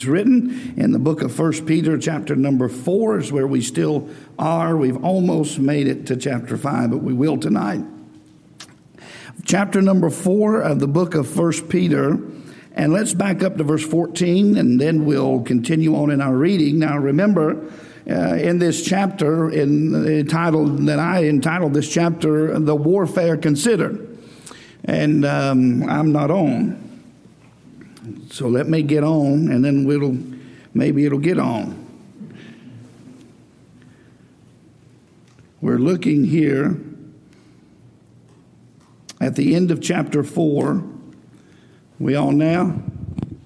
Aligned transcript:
It's 0.00 0.06
written 0.06 0.74
in 0.76 0.92
the 0.92 1.00
book 1.00 1.22
of 1.22 1.34
First 1.34 1.66
Peter, 1.66 1.98
chapter 1.98 2.36
number 2.36 2.68
four, 2.68 3.18
is 3.18 3.32
where 3.32 3.48
we 3.48 3.60
still 3.60 4.08
are. 4.38 4.76
We've 4.76 5.04
almost 5.04 5.58
made 5.58 5.88
it 5.88 6.06
to 6.06 6.16
chapter 6.16 6.56
five, 6.56 6.92
but 6.92 6.98
we 6.98 7.12
will 7.12 7.36
tonight. 7.36 7.84
Chapter 9.44 9.82
number 9.82 10.08
four 10.08 10.60
of 10.60 10.78
the 10.78 10.86
book 10.86 11.16
of 11.16 11.26
First 11.26 11.68
Peter, 11.68 12.16
and 12.74 12.92
let's 12.92 13.12
back 13.12 13.42
up 13.42 13.56
to 13.56 13.64
verse 13.64 13.84
14, 13.84 14.56
and 14.56 14.80
then 14.80 15.04
we'll 15.04 15.42
continue 15.42 15.96
on 15.96 16.12
in 16.12 16.20
our 16.20 16.36
reading. 16.36 16.78
Now, 16.78 16.96
remember, 16.96 17.68
uh, 18.08 18.36
in 18.36 18.60
this 18.60 18.84
chapter, 18.84 19.50
in 19.50 20.06
entitled 20.06 20.86
that 20.86 21.00
I 21.00 21.24
entitled 21.24 21.74
this 21.74 21.92
chapter, 21.92 22.56
"The 22.56 22.76
Warfare 22.76 23.36
Considered," 23.36 24.16
and 24.84 25.24
um, 25.24 25.82
I'm 25.90 26.12
not 26.12 26.30
on. 26.30 26.87
So 28.30 28.48
let 28.48 28.68
me 28.68 28.82
get 28.82 29.04
on, 29.04 29.50
and 29.50 29.64
then 29.64 29.84
we'll 29.84 30.18
maybe 30.74 31.04
it'll 31.04 31.18
get 31.18 31.38
on. 31.38 31.86
We're 35.60 35.78
looking 35.78 36.24
here 36.24 36.78
at 39.20 39.34
the 39.34 39.54
end 39.54 39.70
of 39.70 39.82
chapter 39.82 40.22
4. 40.22 40.82
We 41.98 42.14
all 42.14 42.30
now? 42.30 42.80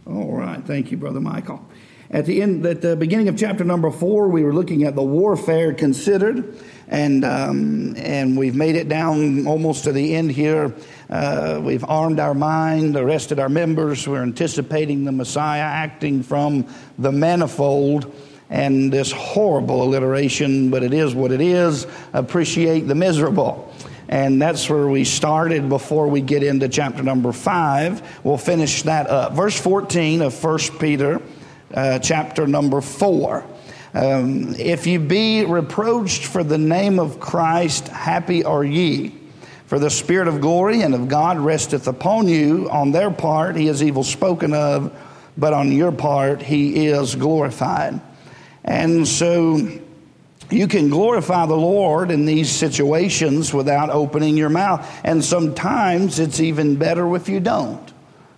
All 0.07 0.37
right. 0.37 0.63
Thank 0.63 0.91
you, 0.91 0.99
Brother 0.99 1.21
Michael. 1.21 1.67
At 2.11 2.27
the 2.27 2.43
end, 2.43 2.67
at 2.67 2.83
the 2.83 2.95
beginning 2.95 3.29
of 3.29 3.39
chapter 3.39 3.65
number 3.65 3.91
4, 3.91 4.29
we 4.29 4.45
were 4.45 4.53
looking 4.53 4.85
at 4.85 4.95
the 4.95 5.03
warfare 5.03 5.73
considered 5.73 6.55
and 6.93 7.25
um, 7.25 7.97
and 7.97 8.37
we've 8.37 8.55
made 8.55 8.77
it 8.77 8.87
down 8.87 9.47
almost 9.47 9.85
to 9.85 9.93
the 9.93 10.15
end 10.15 10.31
here. 10.31 10.75
Uh, 11.09 11.59
we've 11.65 11.85
armed 11.85 12.21
our 12.21 12.35
mind, 12.35 12.97
arrested 12.97 13.39
our 13.39 13.49
members. 13.49 14.07
We're 14.07 14.23
anticipating 14.23 15.07
the 15.07 15.13
Messiah 15.13 15.63
acting 15.63 16.23
from 16.23 16.67
the 16.99 17.11
manifold. 17.11 18.15
And 18.51 18.93
this 18.93 19.11
horrible 19.11 19.83
alliteration, 19.83 20.69
but 20.69 20.83
it 20.83 20.93
is 20.93 21.15
what 21.15 21.33
it 21.33 21.41
is. 21.41 21.87
Appreciate 22.13 22.81
the 22.81 22.95
miserable. 22.95 23.73
And 24.11 24.43
that's 24.43 24.69
where 24.69 24.89
we 24.89 25.05
started 25.05 25.71
before 25.71 26.07
we 26.09 26.21
get 26.21 26.43
into 26.43 26.69
chapter 26.69 27.03
number 27.03 27.33
five. 27.33 28.21
We'll 28.23 28.37
finish 28.37 28.83
that 28.83 29.07
up. 29.07 29.33
Verse 29.33 29.59
14 29.59 30.21
of 30.21 30.45
1 30.45 30.59
Peter, 30.79 31.23
uh, 31.73 31.99
chapter 32.01 32.47
number 32.47 32.83
four. 32.83 33.47
Um, 33.95 34.55
if 34.55 34.87
you 34.87 34.99
be 34.99 35.45
reproached 35.45 36.25
for 36.25 36.43
the 36.43 36.59
name 36.59 36.99
of 36.99 37.21
Christ, 37.21 37.89
happy 37.89 38.43
are 38.45 38.65
ye. 38.65 39.15
For 39.67 39.79
the 39.79 39.91
Spirit 39.91 40.29
of 40.29 40.41
glory 40.41 40.83
and 40.83 40.95
of 40.95 41.09
God 41.09 41.39
resteth 41.39 41.89
upon 41.89 42.29
you. 42.29 42.71
On 42.71 42.93
their 42.93 43.11
part, 43.11 43.57
he 43.57 43.69
is 43.69 43.83
evil 43.83 44.05
spoken 44.05 44.55
of, 44.55 44.93
but 45.37 45.53
on 45.53 45.73
your 45.73 45.93
part, 45.93 46.43
he 46.43 46.87
is 46.87 47.15
glorified. 47.15 48.01
And 48.65 49.07
so 49.09 49.67
you 50.51 50.69
can 50.69 50.91
glorify 50.91 51.47
the 51.47 51.55
Lord 51.55 52.11
in 52.11 52.27
these 52.27 52.51
situations 52.51 53.53
without 53.53 53.91
opening 53.91 54.37
your 54.37 54.51
mouth. 54.51 54.87
And 55.05 55.25
sometimes 55.25 56.19
it's 56.19 56.41
even 56.41 56.77
better 56.77 57.15
if 57.17 57.29
you 57.29 57.41
don't. 57.41 57.93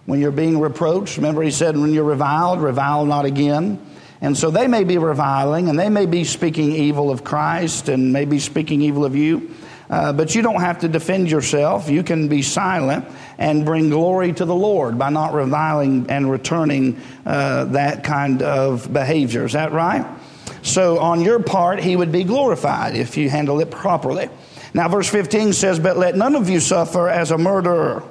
When 0.07 0.21
you're 0.21 0.31
being 0.31 0.61
reproached, 0.61 1.17
remember 1.17 1.43
he 1.43 1.51
said, 1.51 1.77
when 1.77 1.93
you're 1.93 2.05
reviled, 2.05 2.61
revile 2.61 3.07
not 3.07 3.25
again. 3.25 3.85
And 4.21 4.37
so 4.37 4.51
they 4.51 4.69
may 4.69 4.85
be 4.85 4.99
reviling 4.99 5.69
and 5.69 5.79
they 5.79 5.89
may 5.89 6.07
be 6.07 6.25
speaking 6.25 6.73
evil 6.73 7.11
of 7.11 7.25
Christ 7.25 7.89
and 7.89 8.13
maybe 8.13 8.39
speaking 8.39 8.83
evil 8.83 9.05
of 9.05 9.17
you. 9.17 9.55
Uh, 9.91 10.13
but 10.13 10.35
you 10.35 10.43
don't 10.43 10.61
have 10.61 10.81
to 10.81 10.89
defend 10.89 11.31
yourself. 11.31 11.91
You 11.91 12.03
can 12.03 12.29
be 12.29 12.43
silent 12.43 13.05
and 13.37 13.65
bring 13.65 13.91
glory 13.91 14.33
to 14.33 14.45
the 14.45 14.55
Lord 14.55 14.99
by 14.99 15.11
not 15.11 15.35
reviling 15.35 16.09
and 16.09 16.31
returning 16.31 17.01
uh, 17.27 17.67
that 17.67 18.03
kind 18.03 18.43
of 18.43 18.91
behavior. 18.93 19.45
Is 19.45 19.53
that 19.53 19.73
right? 19.73 20.07
So, 20.63 20.99
on 20.99 21.21
your 21.21 21.41
part, 21.41 21.81
he 21.81 21.95
would 21.95 22.11
be 22.11 22.25
glorified 22.25 22.97
if 22.97 23.19
you 23.19 23.29
handle 23.29 23.61
it 23.61 23.71
properly. 23.71 24.31
Now, 24.73 24.89
verse 24.89 25.09
15 25.09 25.53
says, 25.53 25.79
But 25.79 25.99
let 25.99 26.17
none 26.17 26.35
of 26.35 26.49
you 26.49 26.61
suffer 26.61 27.09
as 27.09 27.31
a 27.31 27.39
murderer 27.39 28.03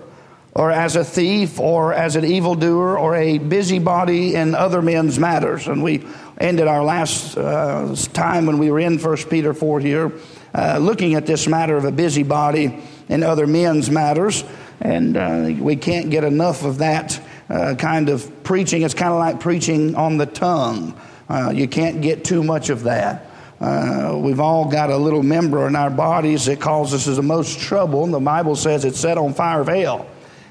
or 0.56 0.72
as 0.72 0.96
a 0.96 1.04
thief 1.04 1.60
or 1.60 1.94
as 1.94 2.16
an 2.16 2.24
evildoer 2.24 2.98
or 2.98 3.16
a 3.16 3.40
busybody 3.40 4.36
in 4.36 4.54
other 4.54 4.82
men's 4.82 5.18
matters. 5.18 5.68
And 5.68 5.82
we 5.82 6.06
ended 6.40 6.68
our 6.68 6.84
last 6.84 7.38
uh, 7.38 7.96
time 8.14 8.46
when 8.46 8.60
we 8.60 8.70
were 8.70 8.80
in 8.80 9.00
1 9.00 9.18
Peter 9.30 9.54
4 9.54 9.80
here, 9.80 10.12
uh, 10.54 10.78
looking 10.80 11.16
at 11.16 11.26
this 11.26 11.48
matter 11.48 11.76
of 11.76 11.86
a 11.86 11.92
busybody 11.92 12.80
in 13.10 13.24
other 13.24 13.48
men's 13.48 13.90
matters. 13.90 14.44
And 14.80 15.18
uh, 15.18 15.54
we 15.60 15.76
can't 15.76 16.12
get 16.12 16.24
enough 16.24 16.64
of 16.64 16.80
that 16.80 17.20
uh, 17.50 17.76
kind 17.76 18.10
of 18.10 18.44
preaching. 18.44 18.84
It's 18.84 18.94
kind 18.94 19.12
of 19.12 19.20
like 19.20 19.40
preaching 19.40 19.96
on 19.96 20.18
the 20.18 20.26
tongue. 20.26 21.00
Uh, 21.30 21.52
you 21.56 21.68
can't 21.68 22.02
get 22.02 22.24
too 22.24 22.44
much 22.44 22.70
of 22.70 22.84
that. 22.84 23.30
Uh, 23.60 24.20
we've 24.22 24.42
all 24.42 24.70
got 24.70 24.90
a 24.90 24.98
little 24.98 25.24
member 25.24 25.68
in 25.68 25.76
our 25.76 25.90
bodies 25.90 26.46
that 26.46 26.60
causes 26.60 27.08
us 27.08 27.16
the 27.16 27.24
most 27.24 27.60
trouble, 27.60 28.04
and 28.04 28.14
the 28.14 28.20
Bible 28.20 28.56
says 28.56 28.84
it's 28.84 29.00
set 29.00 29.18
on 29.18 29.34
fire 29.34 29.62
of 29.62 29.68
hell. 29.68 30.06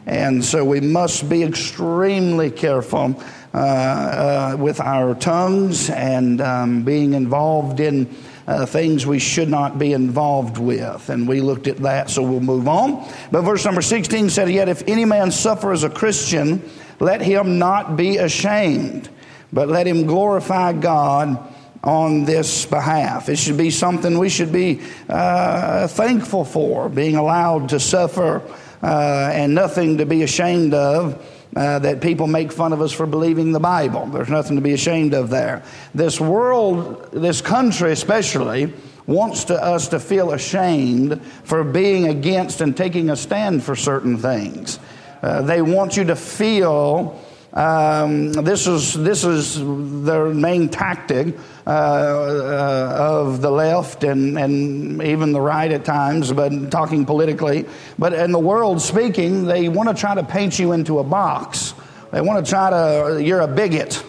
And 0.06 0.44
so 0.44 0.64
we 0.64 0.80
must 0.80 1.28
be 1.28 1.44
extremely 1.44 2.50
careful 2.50 3.22
uh, 3.54 3.58
uh, 3.58 4.56
with 4.58 4.80
our 4.80 5.14
tongues 5.14 5.90
and 5.90 6.40
um, 6.40 6.82
being 6.82 7.14
involved 7.14 7.80
in 7.80 8.08
uh, 8.46 8.66
things 8.66 9.06
we 9.06 9.18
should 9.18 9.48
not 9.48 9.78
be 9.78 9.92
involved 9.92 10.58
with. 10.58 11.08
And 11.08 11.28
we 11.28 11.40
looked 11.40 11.68
at 11.68 11.76
that, 11.78 12.10
so 12.10 12.22
we'll 12.22 12.40
move 12.40 12.66
on. 12.66 13.08
But 13.30 13.42
verse 13.42 13.64
number 13.64 13.82
16 13.82 14.30
said, 14.30 14.50
Yet 14.50 14.68
if 14.68 14.82
any 14.88 15.04
man 15.04 15.30
suffer 15.30 15.72
as 15.72 15.84
a 15.84 15.90
Christian, 15.90 16.68
let 16.98 17.20
him 17.20 17.58
not 17.58 17.96
be 17.96 18.16
ashamed, 18.16 19.08
but 19.52 19.68
let 19.68 19.86
him 19.86 20.06
glorify 20.06 20.72
God 20.72 21.52
on 21.84 22.24
this 22.24 22.64
behalf. 22.64 23.28
It 23.28 23.36
should 23.36 23.56
be 23.56 23.70
something 23.70 24.18
we 24.18 24.28
should 24.28 24.52
be 24.52 24.80
uh, 25.08 25.88
thankful 25.88 26.44
for, 26.44 26.88
being 26.88 27.16
allowed 27.16 27.70
to 27.70 27.80
suffer 27.80 28.42
uh, 28.82 29.30
and 29.32 29.54
nothing 29.54 29.98
to 29.98 30.06
be 30.06 30.22
ashamed 30.22 30.74
of. 30.74 31.24
Uh, 31.54 31.78
that 31.78 32.00
people 32.00 32.26
make 32.26 32.50
fun 32.50 32.72
of 32.72 32.80
us 32.80 32.92
for 32.92 33.04
believing 33.04 33.52
the 33.52 33.60
Bible. 33.60 34.06
There's 34.06 34.30
nothing 34.30 34.56
to 34.56 34.62
be 34.62 34.72
ashamed 34.72 35.12
of 35.12 35.28
there. 35.28 35.62
This 35.94 36.18
world, 36.18 37.10
this 37.12 37.42
country 37.42 37.92
especially, 37.92 38.72
wants 39.06 39.44
to, 39.44 39.62
us 39.62 39.88
to 39.88 40.00
feel 40.00 40.32
ashamed 40.32 41.20
for 41.44 41.62
being 41.62 42.08
against 42.08 42.62
and 42.62 42.74
taking 42.74 43.10
a 43.10 43.16
stand 43.16 43.62
for 43.62 43.76
certain 43.76 44.16
things. 44.16 44.78
Uh, 45.22 45.42
they 45.42 45.60
want 45.60 45.96
you 45.96 46.04
to 46.04 46.16
feel 46.16 47.20
um, 47.52 48.32
this 48.32 48.66
is 48.66 48.94
this 48.94 49.24
is 49.24 49.58
their 50.04 50.26
main 50.32 50.70
tactic 50.70 51.36
uh, 51.66 51.70
uh, 51.70 52.96
of 52.98 53.42
the 53.42 53.50
left 53.50 54.04
and, 54.04 54.38
and 54.38 55.02
even 55.02 55.32
the 55.32 55.40
right 55.40 55.70
at 55.70 55.84
times, 55.84 56.32
but 56.32 56.70
talking 56.70 57.04
politically. 57.04 57.66
But 57.98 58.14
in 58.14 58.32
the 58.32 58.38
world 58.38 58.80
speaking, 58.80 59.44
they 59.44 59.68
want 59.68 59.90
to 59.90 59.94
try 59.94 60.14
to 60.14 60.24
paint 60.24 60.58
you 60.58 60.72
into 60.72 60.98
a 60.98 61.04
box. 61.04 61.74
They 62.10 62.22
want 62.22 62.44
to 62.44 62.50
try 62.50 62.70
to 62.70 63.22
you're 63.22 63.40
a 63.40 63.48
bigot. 63.48 64.02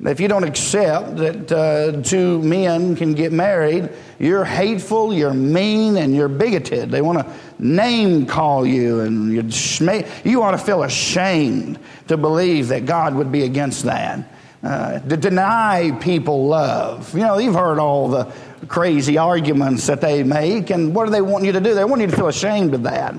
If 0.00 0.20
you 0.20 0.26
don't 0.26 0.44
accept 0.44 1.16
that 1.16 1.52
uh, 1.52 2.02
two 2.02 2.42
men 2.42 2.96
can 2.96 3.14
get 3.14 3.32
married, 3.32 3.90
you're 4.18 4.44
hateful, 4.44 5.14
you're 5.14 5.32
mean, 5.32 5.96
and 5.96 6.14
you're 6.14 6.28
bigoted. 6.28 6.90
They 6.90 7.00
want 7.00 7.20
to 7.20 7.32
name 7.58 8.26
call 8.26 8.66
you, 8.66 9.00
and 9.00 9.32
you 9.32 10.42
ought 10.42 10.50
to 10.50 10.58
feel 10.58 10.82
ashamed 10.82 11.78
to 12.08 12.16
believe 12.16 12.68
that 12.68 12.86
God 12.86 13.14
would 13.14 13.30
be 13.30 13.44
against 13.44 13.84
that. 13.84 14.28
Uh, 14.64 14.98
to 14.98 15.16
deny 15.16 15.96
people 16.00 16.48
love. 16.48 17.14
You 17.14 17.20
know, 17.20 17.38
you've 17.38 17.54
heard 17.54 17.78
all 17.78 18.08
the 18.08 18.32
crazy 18.66 19.16
arguments 19.18 19.86
that 19.86 20.00
they 20.00 20.22
make, 20.22 20.70
and 20.70 20.94
what 20.94 21.04
do 21.04 21.12
they 21.12 21.20
want 21.20 21.44
you 21.44 21.52
to 21.52 21.60
do? 21.60 21.74
They 21.74 21.84
want 21.84 22.00
you 22.00 22.08
to 22.08 22.16
feel 22.16 22.28
ashamed 22.28 22.74
of 22.74 22.82
that. 22.84 23.14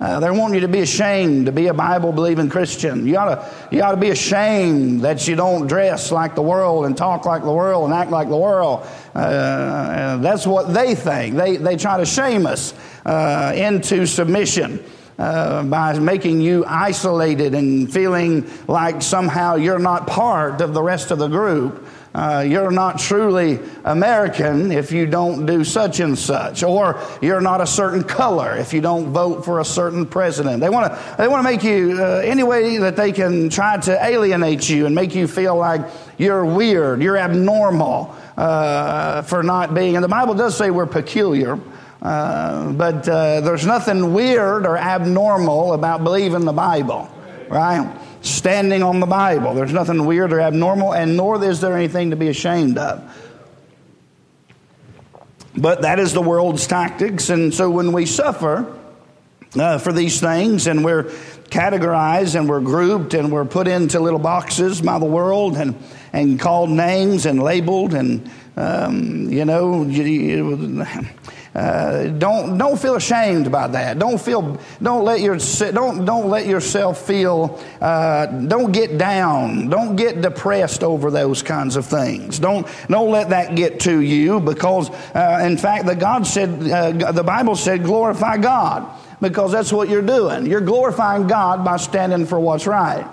Uh, 0.00 0.20
they 0.20 0.30
want 0.30 0.54
you 0.54 0.60
to 0.60 0.68
be 0.68 0.78
ashamed 0.78 1.46
to 1.46 1.52
be 1.52 1.66
a 1.66 1.74
Bible 1.74 2.12
believing 2.12 2.48
Christian. 2.48 3.04
You 3.04 3.16
ought, 3.16 3.34
to, 3.34 3.54
you 3.74 3.82
ought 3.82 3.92
to 3.92 3.96
be 3.96 4.10
ashamed 4.10 5.00
that 5.00 5.26
you 5.26 5.34
don't 5.34 5.66
dress 5.66 6.12
like 6.12 6.36
the 6.36 6.42
world 6.42 6.86
and 6.86 6.96
talk 6.96 7.26
like 7.26 7.42
the 7.42 7.52
world 7.52 7.86
and 7.86 7.94
act 7.94 8.12
like 8.12 8.28
the 8.28 8.36
world. 8.36 8.86
Uh, 9.12 10.18
that's 10.18 10.46
what 10.46 10.72
they 10.72 10.94
think. 10.94 11.34
They, 11.34 11.56
they 11.56 11.76
try 11.76 11.96
to 11.96 12.06
shame 12.06 12.46
us 12.46 12.74
uh, 13.04 13.52
into 13.56 14.06
submission. 14.06 14.84
Uh, 15.18 15.64
by 15.64 15.98
making 15.98 16.40
you 16.40 16.64
isolated 16.64 17.52
and 17.52 17.92
feeling 17.92 18.48
like 18.68 19.02
somehow 19.02 19.56
you're 19.56 19.80
not 19.80 20.06
part 20.06 20.60
of 20.60 20.74
the 20.74 20.80
rest 20.80 21.10
of 21.10 21.18
the 21.18 21.26
group. 21.26 21.87
Uh, 22.14 22.44
you're 22.46 22.70
not 22.70 22.98
truly 22.98 23.60
American 23.84 24.72
if 24.72 24.90
you 24.90 25.06
don't 25.06 25.44
do 25.44 25.62
such 25.62 26.00
and 26.00 26.18
such, 26.18 26.62
or 26.62 27.00
you're 27.20 27.40
not 27.40 27.60
a 27.60 27.66
certain 27.66 28.02
color 28.02 28.56
if 28.56 28.72
you 28.72 28.80
don't 28.80 29.12
vote 29.12 29.44
for 29.44 29.60
a 29.60 29.64
certain 29.64 30.06
president. 30.06 30.60
They 30.60 30.70
want 30.70 30.92
to 30.92 31.14
they 31.18 31.28
want 31.28 31.46
to 31.46 31.50
make 31.50 31.62
you 31.62 31.98
uh, 32.00 32.22
any 32.24 32.42
way 32.42 32.78
that 32.78 32.96
they 32.96 33.12
can 33.12 33.50
try 33.50 33.76
to 33.76 34.04
alienate 34.04 34.68
you 34.68 34.86
and 34.86 34.94
make 34.94 35.14
you 35.14 35.28
feel 35.28 35.56
like 35.56 35.82
you're 36.16 36.44
weird, 36.44 37.02
you're 37.02 37.18
abnormal 37.18 38.16
uh, 38.36 39.22
for 39.22 39.42
not 39.42 39.74
being. 39.74 39.96
And 39.96 40.02
the 40.02 40.08
Bible 40.08 40.34
does 40.34 40.56
say 40.56 40.70
we're 40.70 40.86
peculiar. 40.86 41.58
Uh, 42.00 42.70
but 42.72 43.08
uh, 43.08 43.40
there's 43.40 43.66
nothing 43.66 44.14
weird 44.14 44.64
or 44.64 44.78
abnormal 44.78 45.72
about 45.72 46.04
believing 46.04 46.44
the 46.44 46.52
Bible, 46.52 47.10
right? 47.48 47.92
Standing 48.20 48.82
on 48.82 49.00
the 49.00 49.06
Bible. 49.06 49.54
There's 49.54 49.72
nothing 49.72 50.06
weird 50.06 50.32
or 50.32 50.40
abnormal, 50.40 50.94
and 50.94 51.16
nor 51.16 51.42
is 51.42 51.60
there 51.60 51.76
anything 51.76 52.10
to 52.10 52.16
be 52.16 52.28
ashamed 52.28 52.78
of. 52.78 53.02
But 55.56 55.82
that 55.82 55.98
is 55.98 56.12
the 56.12 56.22
world's 56.22 56.66
tactics, 56.66 57.30
and 57.30 57.52
so 57.52 57.70
when 57.70 57.92
we 57.92 58.06
suffer 58.06 58.78
uh, 59.56 59.78
for 59.78 59.92
these 59.92 60.20
things 60.20 60.66
and 60.66 60.84
we're 60.84 61.04
categorized 61.50 62.38
and 62.38 62.48
we're 62.48 62.60
grouped 62.60 63.14
and 63.14 63.32
we're 63.32 63.44
put 63.44 63.66
into 63.66 64.00
little 64.00 64.18
boxes 64.18 64.80
by 64.80 64.98
the 64.98 65.06
world 65.06 65.56
and, 65.56 65.74
and 66.12 66.38
called 66.38 66.70
names 66.70 67.26
and 67.26 67.42
labeled 67.42 67.94
and, 67.94 68.30
um, 68.56 69.30
you 69.30 69.44
know, 69.44 69.84
you, 69.84 70.84
uh, 71.54 72.04
don't 72.04 72.58
don't 72.58 72.78
feel 72.78 72.94
ashamed 72.94 73.46
about 73.46 73.72
that. 73.72 73.98
Don't 73.98 74.20
feel 74.20 74.58
don't 74.82 75.04
let 75.04 75.20
your 75.20 75.38
don't 75.72 76.04
don't 76.04 76.28
let 76.28 76.46
yourself 76.46 77.06
feel 77.06 77.60
uh, 77.80 78.26
don't 78.26 78.72
get 78.72 78.98
down. 78.98 79.68
Don't 79.68 79.96
get 79.96 80.20
depressed 80.20 80.84
over 80.84 81.10
those 81.10 81.42
kinds 81.42 81.76
of 81.76 81.86
things. 81.86 82.38
Don't 82.38 82.66
don't 82.88 83.10
let 83.10 83.30
that 83.30 83.54
get 83.54 83.80
to 83.80 84.00
you 84.00 84.40
because 84.40 84.90
uh, 85.14 85.40
in 85.42 85.56
fact 85.56 85.86
the 85.86 85.96
God 85.96 86.26
said 86.26 86.70
uh, 86.70 87.12
the 87.12 87.24
Bible 87.24 87.56
said 87.56 87.82
glorify 87.82 88.36
God 88.36 88.88
because 89.20 89.52
that's 89.52 89.72
what 89.72 89.88
you're 89.88 90.02
doing. 90.02 90.46
You're 90.46 90.60
glorifying 90.60 91.26
God 91.26 91.64
by 91.64 91.76
standing 91.76 92.26
for 92.26 92.38
what's 92.38 92.66
right. 92.66 93.06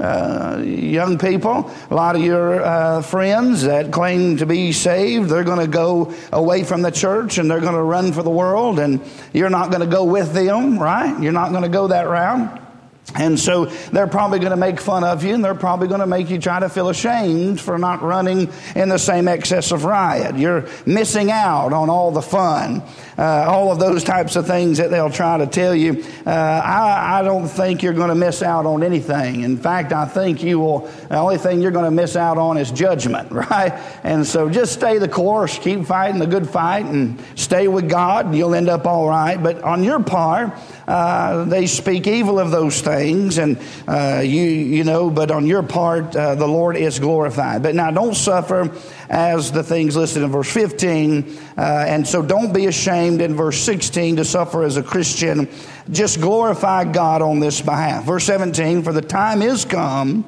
Uh, 0.00 0.62
young 0.64 1.18
people, 1.18 1.70
a 1.90 1.94
lot 1.94 2.16
of 2.16 2.22
your 2.22 2.62
uh, 2.62 3.02
friends 3.02 3.62
that 3.64 3.92
claim 3.92 4.38
to 4.38 4.46
be 4.46 4.72
saved, 4.72 5.28
they're 5.28 5.44
going 5.44 5.58
to 5.58 5.66
go 5.66 6.14
away 6.32 6.64
from 6.64 6.80
the 6.82 6.90
church 6.90 7.36
and 7.36 7.50
they're 7.50 7.60
going 7.60 7.74
to 7.74 7.82
run 7.82 8.12
for 8.12 8.22
the 8.22 8.30
world, 8.30 8.78
and 8.78 9.00
you're 9.32 9.50
not 9.50 9.70
going 9.70 9.82
to 9.82 9.86
go 9.86 10.04
with 10.04 10.32
them, 10.32 10.78
right? 10.78 11.20
You're 11.22 11.32
not 11.32 11.50
going 11.50 11.64
to 11.64 11.68
go 11.68 11.88
that 11.88 12.08
route. 12.08 12.69
And 13.14 13.38
so 13.38 13.64
they're 13.64 14.06
probably 14.06 14.38
going 14.38 14.52
to 14.52 14.56
make 14.56 14.80
fun 14.80 15.02
of 15.02 15.24
you 15.24 15.34
and 15.34 15.44
they're 15.44 15.54
probably 15.54 15.88
going 15.88 16.00
to 16.00 16.06
make 16.06 16.30
you 16.30 16.38
try 16.38 16.60
to 16.60 16.68
feel 16.68 16.88
ashamed 16.88 17.60
for 17.60 17.76
not 17.76 18.02
running 18.02 18.52
in 18.76 18.88
the 18.88 18.98
same 18.98 19.26
excess 19.26 19.72
of 19.72 19.84
riot. 19.84 20.36
You're 20.36 20.68
missing 20.86 21.30
out 21.30 21.72
on 21.72 21.90
all 21.90 22.12
the 22.12 22.22
fun, 22.22 22.82
uh, 23.18 23.46
all 23.48 23.72
of 23.72 23.80
those 23.80 24.04
types 24.04 24.36
of 24.36 24.46
things 24.46 24.78
that 24.78 24.90
they'll 24.90 25.10
try 25.10 25.38
to 25.38 25.46
tell 25.46 25.74
you. 25.74 26.04
Uh, 26.24 26.30
I, 26.30 27.18
I, 27.18 27.22
don't 27.22 27.48
think 27.48 27.82
you're 27.82 27.94
going 27.94 28.10
to 28.10 28.14
miss 28.14 28.42
out 28.42 28.64
on 28.64 28.82
anything. 28.82 29.40
In 29.42 29.56
fact, 29.56 29.92
I 29.92 30.06
think 30.06 30.42
you 30.42 30.60
will, 30.60 30.80
the 31.08 31.16
only 31.16 31.38
thing 31.38 31.60
you're 31.60 31.72
going 31.72 31.84
to 31.86 31.90
miss 31.90 32.14
out 32.14 32.38
on 32.38 32.58
is 32.58 32.70
judgment, 32.70 33.30
right? 33.32 33.72
And 34.04 34.24
so 34.24 34.48
just 34.48 34.72
stay 34.72 34.98
the 34.98 35.08
course, 35.08 35.58
keep 35.58 35.84
fighting 35.84 36.20
the 36.20 36.26
good 36.26 36.48
fight 36.48 36.84
and 36.86 37.20
stay 37.34 37.66
with 37.66 37.88
God 37.88 38.26
and 38.26 38.36
you'll 38.36 38.54
end 38.54 38.68
up 38.68 38.86
all 38.86 39.08
right. 39.08 39.42
But 39.42 39.62
on 39.62 39.82
your 39.82 40.00
part, 40.00 40.52
uh, 40.90 41.44
they 41.44 41.68
speak 41.68 42.08
evil 42.08 42.40
of 42.40 42.50
those 42.50 42.80
things, 42.80 43.38
and 43.38 43.58
uh, 43.86 44.20
you 44.24 44.42
you 44.42 44.82
know. 44.82 45.08
But 45.08 45.30
on 45.30 45.46
your 45.46 45.62
part, 45.62 46.16
uh, 46.16 46.34
the 46.34 46.48
Lord 46.48 46.76
is 46.76 46.98
glorified. 46.98 47.62
But 47.62 47.76
now, 47.76 47.92
don't 47.92 48.16
suffer 48.16 48.72
as 49.08 49.52
the 49.52 49.62
things 49.62 49.94
listed 49.94 50.24
in 50.24 50.30
verse 50.32 50.50
15, 50.50 51.38
uh, 51.56 51.84
and 51.86 52.08
so 52.08 52.22
don't 52.22 52.52
be 52.52 52.66
ashamed 52.66 53.20
in 53.20 53.36
verse 53.36 53.60
16 53.60 54.16
to 54.16 54.24
suffer 54.24 54.64
as 54.64 54.76
a 54.76 54.82
Christian. 54.82 55.48
Just 55.90 56.20
glorify 56.20 56.82
God 56.84 57.22
on 57.22 57.38
this 57.38 57.60
behalf. 57.60 58.02
Verse 58.02 58.24
17: 58.24 58.82
For 58.82 58.92
the 58.92 59.00
time 59.00 59.42
is 59.42 59.64
come 59.64 60.24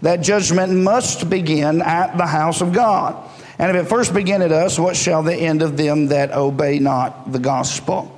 that 0.00 0.22
judgment 0.22 0.72
must 0.72 1.28
begin 1.28 1.82
at 1.82 2.16
the 2.16 2.26
house 2.26 2.62
of 2.62 2.72
God. 2.72 3.22
And 3.58 3.76
if 3.76 3.84
it 3.84 3.88
first 3.88 4.14
begin 4.14 4.40
at 4.40 4.52
us, 4.52 4.78
what 4.78 4.96
shall 4.96 5.22
the 5.22 5.34
end 5.34 5.60
of 5.60 5.76
them 5.76 6.06
that 6.06 6.32
obey 6.32 6.78
not 6.78 7.32
the 7.32 7.38
gospel? 7.38 8.15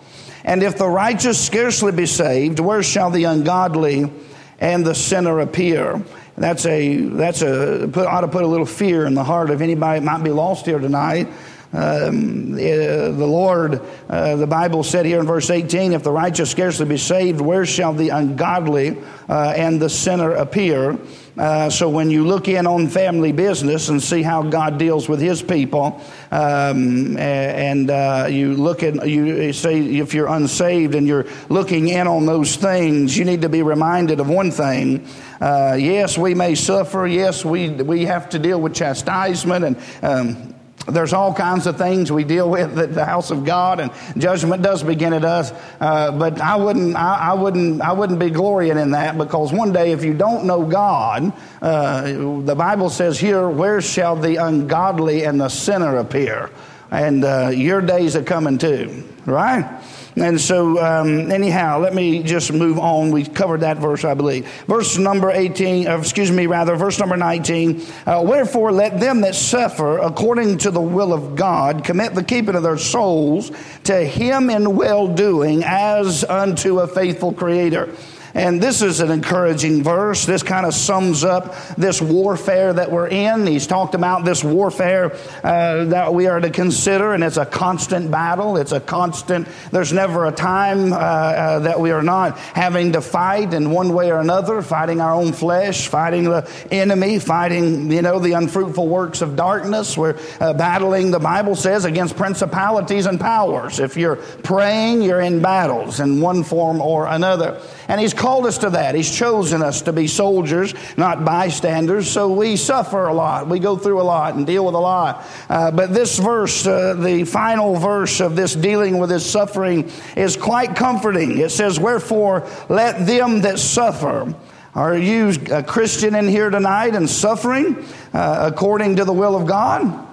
And 0.49 0.63
if 0.63 0.79
the 0.79 0.89
righteous 0.89 1.39
scarcely 1.39 1.93
be 1.93 2.07
saved, 2.07 2.59
where 2.59 2.83
shall 2.83 3.11
the 3.11 3.25
ungodly 3.25 4.11
and 4.59 4.83
the 4.83 4.95
sinner 4.95 5.41
appear? 5.41 6.03
That's 6.39 6.65
a 6.65 6.97
that's 6.97 7.43
a 7.43 7.87
put, 7.93 8.07
ought 8.07 8.23
to 8.23 8.29
put 8.29 8.45
a 8.45 8.47
little 8.47 8.65
fear 8.65 9.05
in 9.05 9.13
the 9.13 9.25
heart 9.25 9.51
of 9.51 9.61
anybody 9.61 10.01
that 10.01 10.07
might 10.07 10.25
be 10.25 10.31
lost 10.31 10.65
here 10.65 10.79
tonight. 10.79 11.29
Um, 11.73 12.53
the 12.53 13.27
Lord, 13.27 13.83
uh, 14.09 14.37
the 14.37 14.47
Bible 14.47 14.83
said 14.83 15.05
here 15.05 15.21
in 15.21 15.27
verse 15.27 15.51
18, 15.51 15.93
if 15.93 16.03
the 16.03 16.11
righteous 16.11 16.51
scarcely 16.51 16.87
be 16.87 16.97
saved, 16.97 17.41
where 17.41 17.67
shall 17.67 17.93
the 17.93 18.09
ungodly 18.09 18.97
uh, 19.29 19.53
and 19.55 19.81
the 19.81 19.91
sinner 19.91 20.33
appear? 20.33 20.99
Uh, 21.37 21.71
so 21.71 21.89
when 21.89 22.11
you 22.11 22.27
look 22.27 22.49
in 22.49 22.67
on 22.67 22.89
family 22.89 23.31
business 23.31 23.91
and 23.91 24.03
see 24.03 24.23
how 24.23 24.43
God 24.43 24.77
deals 24.77 25.09
with 25.09 25.21
His 25.21 25.41
people, 25.41 26.03
um, 26.33 27.17
and 27.17 27.91
uh, 27.91 28.27
you 28.29 28.55
look 28.55 28.83
at 28.83 29.07
you 29.09 29.53
say 29.53 29.79
if 29.79 30.15
you're 30.15 30.27
unsaved 30.27 30.97
and 30.97 31.07
you're 31.07 31.27
looking 31.49 31.89
in 31.89 32.09
on 32.09 32.27
those 32.27 32.57
things, 32.57 33.17
you 33.17 33.25
need 33.25 33.43
to 33.43 33.49
be 33.49 33.63
reminded 33.63 34.19
of 34.19 34.29
one 34.29 34.51
thing. 34.51 35.07
Uh, 35.41 35.77
yes, 35.79 36.19
we 36.19 36.35
may 36.35 36.57
suffer. 36.57 37.07
Yes, 37.07 37.45
we 37.45 37.69
we 37.69 38.07
have 38.07 38.31
to 38.31 38.39
deal 38.39 38.61
with 38.61 38.75
chastisement 38.75 39.65
and. 39.65 39.77
Um, 40.03 40.55
there's 40.87 41.13
all 41.13 41.35
kinds 41.35 41.67
of 41.67 41.77
things 41.77 42.11
we 42.11 42.25
deal 42.25 42.49
with 42.49 42.79
at 42.79 42.95
the 42.95 43.05
house 43.05 43.31
of 43.31 43.45
God, 43.45 43.81
and 43.81 43.91
judgment 44.17 44.63
does 44.63 44.83
begin 44.83 45.13
at 45.13 45.25
us. 45.25 45.53
Uh, 45.81 46.13
but 46.13 46.41
I 46.41 46.57
wouldn't, 46.57 46.97
I, 46.97 47.31
I, 47.31 47.35
wouldn't, 47.35 47.83
I 47.83 47.93
wouldn't 47.93 48.19
be 48.19 48.31
glorying 48.31 48.79
in 48.79 48.93
that 48.93 49.19
because 49.19 49.53
one 49.53 49.73
day, 49.73 49.93
if 49.93 50.05
you 50.05 50.15
don't 50.15 50.45
know 50.45 50.65
God, 50.65 51.33
uh, 51.61 52.03
the 52.41 52.55
Bible 52.57 52.91
says 52.91 53.19
here, 53.19 53.49
"Where 53.49 53.81
shall 53.81 54.17
the 54.17 54.37
ungodly 54.37 55.25
and 55.25 55.41
the 55.41 55.49
sinner 55.49 55.97
appear?" 55.99 56.51
And 56.91 57.25
uh, 57.25 57.49
your 57.49 57.83
days 57.83 58.17
are 58.17 58.23
coming 58.23 58.57
too, 58.57 59.05
right? 59.27 59.83
And 60.17 60.41
so, 60.41 60.79
um, 60.85 61.31
anyhow, 61.31 61.79
let 61.79 61.95
me 61.95 62.23
just 62.23 62.53
move 62.53 62.79
on. 62.79 63.11
We 63.11 63.25
covered 63.25 63.61
that 63.61 63.79
verse, 63.79 64.05
I 64.05 64.15
believe. 64.15 64.49
Verse 64.67 64.99
number 64.99 65.31
18, 65.31 65.87
uh, 65.87 65.99
excuse 65.99 66.31
me, 66.31 66.47
rather, 66.47 66.77
verse 66.77 66.99
number 66.99 67.17
19. 67.17 67.83
Uh, 68.07 68.23
Wherefore, 68.27 68.73
let 68.73 69.01
them 69.01 69.21
that 69.23 69.35
suffer 69.35 69.99
according 69.99 70.59
to 70.59 70.71
the 70.71 70.81
will 70.81 71.13
of 71.13 71.37
God 71.37 71.85
commit 71.85 72.15
the 72.15 72.25
keeping 72.25 72.55
of 72.55 72.63
their 72.63 72.79
souls 72.79 73.51
to 73.85 74.05
him 74.05 74.51
in 74.51 74.77
well 74.77 75.09
doing 75.09 75.63
as 75.65 76.25
unto 76.25 76.81
a 76.81 76.87
faithful 76.87 77.33
creator. 77.33 77.95
And 78.39 78.63
this 78.63 78.83
is 78.83 79.01
an 79.01 79.11
encouraging 79.11 79.83
verse. 79.83 80.25
This 80.25 80.45
kind 80.45 80.65
of 80.65 80.73
sums 80.73 81.25
up 81.25 81.57
this 81.75 82.01
warfare 82.01 82.73
that 82.73 82.89
we're 82.89 83.09
in. 83.09 83.49
He's 83.49 83.67
talked 83.67 83.97
about 83.97 84.25
this 84.25 84.45
warfare 84.45 85.13
uh, 85.43 85.87
that 85.87 86.15
we 86.15 86.29
are 86.29 86.39
to 86.39 86.49
consider, 86.49 87.15
and 87.15 87.25
it's 87.25 87.37
a 87.37 87.45
constant 87.45 88.13
battle. 88.13 88.57
It's 88.57 88.71
a 88.71 88.79
constant, 88.79 89.49
there's 89.73 89.93
never 89.93 90.25
a 90.27 90.31
time 90.31 90.93
uh, 90.93 90.97
uh, 90.97 91.59
that 91.61 91.81
we 91.81 91.91
are 91.91 92.03
not 92.05 92.39
having 92.39 92.93
to 92.93 93.01
fight 93.01 93.55
in 93.55 93.73
one 93.73 93.93
way 93.93 94.13
or 94.13 94.21
another, 94.21 94.63
fighting 94.63 95.01
our 95.01 95.15
own 95.15 95.33
flesh, 95.33 95.89
fighting 95.89 96.23
the 96.23 96.49
enemy, 96.71 97.19
fighting, 97.19 97.91
you 97.91 98.03
know, 98.03 98.21
the 98.21 98.35
unfruitful 98.35 98.87
works 98.87 99.21
of 99.21 99.35
darkness. 99.35 99.99
We're 99.99 100.17
uh, 100.39 100.55
battling, 100.55 101.11
the 101.11 101.19
Bible 101.19 101.57
says, 101.57 101.85
against 101.85 102.17
principalities 102.17 103.07
and 103.07 103.19
powers. 103.19 103.81
If 103.81 103.97
you're 103.97 104.17
praying, 104.45 105.03
you're 105.03 105.23
in 105.23 105.43
battles 105.43 105.99
in 105.99 106.21
one 106.21 106.45
form 106.45 106.81
or 106.81 107.09
another. 107.09 107.61
And 107.89 107.99
He's 107.99 108.13
called 108.13 108.47
us 108.47 108.59
to 108.59 108.71
that. 108.71 108.95
He's 108.95 109.11
chosen 109.11 109.63
us 109.63 109.83
to 109.83 109.93
be 109.95 110.07
soldiers, 110.07 110.75
not 110.99 111.25
bystanders. 111.25 112.09
So 112.11 112.31
we 112.31 112.57
suffer 112.57 113.07
a 113.07 113.15
lot. 113.15 113.49
We 113.49 113.59
go 113.59 113.79
through 113.79 114.01
a 114.01 114.05
lot 114.05 114.35
and 114.35 114.47
deal 114.47 114.67
with 114.67 114.75
a 114.75 114.79
lot. 114.79 115.27
Uh, 115.49 115.71
but 115.71 115.95
this 115.95 116.19
verse, 116.19 116.67
uh, 116.67 116.95
the 116.95 117.25
final 117.25 117.77
verse 117.77 118.21
of 118.21 118.37
this 118.37 118.55
dealing 118.55 118.99
with 118.99 119.09
this 119.09 119.29
suffering, 119.29 119.91
is 120.17 120.37
quite 120.37 120.77
comforting. 120.77 121.39
It 121.39 121.51
says, 121.51 121.81
Wherefore, 121.81 122.47
let 122.69 123.07
them 123.07 123.41
that 123.41 123.59
suffer. 123.59 124.35
Are 124.75 124.97
you 124.97 125.33
a 125.51 125.63
Christian 125.63 126.15
in 126.15 126.29
here 126.29 126.51
tonight 126.51 126.95
and 126.95 127.09
suffering 127.09 127.85
uh, 128.13 128.51
according 128.53 128.97
to 128.97 129.05
the 129.05 129.15
will 129.15 129.35
of 129.35 129.47
God? 129.47 130.07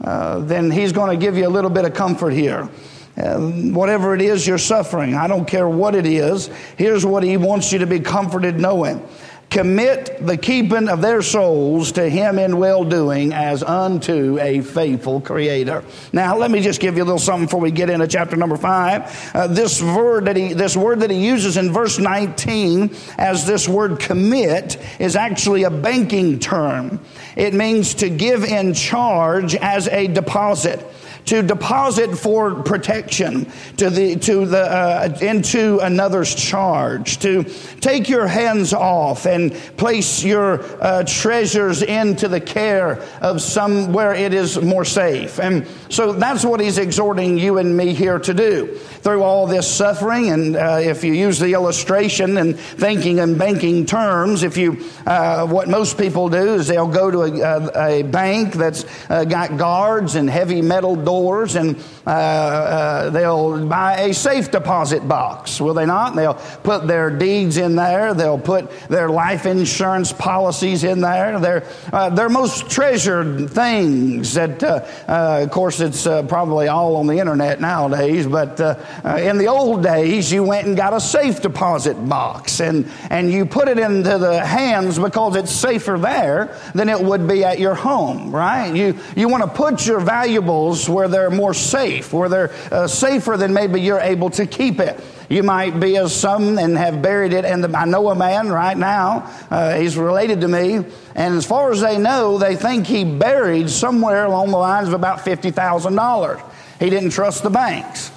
Uh, 0.00 0.40
then 0.40 0.70
He's 0.70 0.92
going 0.92 1.10
to 1.10 1.16
give 1.16 1.38
you 1.38 1.46
a 1.46 1.50
little 1.50 1.70
bit 1.70 1.86
of 1.86 1.94
comfort 1.94 2.34
here. 2.34 2.68
Uh, 3.16 3.38
whatever 3.38 4.14
it 4.14 4.20
is 4.20 4.46
you're 4.46 4.58
suffering, 4.58 5.14
I 5.14 5.28
don't 5.28 5.46
care 5.46 5.68
what 5.68 5.94
it 5.94 6.06
is. 6.06 6.48
Here's 6.76 7.06
what 7.06 7.22
he 7.22 7.36
wants 7.36 7.72
you 7.72 7.78
to 7.78 7.86
be 7.86 8.00
comforted 8.00 8.58
knowing. 8.58 9.06
Commit 9.54 10.26
the 10.26 10.36
keeping 10.36 10.88
of 10.88 11.00
their 11.00 11.22
souls 11.22 11.92
to 11.92 12.08
him 12.08 12.40
in 12.40 12.56
well 12.58 12.82
doing 12.82 13.32
as 13.32 13.62
unto 13.62 14.36
a 14.40 14.60
faithful 14.62 15.20
creator. 15.20 15.84
Now, 16.12 16.36
let 16.36 16.50
me 16.50 16.60
just 16.60 16.80
give 16.80 16.96
you 16.96 17.04
a 17.04 17.06
little 17.06 17.20
something 17.20 17.46
before 17.46 17.60
we 17.60 17.70
get 17.70 17.88
into 17.88 18.08
chapter 18.08 18.34
number 18.34 18.56
five. 18.56 19.30
Uh, 19.32 19.46
this 19.46 19.80
word 19.80 20.24
that 20.24 20.34
he, 20.34 20.54
this 20.54 20.76
word 20.76 20.98
that 21.00 21.10
he 21.12 21.24
uses 21.24 21.56
in 21.56 21.72
verse 21.72 22.00
19 22.00 22.96
as 23.16 23.46
this 23.46 23.68
word 23.68 24.00
commit 24.00 24.76
is 24.98 25.14
actually 25.14 25.62
a 25.62 25.70
banking 25.70 26.40
term. 26.40 26.98
It 27.36 27.54
means 27.54 27.94
to 27.94 28.10
give 28.10 28.42
in 28.42 28.74
charge 28.74 29.54
as 29.54 29.86
a 29.86 30.08
deposit 30.08 30.84
to 31.26 31.42
deposit 31.42 32.16
for 32.16 32.62
protection 32.62 33.50
to 33.76 33.90
the 33.90 34.16
to 34.16 34.46
the 34.46 34.60
uh, 34.60 35.18
into 35.20 35.78
another's 35.78 36.34
charge 36.34 37.18
to 37.18 37.44
take 37.80 38.08
your 38.08 38.26
hands 38.26 38.72
off 38.72 39.26
and 39.26 39.52
place 39.76 40.22
your 40.22 40.62
uh, 40.82 41.04
treasures 41.04 41.82
into 41.82 42.28
the 42.28 42.40
care 42.40 43.02
of 43.20 43.40
somewhere 43.40 44.14
it 44.14 44.34
is 44.34 44.60
more 44.60 44.84
safe. 44.84 45.38
And 45.40 45.66
so 45.88 46.12
that's 46.12 46.44
what 46.44 46.60
he's 46.60 46.78
exhorting 46.78 47.38
you 47.38 47.58
and 47.58 47.76
me 47.76 47.94
here 47.94 48.18
to 48.18 48.34
do 48.34 48.78
through 49.04 49.22
all 49.22 49.46
this 49.46 49.72
suffering 49.72 50.30
and 50.30 50.56
uh, 50.56 50.78
if 50.80 51.04
you 51.04 51.12
use 51.12 51.38
the 51.38 51.52
illustration 51.52 52.38
and 52.38 52.58
thinking 52.58 53.18
in 53.18 53.38
banking 53.38 53.86
terms 53.86 54.42
if 54.42 54.56
you 54.56 54.82
uh, 55.06 55.46
what 55.46 55.68
most 55.68 55.96
people 55.96 56.28
do 56.28 56.54
is 56.54 56.66
they'll 56.66 56.88
go 56.88 57.10
to 57.10 57.22
a, 57.22 57.98
a 57.98 58.02
bank 58.02 58.54
that's 58.54 58.84
uh, 59.10 59.24
got 59.24 59.56
guards 59.56 60.14
and 60.14 60.30
heavy 60.30 60.62
metal 60.62 60.96
doors, 60.96 61.56
and 61.56 61.76
uh, 62.06 62.10
uh, 62.10 63.10
they'll 63.10 63.66
buy 63.66 64.00
a 64.00 64.14
safe 64.14 64.50
deposit 64.50 65.06
box, 65.06 65.60
will 65.60 65.74
they 65.74 65.86
not? 65.86 66.16
They'll 66.16 66.34
put 66.34 66.86
their 66.86 67.10
deeds 67.10 67.56
in 67.56 67.76
there, 67.76 68.14
they'll 68.14 68.38
put 68.38 68.70
their 68.88 69.08
life 69.08 69.46
insurance 69.46 70.12
policies 70.12 70.84
in 70.84 71.00
there, 71.00 71.38
their, 71.40 71.66
uh, 71.92 72.10
their 72.10 72.28
most 72.28 72.70
treasured 72.70 73.50
things 73.50 74.34
that, 74.34 74.62
uh, 74.62 74.84
uh, 75.08 75.40
of 75.42 75.50
course, 75.50 75.80
it's 75.80 76.04
probably 76.04 76.68
all 76.68 76.96
on 76.96 77.06
the 77.06 77.18
internet 77.18 77.60
nowadays, 77.60 78.26
but 78.26 78.56
in 79.04 79.38
the 79.38 79.46
old 79.48 79.82
days, 79.82 80.30
you 80.32 80.44
went 80.44 80.66
and 80.66 80.76
got 80.76 80.92
a 80.92 81.00
safe 81.00 81.42
deposit 81.42 81.94
box, 82.08 82.60
and, 82.60 82.90
and 83.10 83.30
you 83.30 83.46
put 83.46 83.68
it 83.68 83.78
into 83.78 84.18
the 84.18 84.44
hands 84.44 84.98
because 84.98 85.36
it's 85.36 85.52
safer 85.52 85.98
there 85.98 86.56
than 86.74 86.88
it 86.88 87.00
would 87.00 87.26
be 87.28 87.44
at 87.44 87.58
your 87.58 87.74
home, 87.74 88.34
right? 88.34 88.74
You, 88.74 88.98
you 89.16 89.28
want 89.28 89.42
to 89.42 89.48
put 89.48 89.86
your 89.86 90.00
valuables 90.00 90.88
where 90.88 91.08
they're 91.08 91.30
more 91.30 91.54
safe, 91.54 92.12
where 92.12 92.28
they're 92.28 92.52
uh, 92.70 92.86
safer 92.86 93.36
than 93.36 93.52
maybe 93.52 93.80
you're 93.80 94.00
able 94.00 94.30
to 94.30 94.46
keep 94.46 94.80
it. 94.80 95.00
You 95.28 95.42
might 95.42 95.80
be 95.80 95.96
as 95.96 96.14
some 96.14 96.58
and 96.58 96.76
have 96.76 97.02
buried 97.02 97.32
it. 97.32 97.44
And 97.44 97.74
I 97.74 97.86
know 97.86 98.10
a 98.10 98.14
man 98.14 98.50
right 98.50 98.76
now, 98.76 99.30
uh, 99.50 99.74
he's 99.76 99.96
related 99.96 100.42
to 100.42 100.48
me, 100.48 100.84
and 101.14 101.34
as 101.34 101.46
far 101.46 101.72
as 101.72 101.80
they 101.80 101.98
know, 101.98 102.38
they 102.38 102.56
think 102.56 102.86
he 102.86 103.04
buried 103.04 103.70
somewhere 103.70 104.24
along 104.24 104.50
the 104.50 104.58
lines 104.58 104.88
of 104.88 104.94
about 104.94 105.20
$50,000. 105.20 106.50
He 106.78 106.90
didn't 106.90 107.10
trust 107.10 107.42
the 107.42 107.50
banks. 107.50 108.10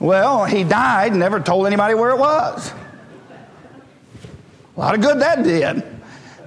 Well, 0.00 0.46
he 0.46 0.64
died, 0.64 1.12
and 1.12 1.20
never 1.20 1.40
told 1.40 1.66
anybody 1.66 1.94
where 1.94 2.10
it 2.10 2.18
was. 2.18 2.72
A 4.76 4.80
lot 4.80 4.94
of 4.94 5.02
good 5.02 5.20
that 5.20 5.44
did. 5.44 5.84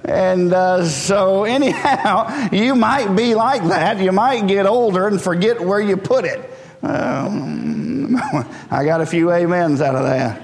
And 0.04 0.52
uh, 0.52 0.84
so, 0.84 1.44
anyhow, 1.44 2.48
you 2.52 2.74
might 2.74 3.14
be 3.14 3.36
like 3.36 3.62
that. 3.68 3.98
You 3.98 4.10
might 4.10 4.48
get 4.48 4.66
older 4.66 5.06
and 5.06 5.20
forget 5.22 5.60
where 5.60 5.80
you 5.80 5.96
put 5.96 6.24
it. 6.24 6.50
Um, 6.82 8.16
I 8.70 8.84
got 8.84 9.00
a 9.00 9.06
few 9.06 9.32
amens 9.32 9.80
out 9.80 9.94
of 9.94 10.02
that. 10.02 10.42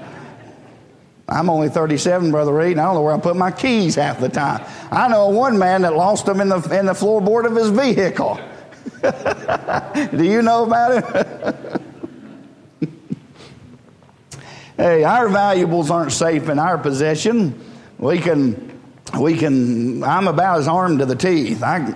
I'm 1.27 1.49
only 1.49 1.69
37, 1.69 2.31
Brother 2.31 2.53
Reed, 2.53 2.71
and 2.71 2.81
I 2.81 2.85
don't 2.85 2.95
know 2.95 3.01
where 3.01 3.13
I 3.13 3.19
put 3.19 3.35
my 3.35 3.51
keys 3.51 3.95
half 3.95 4.19
the 4.19 4.29
time. 4.29 4.65
I 4.89 5.07
know 5.09 5.29
one 5.29 5.57
man 5.57 5.81
that 5.83 5.95
lost 5.95 6.25
them 6.25 6.41
in 6.41 6.49
the, 6.49 6.61
in 6.77 6.85
the 6.85 6.93
floorboard 6.93 7.45
of 7.45 7.55
his 7.55 7.69
vehicle. 7.69 8.39
Do 10.17 10.23
you 10.23 10.41
know 10.41 10.63
about 10.65 10.91
it? 11.15 11.80
Hey, 14.81 15.03
our 15.03 15.29
valuables 15.29 15.91
aren't 15.91 16.11
safe 16.11 16.49
in 16.49 16.59
our 16.59 16.77
possession. 16.77 17.59
We 17.99 18.19
can 18.19 18.71
we 19.19 19.35
can, 19.35 20.03
I'm 20.03 20.27
about 20.27 20.59
as 20.59 20.67
armed 20.67 20.99
to 20.99 21.05
the 21.05 21.15
teeth. 21.15 21.63
I, 21.63 21.95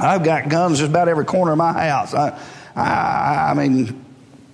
I've 0.00 0.24
got 0.24 0.48
guns 0.48 0.78
just 0.78 0.90
about 0.90 1.08
every 1.08 1.24
corner 1.24 1.52
of 1.52 1.58
my 1.58 1.72
house. 1.72 2.14
I, 2.14 2.38
I, 2.74 3.50
I 3.50 3.54
mean, 3.54 4.04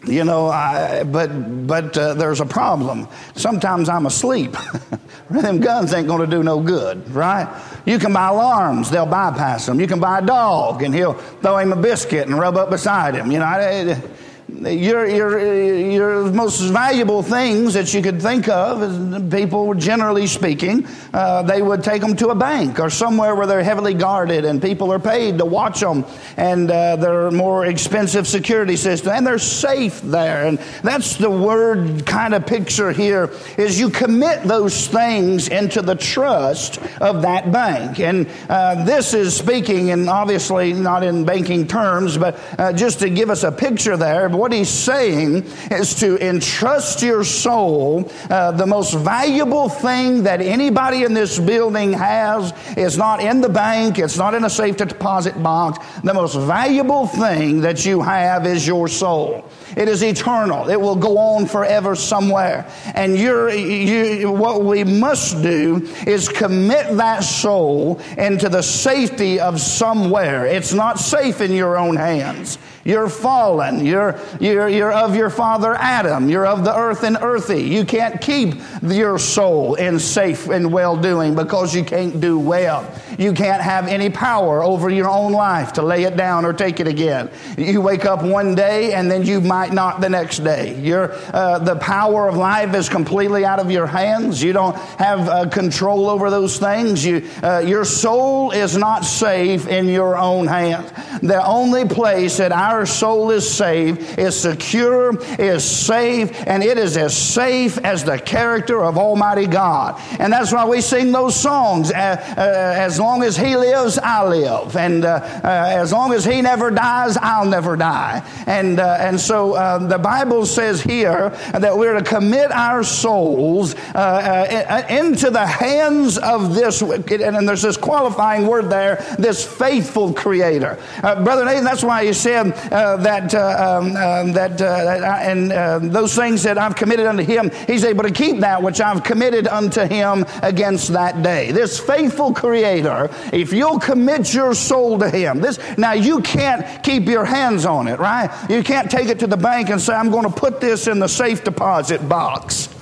you 0.06 0.24
know, 0.24 0.46
I, 0.48 1.04
but 1.04 1.66
but 1.66 1.96
uh, 1.96 2.14
there's 2.14 2.40
a 2.40 2.46
problem. 2.46 3.08
Sometimes 3.34 3.88
I'm 3.88 4.06
asleep. 4.06 4.54
them 5.30 5.60
guns 5.60 5.92
ain't 5.92 6.06
going 6.06 6.20
to 6.20 6.26
do 6.26 6.42
no 6.42 6.60
good, 6.60 7.10
right? 7.10 7.48
You 7.84 7.98
can 7.98 8.12
buy 8.12 8.28
alarms; 8.28 8.90
they'll 8.90 9.06
bypass 9.06 9.66
them. 9.66 9.80
You 9.80 9.86
can 9.86 9.98
buy 9.98 10.18
a 10.20 10.22
dog, 10.22 10.82
and 10.82 10.94
he'll 10.94 11.14
throw 11.14 11.58
him 11.58 11.72
a 11.72 11.76
biscuit 11.76 12.26
and 12.26 12.38
rub 12.38 12.56
up 12.56 12.70
beside 12.70 13.14
him. 13.14 13.30
You 13.32 13.40
know, 13.40 13.44
I, 13.44 14.00
your, 14.48 15.06
your, 15.06 15.64
your 15.74 16.24
most 16.32 16.60
valuable 16.60 17.22
things 17.22 17.74
that 17.74 17.92
you 17.92 18.00
could 18.00 18.20
think 18.22 18.48
of, 18.48 19.30
people, 19.30 19.74
generally 19.74 20.26
speaking, 20.26 20.86
uh, 21.12 21.42
they 21.42 21.60
would 21.60 21.84
take 21.84 22.00
them 22.00 22.16
to 22.16 22.28
a 22.28 22.34
bank 22.34 22.80
or 22.80 22.88
somewhere 22.88 23.34
where 23.34 23.46
they're 23.46 23.62
heavily 23.62 23.92
guarded 23.92 24.46
and 24.46 24.62
people 24.62 24.90
are 24.90 24.98
paid 24.98 25.36
to 25.38 25.44
watch 25.44 25.80
them 25.80 26.04
and 26.36 26.70
uh, 26.70 26.96
they're 26.96 27.30
more 27.30 27.66
expensive 27.66 28.26
security 28.26 28.76
system 28.76 29.12
and 29.12 29.26
they're 29.26 29.38
safe 29.38 30.00
there. 30.00 30.46
And 30.46 30.58
that's 30.82 31.16
the 31.16 31.30
word 31.30 32.06
kind 32.06 32.32
of 32.32 32.46
picture 32.46 32.90
here 32.90 33.30
is 33.58 33.78
you 33.78 33.90
commit 33.90 34.44
those 34.44 34.88
things 34.88 35.48
into 35.48 35.82
the 35.82 35.94
trust 35.94 36.80
of 37.00 37.22
that 37.22 37.52
bank. 37.52 38.00
And 38.00 38.28
uh, 38.48 38.84
this 38.84 39.12
is 39.12 39.36
speaking, 39.36 39.90
and 39.90 40.08
obviously 40.08 40.72
not 40.72 41.02
in 41.02 41.24
banking 41.24 41.66
terms, 41.68 42.16
but 42.16 42.38
uh, 42.58 42.72
just 42.72 43.00
to 43.00 43.10
give 43.10 43.28
us 43.28 43.44
a 43.44 43.52
picture 43.52 43.96
there 43.96 44.30
what 44.38 44.52
he's 44.52 44.70
saying 44.70 45.44
is 45.70 45.94
to 45.96 46.16
entrust 46.26 47.02
your 47.02 47.24
soul. 47.24 48.10
Uh, 48.30 48.52
the 48.52 48.66
most 48.66 48.94
valuable 48.94 49.68
thing 49.68 50.22
that 50.22 50.40
anybody 50.40 51.02
in 51.04 51.12
this 51.12 51.38
building 51.38 51.92
has 51.92 52.52
is 52.76 52.96
not 52.96 53.20
in 53.20 53.40
the 53.40 53.48
bank, 53.48 53.98
it's 53.98 54.16
not 54.16 54.34
in 54.34 54.44
a 54.44 54.50
safe 54.50 54.76
deposit 54.76 55.42
box. 55.42 55.84
The 56.02 56.14
most 56.14 56.36
valuable 56.36 57.06
thing 57.06 57.60
that 57.62 57.84
you 57.84 58.00
have 58.00 58.46
is 58.46 58.66
your 58.66 58.88
soul. 58.88 59.50
It 59.76 59.88
is 59.88 60.02
eternal. 60.02 60.70
It 60.70 60.80
will 60.80 60.96
go 60.96 61.18
on 61.18 61.46
forever 61.46 61.94
somewhere. 61.94 62.70
And 62.94 63.16
you're, 63.16 63.50
you, 63.50 64.30
what 64.30 64.64
we 64.64 64.84
must 64.84 65.42
do 65.42 65.88
is 66.06 66.28
commit 66.28 66.96
that 66.96 67.20
soul 67.20 68.00
into 68.16 68.48
the 68.48 68.62
safety 68.62 69.40
of 69.40 69.60
somewhere. 69.60 70.46
It's 70.46 70.72
not 70.72 70.98
safe 70.98 71.40
in 71.40 71.52
your 71.52 71.76
own 71.76 71.96
hands. 71.96 72.58
You're 72.88 73.10
fallen. 73.10 73.84
You're, 73.84 74.18
you're, 74.40 74.66
you're 74.66 74.90
of 74.90 75.14
your 75.14 75.28
father 75.28 75.74
Adam. 75.74 76.30
You're 76.30 76.46
of 76.46 76.64
the 76.64 76.74
earth 76.74 77.02
and 77.02 77.18
earthy. 77.20 77.64
You 77.64 77.84
can't 77.84 78.18
keep 78.18 78.54
your 78.82 79.18
soul 79.18 79.74
in 79.74 79.98
safe 79.98 80.48
and 80.48 80.72
well 80.72 80.96
doing 80.96 81.34
because 81.34 81.74
you 81.74 81.84
can't 81.84 82.18
do 82.18 82.38
well. 82.38 82.90
You 83.18 83.34
can't 83.34 83.60
have 83.60 83.88
any 83.88 84.08
power 84.08 84.62
over 84.62 84.88
your 84.88 85.10
own 85.10 85.32
life 85.32 85.74
to 85.74 85.82
lay 85.82 86.04
it 86.04 86.16
down 86.16 86.46
or 86.46 86.54
take 86.54 86.80
it 86.80 86.86
again. 86.86 87.30
You 87.58 87.82
wake 87.82 88.06
up 88.06 88.22
one 88.22 88.54
day 88.54 88.94
and 88.94 89.10
then 89.10 89.26
you 89.26 89.42
might 89.42 89.74
not 89.74 90.00
the 90.00 90.08
next 90.08 90.38
day. 90.38 90.80
Your, 90.80 91.12
uh, 91.34 91.58
the 91.58 91.76
power 91.76 92.26
of 92.26 92.38
life 92.38 92.74
is 92.74 92.88
completely 92.88 93.44
out 93.44 93.58
of 93.58 93.70
your 93.70 93.86
hands. 93.86 94.42
You 94.42 94.54
don't 94.54 94.76
have 94.98 95.28
uh, 95.28 95.48
control 95.50 96.08
over 96.08 96.30
those 96.30 96.58
things. 96.58 97.04
You, 97.04 97.28
uh, 97.42 97.58
your 97.58 97.84
soul 97.84 98.52
is 98.52 98.78
not 98.78 99.04
safe 99.04 99.66
in 99.66 99.88
your 99.88 100.16
own 100.16 100.46
hands. 100.46 100.90
The 101.20 101.44
only 101.44 101.84
place 101.84 102.38
that 102.38 102.50
our 102.50 102.77
soul 102.86 103.30
is 103.30 103.48
saved, 103.48 104.18
is 104.18 104.38
secure, 104.38 105.18
is 105.38 105.64
safe, 105.64 106.30
and 106.46 106.62
it 106.62 106.78
is 106.78 106.96
as 106.96 107.16
safe 107.16 107.78
as 107.78 108.04
the 108.04 108.18
character 108.18 108.82
of 108.84 108.98
Almighty 108.98 109.46
God. 109.46 110.00
And 110.18 110.32
that's 110.32 110.52
why 110.52 110.66
we 110.66 110.80
sing 110.80 111.12
those 111.12 111.36
songs. 111.36 111.90
Uh, 111.90 112.16
uh, 112.36 112.40
as 112.76 112.98
long 112.98 113.22
as 113.22 113.36
He 113.36 113.56
lives, 113.56 113.98
I 113.98 114.26
live. 114.26 114.76
And 114.76 115.04
uh, 115.04 115.20
uh 115.44 115.48
as 115.78 115.92
long 115.92 116.12
as 116.12 116.24
He 116.24 116.42
never 116.42 116.70
dies, 116.70 117.16
I'll 117.16 117.46
never 117.46 117.76
die. 117.76 118.22
And, 118.46 118.80
uh, 118.80 118.96
and 119.00 119.20
so 119.20 119.54
uh, 119.54 119.78
the 119.78 119.98
Bible 119.98 120.46
says 120.46 120.82
here 120.82 121.30
that 121.52 121.76
we're 121.76 121.94
to 121.94 122.04
commit 122.04 122.50
our 122.52 122.82
souls 122.82 123.74
into 123.74 125.30
the 125.30 125.46
hands 125.46 126.18
of 126.18 126.54
this, 126.54 126.82
and 126.82 127.48
there's 127.48 127.62
this 127.62 127.76
qualifying 127.76 128.46
word 128.46 128.70
there, 128.70 129.04
this 129.18 129.44
faithful 129.44 130.12
Creator. 130.12 130.78
Brother 131.02 131.44
Nathan, 131.44 131.64
that's 131.64 131.84
why 131.84 132.04
he 132.04 132.12
said, 132.12 132.52
uh, 132.52 132.67
that 132.70 133.34
uh, 133.34 133.78
um, 133.78 133.96
um, 133.96 134.32
that 134.32 134.60
uh, 134.60 135.18
and 135.20 135.52
uh, 135.52 135.78
those 135.80 136.14
things 136.14 136.42
that 136.42 136.58
I've 136.58 136.76
committed 136.76 137.06
unto 137.06 137.22
him, 137.22 137.50
he's 137.66 137.84
able 137.84 138.04
to 138.04 138.10
keep 138.10 138.40
that 138.40 138.62
which 138.62 138.80
I've 138.80 139.02
committed 139.02 139.46
unto 139.46 139.82
him 139.82 140.24
against 140.42 140.92
that 140.92 141.22
day. 141.22 141.52
This 141.52 141.78
faithful 141.78 142.32
Creator, 142.32 143.10
if 143.32 143.52
you'll 143.52 143.78
commit 143.78 144.32
your 144.32 144.54
soul 144.54 144.98
to 144.98 145.10
him, 145.10 145.40
this 145.40 145.58
now 145.76 145.92
you 145.92 146.20
can't 146.20 146.82
keep 146.82 147.06
your 147.06 147.24
hands 147.24 147.64
on 147.64 147.88
it, 147.88 147.98
right? 147.98 148.30
You 148.50 148.62
can't 148.62 148.90
take 148.90 149.08
it 149.08 149.18
to 149.20 149.26
the 149.26 149.36
bank 149.36 149.70
and 149.70 149.80
say, 149.80 149.94
"I'm 149.94 150.10
going 150.10 150.24
to 150.24 150.30
put 150.30 150.60
this 150.60 150.86
in 150.86 150.98
the 150.98 151.08
safe 151.08 151.44
deposit 151.44 152.08
box." 152.08 152.77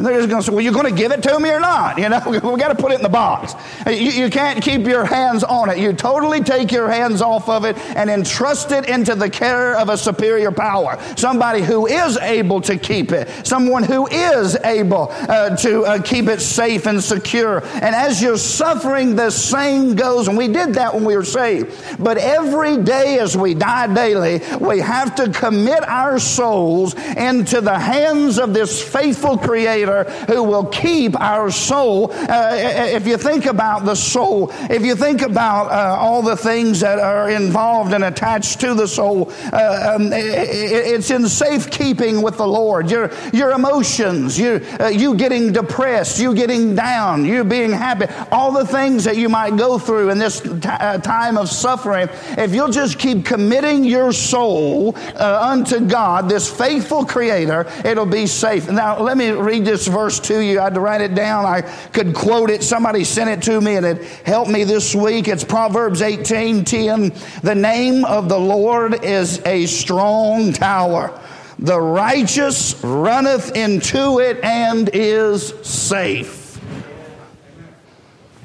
And 0.00 0.06
they're 0.06 0.16
just 0.16 0.30
going 0.30 0.40
to 0.40 0.46
say, 0.46 0.54
well, 0.54 0.64
you're 0.64 0.72
going 0.72 0.86
to 0.86 0.98
give 0.98 1.12
it 1.12 1.22
to 1.24 1.38
me 1.38 1.50
or 1.50 1.60
not? 1.60 1.98
You 1.98 2.08
know, 2.08 2.22
we 2.26 2.58
got 2.58 2.68
to 2.68 2.74
put 2.74 2.90
it 2.90 2.94
in 2.94 3.02
the 3.02 3.10
box. 3.10 3.54
You, 3.86 3.92
you, 3.92 4.30
can't 4.30 4.64
keep 4.64 4.86
your 4.86 5.04
hands 5.04 5.44
on 5.44 5.68
it. 5.68 5.76
You 5.76 5.92
totally 5.92 6.42
take 6.42 6.72
your 6.72 6.90
hands 6.90 7.20
off 7.20 7.50
of 7.50 7.66
it 7.66 7.76
and 7.94 8.08
entrust 8.08 8.72
it 8.72 8.88
into 8.88 9.14
the 9.14 9.28
care 9.28 9.76
of 9.76 9.90
a 9.90 9.98
superior 9.98 10.52
power. 10.52 10.98
Somebody 11.18 11.60
who 11.60 11.86
is 11.86 12.16
able 12.16 12.62
to 12.62 12.78
keep 12.78 13.12
it. 13.12 13.28
Someone 13.46 13.82
who 13.82 14.06
is 14.06 14.56
able 14.64 15.08
uh, 15.10 15.54
to 15.58 15.82
uh, 15.82 16.00
keep 16.00 16.28
it 16.28 16.40
safe 16.40 16.86
and 16.86 17.04
secure. 17.04 17.62
And 17.62 17.94
as 17.94 18.22
you're 18.22 18.38
suffering, 18.38 19.16
the 19.16 19.28
same 19.28 19.96
goes. 19.96 20.28
And 20.28 20.38
we 20.38 20.48
did 20.48 20.72
that 20.76 20.94
when 20.94 21.04
we 21.04 21.14
were 21.14 21.26
saved. 21.26 22.02
But 22.02 22.16
every 22.16 22.78
day 22.78 23.18
as 23.18 23.36
we 23.36 23.52
die 23.52 23.92
daily, 23.92 24.40
we 24.60 24.78
have 24.78 25.14
to 25.16 25.28
commit 25.28 25.86
our 25.86 26.18
souls 26.18 26.94
into 26.94 27.60
the 27.60 27.78
hands 27.78 28.38
of 28.38 28.54
this 28.54 28.82
faithful 28.82 29.36
Creator 29.36 29.89
Who 30.28 30.42
will 30.42 30.66
keep 30.66 31.18
our 31.20 31.50
soul. 31.50 32.12
Uh, 32.12 32.52
if 32.98 33.06
you 33.06 33.16
think 33.16 33.46
about 33.46 33.84
the 33.84 33.94
soul, 33.94 34.50
if 34.70 34.82
you 34.84 34.94
think 34.96 35.22
about 35.22 35.70
uh, 35.70 35.96
all 36.00 36.22
the 36.22 36.36
things 36.36 36.80
that 36.80 36.98
are 36.98 37.30
involved 37.30 37.92
and 37.92 38.04
attached 38.04 38.60
to 38.60 38.74
the 38.74 38.86
soul, 38.86 39.32
uh, 39.52 39.96
um, 39.96 40.10
it's 40.12 41.10
in 41.10 41.28
safekeeping 41.28 42.22
with 42.22 42.36
the 42.36 42.46
Lord. 42.46 42.90
Your, 42.90 43.10
your 43.32 43.52
emotions, 43.52 44.38
you, 44.38 44.64
uh, 44.80 44.86
you 44.86 45.14
getting 45.14 45.52
depressed, 45.52 46.18
you 46.20 46.34
getting 46.34 46.74
down, 46.74 47.24
you 47.24 47.44
being 47.44 47.72
happy, 47.72 48.06
all 48.30 48.52
the 48.52 48.66
things 48.66 49.04
that 49.04 49.16
you 49.16 49.28
might 49.28 49.56
go 49.56 49.78
through 49.78 50.10
in 50.10 50.18
this 50.18 50.40
t- 50.40 50.50
uh, 50.64 50.98
time 50.98 51.36
of 51.36 51.48
suffering, 51.48 52.08
if 52.38 52.54
you'll 52.54 52.70
just 52.70 52.98
keep 52.98 53.24
committing 53.24 53.84
your 53.84 54.12
soul 54.12 54.94
uh, 55.16 55.48
unto 55.50 55.80
God, 55.80 56.28
this 56.28 56.50
faithful 56.50 57.04
Creator, 57.04 57.66
it'll 57.84 58.06
be 58.06 58.26
safe. 58.26 58.70
Now, 58.70 59.00
let 59.00 59.16
me 59.16 59.30
read 59.30 59.64
this 59.70 59.86
verse 59.86 60.18
to 60.18 60.40
you. 60.40 60.58
I 60.58 60.64
had 60.64 60.74
to 60.74 60.80
write 60.80 61.00
it 61.00 61.14
down. 61.14 61.46
I 61.46 61.60
could 61.92 62.12
quote 62.12 62.50
it. 62.50 62.64
Somebody 62.64 63.04
sent 63.04 63.30
it 63.30 63.40
to 63.42 63.60
me 63.60 63.76
and 63.76 63.86
it 63.86 64.04
helped 64.26 64.50
me 64.50 64.64
this 64.64 64.94
week. 64.96 65.28
It's 65.28 65.44
Proverbs 65.44 66.02
18 66.02 66.64
10. 66.64 67.12
The 67.42 67.54
name 67.54 68.04
of 68.04 68.28
the 68.28 68.38
Lord 68.38 69.04
is 69.04 69.40
a 69.46 69.66
strong 69.66 70.52
tower. 70.52 71.18
The 71.60 71.80
righteous 71.80 72.82
runneth 72.82 73.54
into 73.54 74.18
it 74.18 74.42
and 74.42 74.90
is 74.92 75.54
safe. 75.62 76.60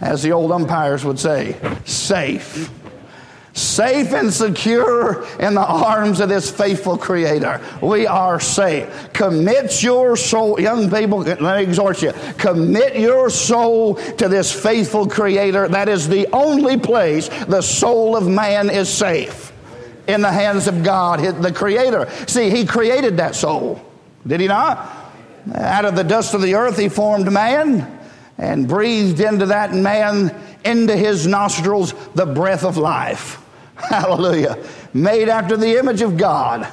As 0.01 0.21
the 0.21 0.31
old 0.31 0.51
umpires 0.51 1.03
would 1.05 1.17
say, 1.17 1.55
safe 1.85 2.69
safe 3.75 4.13
and 4.13 4.33
secure 4.33 5.25
in 5.39 5.53
the 5.53 5.65
arms 5.65 6.19
of 6.19 6.29
this 6.29 6.49
faithful 6.49 6.97
creator. 6.97 7.61
We 7.81 8.07
are 8.07 8.39
safe. 8.39 9.11
Commit 9.13 9.83
your 9.83 10.15
soul, 10.15 10.59
young 10.59 10.89
people, 10.89 11.19
let 11.19 11.41
me 11.41 11.63
exhort 11.63 12.01
you. 12.01 12.13
Commit 12.37 12.97
your 12.97 13.29
soul 13.29 13.95
to 13.95 14.29
this 14.29 14.51
faithful 14.51 15.07
creator. 15.07 15.67
That 15.67 15.89
is 15.89 16.07
the 16.07 16.27
only 16.33 16.77
place 16.77 17.27
the 17.45 17.61
soul 17.61 18.15
of 18.15 18.27
man 18.27 18.69
is 18.69 18.89
safe 18.89 19.51
in 20.07 20.21
the 20.21 20.31
hands 20.31 20.67
of 20.67 20.83
God, 20.83 21.19
the 21.41 21.51
creator. 21.51 22.09
See, 22.27 22.49
he 22.49 22.65
created 22.65 23.17
that 23.17 23.35
soul. 23.35 23.81
Did 24.25 24.39
he 24.39 24.47
not? 24.47 24.77
Out 25.53 25.85
of 25.85 25.95
the 25.95 26.03
dust 26.03 26.33
of 26.33 26.41
the 26.41 26.55
earth, 26.55 26.77
he 26.77 26.89
formed 26.89 27.31
man 27.31 27.99
and 28.37 28.67
breathed 28.67 29.19
into 29.19 29.47
that 29.47 29.73
man, 29.73 30.35
into 30.63 30.95
his 30.95 31.27
nostrils, 31.27 31.93
the 32.15 32.25
breath 32.25 32.63
of 32.63 32.77
life. 32.77 33.41
Hallelujah. 33.89 34.57
Made 34.93 35.29
after 35.29 35.57
the 35.57 35.77
image 35.77 36.01
of 36.01 36.17
God. 36.17 36.71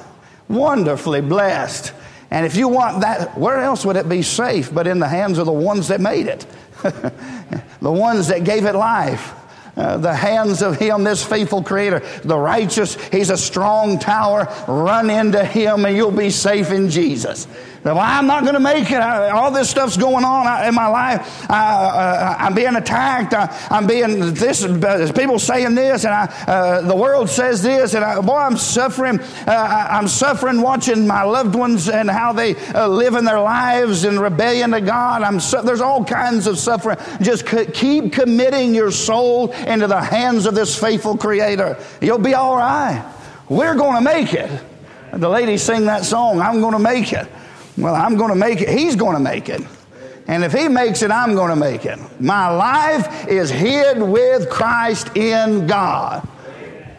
Wonderfully 0.49 1.21
blessed. 1.21 1.93
And 2.31 2.47
if 2.47 2.57
you 2.57 2.69
want 2.69 3.01
that, 3.03 3.37
where 3.39 3.61
else 3.61 3.85
would 3.85 3.97
it 3.97 4.09
be 4.09 4.23
safe 4.23 4.73
but 4.73 4.87
in 4.87 4.99
the 5.01 5.09
hands 5.09 5.39
of 5.39 5.47
the 5.47 5.53
ones 5.53 5.89
that 5.89 6.01
made 6.01 6.27
it? 6.27 6.47
the 6.83 7.93
ones 7.93 8.29
that 8.29 8.45
gave 8.45 8.65
it 8.65 8.75
life. 8.75 9.35
Uh, 9.75 9.97
the 9.97 10.15
hands 10.15 10.61
of 10.61 10.79
him, 10.79 11.03
this 11.03 11.25
faithful 11.25 11.63
creator, 11.63 12.01
the 12.25 12.37
righteous, 12.37 12.95
he's 13.07 13.31
a 13.31 13.37
strong 13.39 13.99
tower. 13.99 14.47
Run 14.69 15.09
into 15.09 15.43
him 15.45 15.87
and 15.87 15.97
you'll 15.97 16.11
be 16.11 16.29
safe 16.31 16.71
in 16.71 16.91
Jesus. 16.91 17.47
Well, 17.85 17.99
I'm 17.99 18.29
not 18.29 18.43
going 18.43 18.55
to 18.55 18.61
make 18.61 18.93
it. 18.93 18.99
I, 18.99 19.31
all 19.31 19.51
this 19.51 19.69
stuff's 19.69 19.97
going 19.97 20.25
on 20.25 20.67
in 20.69 20.73
my 20.73 20.87
life. 20.87 21.51
I, 21.51 22.37
am 22.39 22.53
uh, 22.53 22.55
being 22.55 22.77
attacked. 22.77 23.35
I, 23.35 23.77
am 23.77 23.89
being 23.89 24.35
this. 24.35 24.65
People 25.11 25.41
saying 25.41 25.75
this, 25.75 26.05
and 26.05 26.15
I, 26.15 26.27
uh, 26.47 26.83
the 26.83 26.95
world 26.95 27.29
says 27.29 27.61
this, 27.61 27.95
and 27.95 28.05
I, 28.05 28.21
boy, 28.21 28.37
I'm 28.37 28.57
suffering. 28.57 29.19
Uh, 29.21 29.87
I'm 29.91 30.07
suffering 30.07 30.61
watching 30.61 31.09
my 31.09 31.25
loved 31.25 31.57
ones 31.57 31.89
and 31.89 32.09
how 32.09 32.33
they 32.33 32.55
uh, 32.55 32.87
live 32.87 33.15
in 33.15 33.25
their 33.25 33.41
lives 33.41 34.05
in 34.05 34.21
rebellion 34.21 34.71
to 34.71 34.81
God. 34.81 35.23
I'm 35.23 35.41
su- 35.41 35.63
there's 35.63 35.81
all 35.81 36.05
kinds 36.05 36.47
of 36.47 36.59
suffering. 36.59 36.99
Just 37.21 37.49
c- 37.49 37.67
keep 37.67 38.13
committing 38.13 38.77
your 38.77 38.93
soul 38.93 39.51
into 39.51 39.89
the 39.89 40.01
hands 40.01 40.47
of 40.47 40.55
this 40.55 40.79
faithful 40.79 41.17
Creator. 41.17 41.83
You'll 42.01 42.19
be 42.19 42.35
all 42.35 42.57
right. 42.57 43.05
We're 43.49 43.75
going 43.75 43.97
to 43.97 44.03
make 44.03 44.35
it. 44.35 44.51
The 45.13 45.29
ladies 45.29 45.63
sing 45.63 45.87
that 45.87 46.05
song. 46.05 46.41
I'm 46.41 46.61
going 46.61 46.75
to 46.75 46.79
make 46.79 47.13
it. 47.13 47.27
Well, 47.77 47.95
I'm 47.95 48.17
going 48.17 48.31
to 48.31 48.37
make 48.37 48.61
it. 48.61 48.69
He's 48.69 48.97
going 48.97 49.15
to 49.15 49.23
make 49.23 49.49
it. 49.49 49.63
And 50.27 50.45
if 50.45 50.53
he 50.53 50.69
makes 50.69 51.03
it, 51.03 51.11
I'm 51.11 51.35
going 51.35 51.51
to 51.51 51.57
make 51.57 51.85
it. 51.85 51.99
My 52.21 52.49
life 52.49 53.27
is 53.29 53.51
hid 53.51 54.01
with 54.01 54.49
Christ 54.51 55.17
in 55.17 55.67
God. 55.67 56.27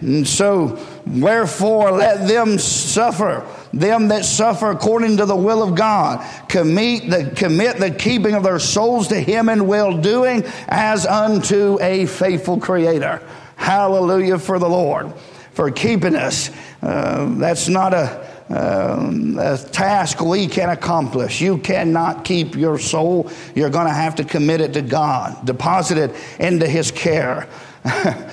And 0.02 0.28
so, 0.28 0.86
wherefore, 1.08 1.92
let 1.92 2.28
them 2.28 2.58
suffer, 2.58 3.48
them 3.72 4.10
that 4.10 4.26
suffer 4.26 4.72
according 4.72 5.18
to 5.18 5.26
the 5.26 5.36
will 5.36 5.64
of 5.64 5.76
God, 5.76 6.26
commit 6.50 7.10
the, 7.10 7.32
commit 7.34 7.78
the 7.78 7.90
keeping 7.90 8.36
of 8.36 8.44
their 8.44 8.60
souls 8.60 9.08
to 9.08 9.20
Him 9.20 9.48
in 9.48 9.66
well 9.66 9.98
doing 9.98 10.44
as 10.68 11.06
unto 11.06 11.78
a 11.80 12.06
faithful 12.06 12.60
Creator. 12.60 13.22
Hallelujah 13.56 14.40
for 14.40 14.60
the 14.60 14.68
Lord, 14.68 15.14
for 15.54 15.72
keeping 15.72 16.16
us. 16.16 16.50
Uh, 16.82 17.34
that's 17.38 17.70
not 17.70 17.94
a 17.94 18.33
a 18.50 19.58
task 19.72 20.22
we 20.22 20.48
can 20.48 20.70
accomplish. 20.70 21.42
You 21.42 21.58
cannot 21.58 22.26
keep 22.26 22.56
your 22.56 22.78
soul. 22.78 23.32
You're 23.56 23.70
going 23.70 23.88
to 23.88 23.94
have 23.94 24.16
to 24.16 24.24
commit 24.24 24.62
it 24.62 24.74
to 24.74 24.82
God, 24.82 25.46
deposit 25.46 25.98
it 25.98 26.16
into 26.40 26.68
His 26.68 26.92
care. 26.92 27.48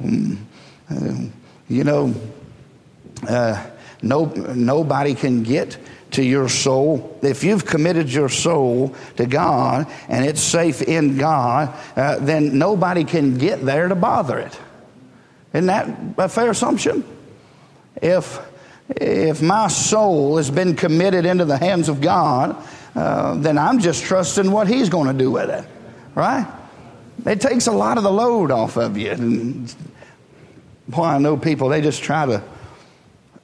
you 0.00 0.38
know, 1.68 2.14
uh, 3.28 3.66
no, 4.02 4.24
nobody 4.24 5.14
can 5.14 5.42
get 5.42 5.76
to 6.12 6.22
your 6.24 6.48
soul. 6.48 7.18
If 7.22 7.44
you've 7.44 7.64
committed 7.64 8.12
your 8.12 8.28
soul 8.28 8.94
to 9.16 9.26
God 9.26 9.86
and 10.08 10.24
it's 10.24 10.40
safe 10.40 10.82
in 10.82 11.16
God, 11.18 11.74
uh, 11.96 12.18
then 12.18 12.58
nobody 12.58 13.04
can 13.04 13.38
get 13.38 13.64
there 13.64 13.88
to 13.88 13.94
bother 13.94 14.38
it. 14.38 14.58
Isn't 15.52 15.66
that 15.66 15.88
a 16.18 16.28
fair 16.28 16.50
assumption? 16.50 17.04
If 18.00 18.40
if 18.96 19.42
my 19.42 19.68
soul 19.68 20.36
has 20.36 20.50
been 20.50 20.74
committed 20.76 21.26
into 21.26 21.44
the 21.44 21.56
hands 21.56 21.88
of 21.88 22.00
God, 22.00 22.56
uh, 22.94 23.34
then 23.34 23.58
I'm 23.58 23.78
just 23.78 24.04
trusting 24.04 24.50
what 24.50 24.68
He's 24.68 24.88
going 24.88 25.06
to 25.06 25.12
do 25.12 25.30
with 25.30 25.50
it, 25.50 25.64
right? 26.14 26.46
It 27.26 27.40
takes 27.40 27.66
a 27.66 27.72
lot 27.72 27.98
of 27.98 28.02
the 28.02 28.12
load 28.12 28.50
off 28.50 28.76
of 28.76 28.96
you. 28.96 29.10
And 29.10 29.74
boy, 30.88 31.04
I 31.04 31.18
know 31.18 31.36
people, 31.36 31.68
they 31.68 31.80
just 31.80 32.02
try 32.02 32.26
to 32.26 32.42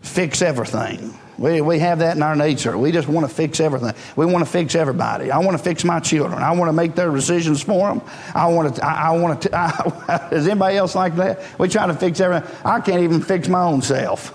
fix 0.01 0.43
everything. 0.43 1.17
We, 1.39 1.61
we 1.61 1.79
have 1.81 1.99
that 1.99 2.17
in 2.17 2.23
our 2.23 2.35
nature. 2.35 2.79
We 2.79 2.93
just 2.93 3.09
want 3.09 3.29
to 3.29 3.35
fix 3.35 3.61
everything. 3.61 3.93
We 4.17 4.25
want 4.25 4.45
to 4.45 4.51
fix 4.51 4.75
everybody. 4.75 5.31
I 5.31 5.39
want 5.39 5.59
to 5.59 5.63
fix 5.63 5.85
my 5.85 6.01
children. 6.01 6.43
I 6.43 6.53
want 6.53 6.71
to 6.71 6.73
make 6.73 6.95
their 6.95 7.11
decisions 7.11 7.63
for 7.63 7.89
them. 7.89 8.01
I 8.35 8.47
want 8.47 8.77
to. 8.77 8.87
I, 8.87 9.09
I 9.09 9.19
want 9.19 9.43
to. 9.43 9.55
I, 9.55 10.29
is 10.33 10.49
anybody 10.49 10.79
else 10.79 10.95
like 10.95 11.15
that? 11.17 11.43
We 11.59 11.69
try 11.69 11.87
to 11.87 11.95
fix 11.95 12.21
everything. 12.21 12.51
I 12.65 12.81
can't 12.81 13.03
even 13.03 13.21
fix 13.21 13.49
my 13.49 13.63
own 13.63 13.83
self. 13.83 14.35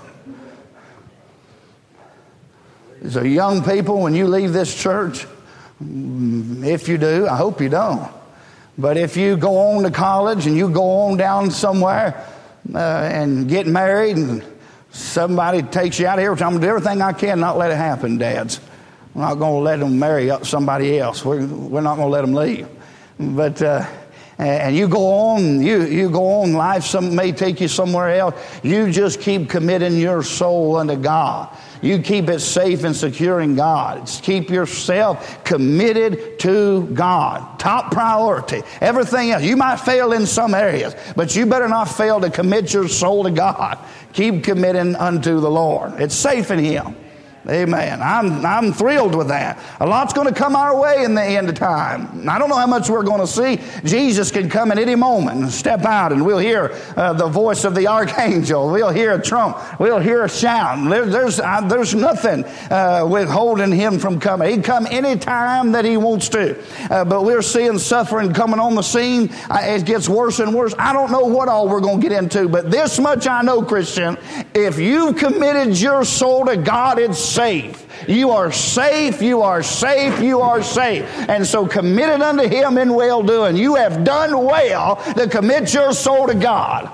So, 3.10 3.24
young 3.24 3.64
people, 3.64 4.00
when 4.00 4.14
you 4.14 4.28
leave 4.28 4.54
this 4.54 4.76
church, 4.80 5.26
if 5.80 6.88
you 6.88 7.00
do, 7.00 7.28
I 7.28 7.36
hope 7.36 7.60
you 7.60 7.70
don't. 7.70 8.12
But 8.78 8.98
if 8.98 9.18
you 9.18 9.38
go 9.38 9.58
on 9.58 9.84
to 9.84 9.92
college 9.92 10.46
and 10.46 10.56
you 10.56 10.70
go 10.70 10.84
on 10.84 11.18
down 11.18 11.50
somewhere 11.50 12.26
uh, 12.74 12.78
and 12.78 13.50
get 13.50 13.66
married 13.66 14.18
and 14.18 14.44
somebody 14.92 15.64
takes 15.64 16.00
you 16.00 16.06
out 16.06 16.20
of 16.20 16.24
here, 16.24 16.32
I'm 16.32 16.38
going 16.38 16.54
to 16.56 16.62
do 16.62 16.70
everything 16.70 17.02
I 17.02 17.14
can 17.14 17.40
not 17.40 17.58
let 17.58 17.72
it 17.72 17.78
happen, 17.78 18.20
dads. 18.20 18.60
We're 19.16 19.24
not 19.24 19.36
going 19.36 19.54
to 19.54 19.64
let 19.64 19.80
them 19.80 19.98
marry 19.98 20.30
up 20.30 20.46
somebody 20.46 21.00
else. 21.00 21.26
We're, 21.26 21.46
we're 21.46 21.82
not 21.82 21.96
going 21.96 22.08
to 22.08 22.12
let 22.12 22.22
them 22.22 22.34
leave. 22.34 22.68
But, 23.20 23.62
uh, 23.62 23.86
and 24.42 24.76
you 24.76 24.88
go 24.88 25.12
on, 25.12 25.62
you, 25.62 25.84
you 25.84 26.10
go 26.10 26.42
on, 26.42 26.54
life 26.54 26.84
some, 26.84 27.16
may 27.16 27.32
take 27.32 27.62
you 27.62 27.68
somewhere 27.68 28.10
else. 28.16 28.36
You 28.64 28.92
just 28.92 29.22
keep 29.22 29.50
committing 29.50 29.98
your 29.98 30.24
soul 30.24 30.78
unto 30.78 30.96
God. 30.96 31.56
You 31.84 32.00
keep 32.00 32.28
it 32.28 32.40
safe 32.40 32.84
and 32.84 32.96
secure 32.96 33.42
in 33.42 33.56
God. 33.56 34.10
keep 34.24 34.50
yourself 34.50 35.44
committed 35.44 36.40
to 36.40 36.88
God. 36.88 37.60
Top 37.60 37.92
priority. 37.92 38.64
Everything 38.82 39.30
else. 39.30 39.44
You 39.44 39.58
might 39.58 39.78
fail 39.78 40.12
in 40.12 40.26
some 40.26 40.56
areas, 40.56 40.96
but 41.16 41.36
you 41.36 41.46
better 41.46 41.68
not 41.68 41.86
fail 41.86 42.20
to 42.22 42.32
commit 42.32 42.74
your 42.74 42.88
soul 42.88 43.24
to 43.26 43.32
God. 43.32 43.78
Keep 44.14 44.44
committing 44.44 44.96
unto 44.96 45.40
the 45.40 45.52
Lord. 45.52 46.02
It's 46.02 46.16
safe 46.16 46.50
in 46.50 46.58
Him. 46.58 46.96
Amen. 47.50 48.04
I'm, 48.04 48.46
I'm 48.46 48.72
thrilled 48.72 49.16
with 49.16 49.30
that. 49.30 49.58
A 49.80 49.86
lot's 49.88 50.14
going 50.14 50.28
to 50.28 50.34
come 50.34 50.56
our 50.56 50.80
way 50.80 51.04
in 51.04 51.16
the 51.16 51.24
end 51.24 51.50
of 51.50 51.56
time. 51.56 52.30
I 52.30 52.38
don't 52.38 52.50
know 52.50 52.56
how 52.56 52.68
much 52.68 52.88
we're 52.88 53.04
going 53.04 53.20
to 53.20 53.26
see. 53.26 53.60
Jesus 53.84 54.30
can 54.30 54.48
come 54.48 54.72
at 54.72 54.78
any 54.78 54.94
moment 54.94 55.42
and 55.42 55.52
step 55.52 55.84
out, 55.84 56.12
and 56.12 56.24
we'll 56.24 56.38
hear 56.38 56.72
uh, 56.96 57.14
the 57.14 57.28
voice 57.28 57.64
of 57.64 57.74
the 57.74 57.88
archangel. 57.88 58.72
We'll 58.72 58.92
hear 58.92 59.14
a 59.14 59.22
trump. 59.22 59.58
We'll 59.80 60.00
hear 60.00 60.24
a 60.24 60.30
shout. 60.30 60.88
There, 60.88 61.08
there's, 61.08 61.40
uh, 61.40 61.62
there's 61.62 61.96
nothing 61.96 62.46
uh, 62.70 63.08
withholding 63.10 63.72
him 63.72 63.98
from 63.98 64.20
coming. 64.20 64.48
He 64.48 64.54
can 64.56 64.64
come 64.64 64.88
any 64.92 65.18
time 65.18 65.72
that 65.72 65.84
he 65.84 65.98
wants 65.98 66.30
to. 66.30 66.62
Uh, 66.92 67.06
but 67.06 67.24
we're 67.24 67.42
seeing 67.42 67.80
suffering 67.80 68.34
coming 68.34 68.60
on 68.60 68.76
the 68.76 68.84
scene. 68.84 69.32
it 69.50 69.86
gets 69.88 70.08
worse 70.08 70.40
and 70.40 70.54
worse. 70.54 70.76
I 70.78 70.94
don't 70.94 71.12
know 71.12 71.26
what 71.26 71.50
all 71.50 71.68
we're 71.68 71.82
going 71.82 72.02
to 72.02 72.08
get 72.08 72.16
into, 72.16 72.48
but 72.48 72.70
this 72.70 73.00
much 73.00 73.26
I 73.26 73.42
know, 73.42 73.64
Christian. 73.64 74.16
If 74.54 74.78
you've 74.78 75.18
committed 75.18 75.80
your 75.80 76.06
soul 76.06 76.46
to 76.46 76.56
God, 76.56 77.00
it's 77.00 77.31
safe. 77.34 77.88
You 78.08 78.32
are 78.32 78.52
safe, 78.52 79.22
you 79.22 79.42
are 79.42 79.64
safe, 79.64 80.20
you 80.22 80.42
are 80.42 80.64
safe. 80.64 81.04
And 81.30 81.46
so 81.46 81.68
committed 81.68 82.22
unto 82.22 82.48
Him 82.48 82.78
in 82.78 82.94
well 82.94 83.24
doing. 83.24 83.56
You 83.56 83.76
have 83.76 84.04
done 84.04 84.44
well 84.44 84.98
to 85.14 85.28
commit 85.28 85.74
your 85.74 85.94
soul 85.94 86.28
to 86.28 86.36
God. 86.36 86.92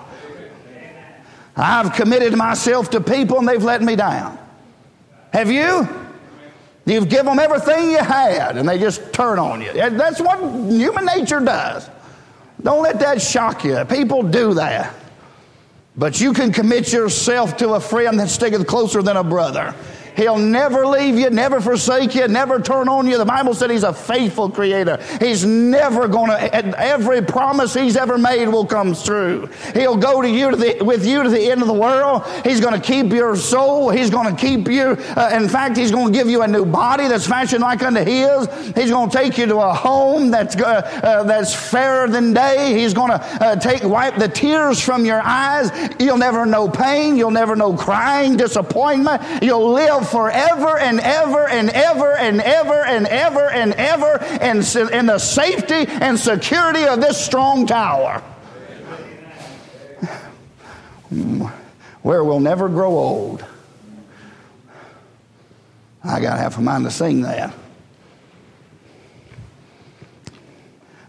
I've 1.55 1.93
committed 1.93 2.35
myself 2.35 2.91
to 2.91 3.01
people 3.01 3.39
and 3.39 3.47
they've 3.47 3.63
let 3.63 3.81
me 3.81 3.95
down. 3.95 4.37
Have 5.33 5.49
you? 5.49 5.87
You've 6.85 7.09
given 7.09 7.25
them 7.25 7.39
everything 7.39 7.91
you 7.91 7.97
had 7.97 8.57
and 8.57 8.69
they 8.69 8.79
just 8.79 9.11
turn 9.11 9.39
on 9.39 9.61
you. 9.61 9.73
That's 9.73 10.21
what 10.21 10.39
human 10.71 11.05
nature 11.05 11.39
does. 11.39 11.89
Don't 12.61 12.81
let 12.83 12.99
that 12.99 13.21
shock 13.21 13.63
you. 13.63 13.83
People 13.85 14.23
do 14.23 14.53
that. 14.53 14.93
But 15.97 16.21
you 16.21 16.31
can 16.31 16.53
commit 16.53 16.93
yourself 16.93 17.57
to 17.57 17.73
a 17.73 17.79
friend 17.79 18.19
that 18.19 18.29
sticketh 18.29 18.67
closer 18.67 19.01
than 19.01 19.17
a 19.17 19.23
brother. 19.23 19.73
He'll 20.17 20.39
never 20.39 20.85
leave 20.87 21.15
you, 21.15 21.29
never 21.29 21.61
forsake 21.61 22.15
you, 22.15 22.27
never 22.27 22.59
turn 22.59 22.89
on 22.89 23.07
you. 23.07 23.19
The 23.19 23.25
Bible 23.25 23.53
said 23.53 23.69
He's 23.69 23.83
a 23.83 23.93
faithful 23.93 24.49
creator. 24.49 24.97
He's 25.19 25.45
never 25.45 26.07
going 26.07 26.31
to, 26.31 26.79
every 26.79 27.21
promise 27.21 27.75
He's 27.75 27.95
ever 27.95 28.17
made 28.17 28.47
will 28.47 28.65
come 28.65 28.95
true. 28.95 29.47
He'll 29.73 29.95
go 29.95 30.21
to 30.23 30.29
you 30.29 30.49
to 30.49 30.57
the, 30.57 30.81
with 30.81 31.05
you 31.05 31.21
to 31.21 31.29
the 31.29 31.51
end 31.51 31.61
of 31.61 31.67
the 31.67 31.73
world. 31.73 32.25
He's 32.43 32.59
going 32.59 32.73
to 32.73 32.81
keep 32.81 33.11
your 33.11 33.35
soul. 33.35 33.91
He's 33.91 34.09
going 34.09 34.35
to 34.35 34.41
keep 34.41 34.67
you. 34.67 34.97
Uh, 35.15 35.29
in 35.33 35.47
fact, 35.47 35.77
He's 35.77 35.91
going 35.91 36.11
to 36.11 36.17
give 36.17 36.27
you 36.27 36.41
a 36.41 36.47
new 36.47 36.65
body 36.65 37.07
that's 37.07 37.27
fashioned 37.27 37.61
like 37.61 37.83
unto 37.83 38.03
His. 38.03 38.47
He's 38.73 38.89
going 38.89 39.11
to 39.11 39.15
take 39.15 39.37
you 39.37 39.45
to 39.45 39.57
a 39.57 39.73
home 39.73 40.31
that's, 40.31 40.55
uh, 40.55 40.63
uh, 40.63 41.23
that's 41.23 41.53
fairer 41.53 42.09
than 42.09 42.33
day. 42.33 42.73
He's 42.75 42.95
going 42.95 43.11
to 43.11 43.19
uh, 43.19 43.55
take, 43.57 43.83
wipe 43.83 44.15
the 44.15 44.27
tears 44.27 44.81
from 44.81 45.05
your 45.05 45.21
eyes. 45.21 45.69
You'll 45.99 46.17
never 46.17 46.47
know 46.47 46.67
pain. 46.67 47.17
You'll 47.17 47.29
never 47.29 47.55
know 47.55 47.75
crying, 47.75 48.35
disappointment. 48.35 49.21
You'll 49.43 49.71
live 49.71 50.06
forever 50.07 50.77
and 50.77 50.99
ever 50.99 51.47
and 51.47 51.69
ever 51.69 52.15
and 52.15 52.41
ever 52.41 52.85
and 52.85 53.07
ever 53.07 53.49
and 53.49 53.73
ever 53.73 54.17
and 54.41 54.57
in 54.93 55.05
the 55.05 55.19
safety 55.19 55.85
and 55.87 56.19
security 56.19 56.85
of 56.85 57.01
this 57.01 57.23
strong 57.23 57.67
tower. 57.67 58.21
Where 62.01 62.23
we'll 62.23 62.39
never 62.39 62.69
grow 62.69 62.91
old. 62.91 63.45
I 66.03 66.19
got 66.19 66.39
half 66.39 66.57
a 66.57 66.61
mind 66.61 66.85
to 66.85 66.91
sing 66.91 67.21
that. 67.23 67.53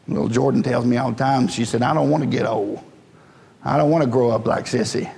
Little 0.09 0.29
Jordan 0.29 0.63
tells 0.63 0.87
me 0.87 0.97
all 0.97 1.11
the 1.13 1.19
time, 1.19 1.49
she 1.49 1.65
said, 1.65 1.83
I 1.83 1.93
don't 1.93 2.11
want 2.11 2.25
to 2.25 2.29
get 2.29 2.47
old. 2.47 2.83
I 3.63 3.77
don't 3.77 3.91
want 3.91 4.03
to 4.05 4.11
grow 4.11 4.31
up 4.31 4.47
like 4.47 4.65
Sissy. 4.65 5.13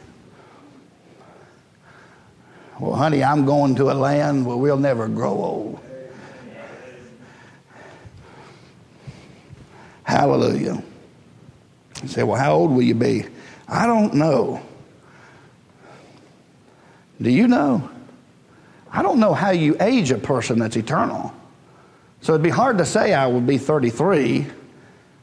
Well, 2.81 2.95
honey, 2.95 3.23
I'm 3.23 3.45
going 3.45 3.75
to 3.75 3.91
a 3.91 3.93
land 3.93 4.47
where 4.47 4.57
we'll 4.57 4.79
never 4.79 5.07
grow 5.07 5.33
old. 5.33 5.81
Hallelujah. 10.03 10.83
You 12.03 12.09
say, 12.09 12.23
well, 12.23 12.41
how 12.41 12.55
old 12.55 12.71
will 12.71 12.83
you 12.83 12.95
be? 12.95 13.27
I 13.69 13.87
don't 13.87 14.15
know. 14.15 14.63
Do 17.21 17.31
you 17.31 17.47
know? 17.49 17.89
I 18.91 19.03
don't 19.03 19.21
know 19.21 19.35
how 19.35 19.51
you 19.51 19.77
age 19.79 20.11
a 20.11 20.19
person 20.19 20.59
that's 20.59 20.77
eternal. 20.77 21.35
So 22.23 22.33
it'd 22.33 22.43
be 22.43 22.49
hard 22.49 22.79
to 22.79 22.87
say 22.87 23.13
I 23.13 23.27
would 23.27 23.47
be 23.47 23.59
33 23.59 24.47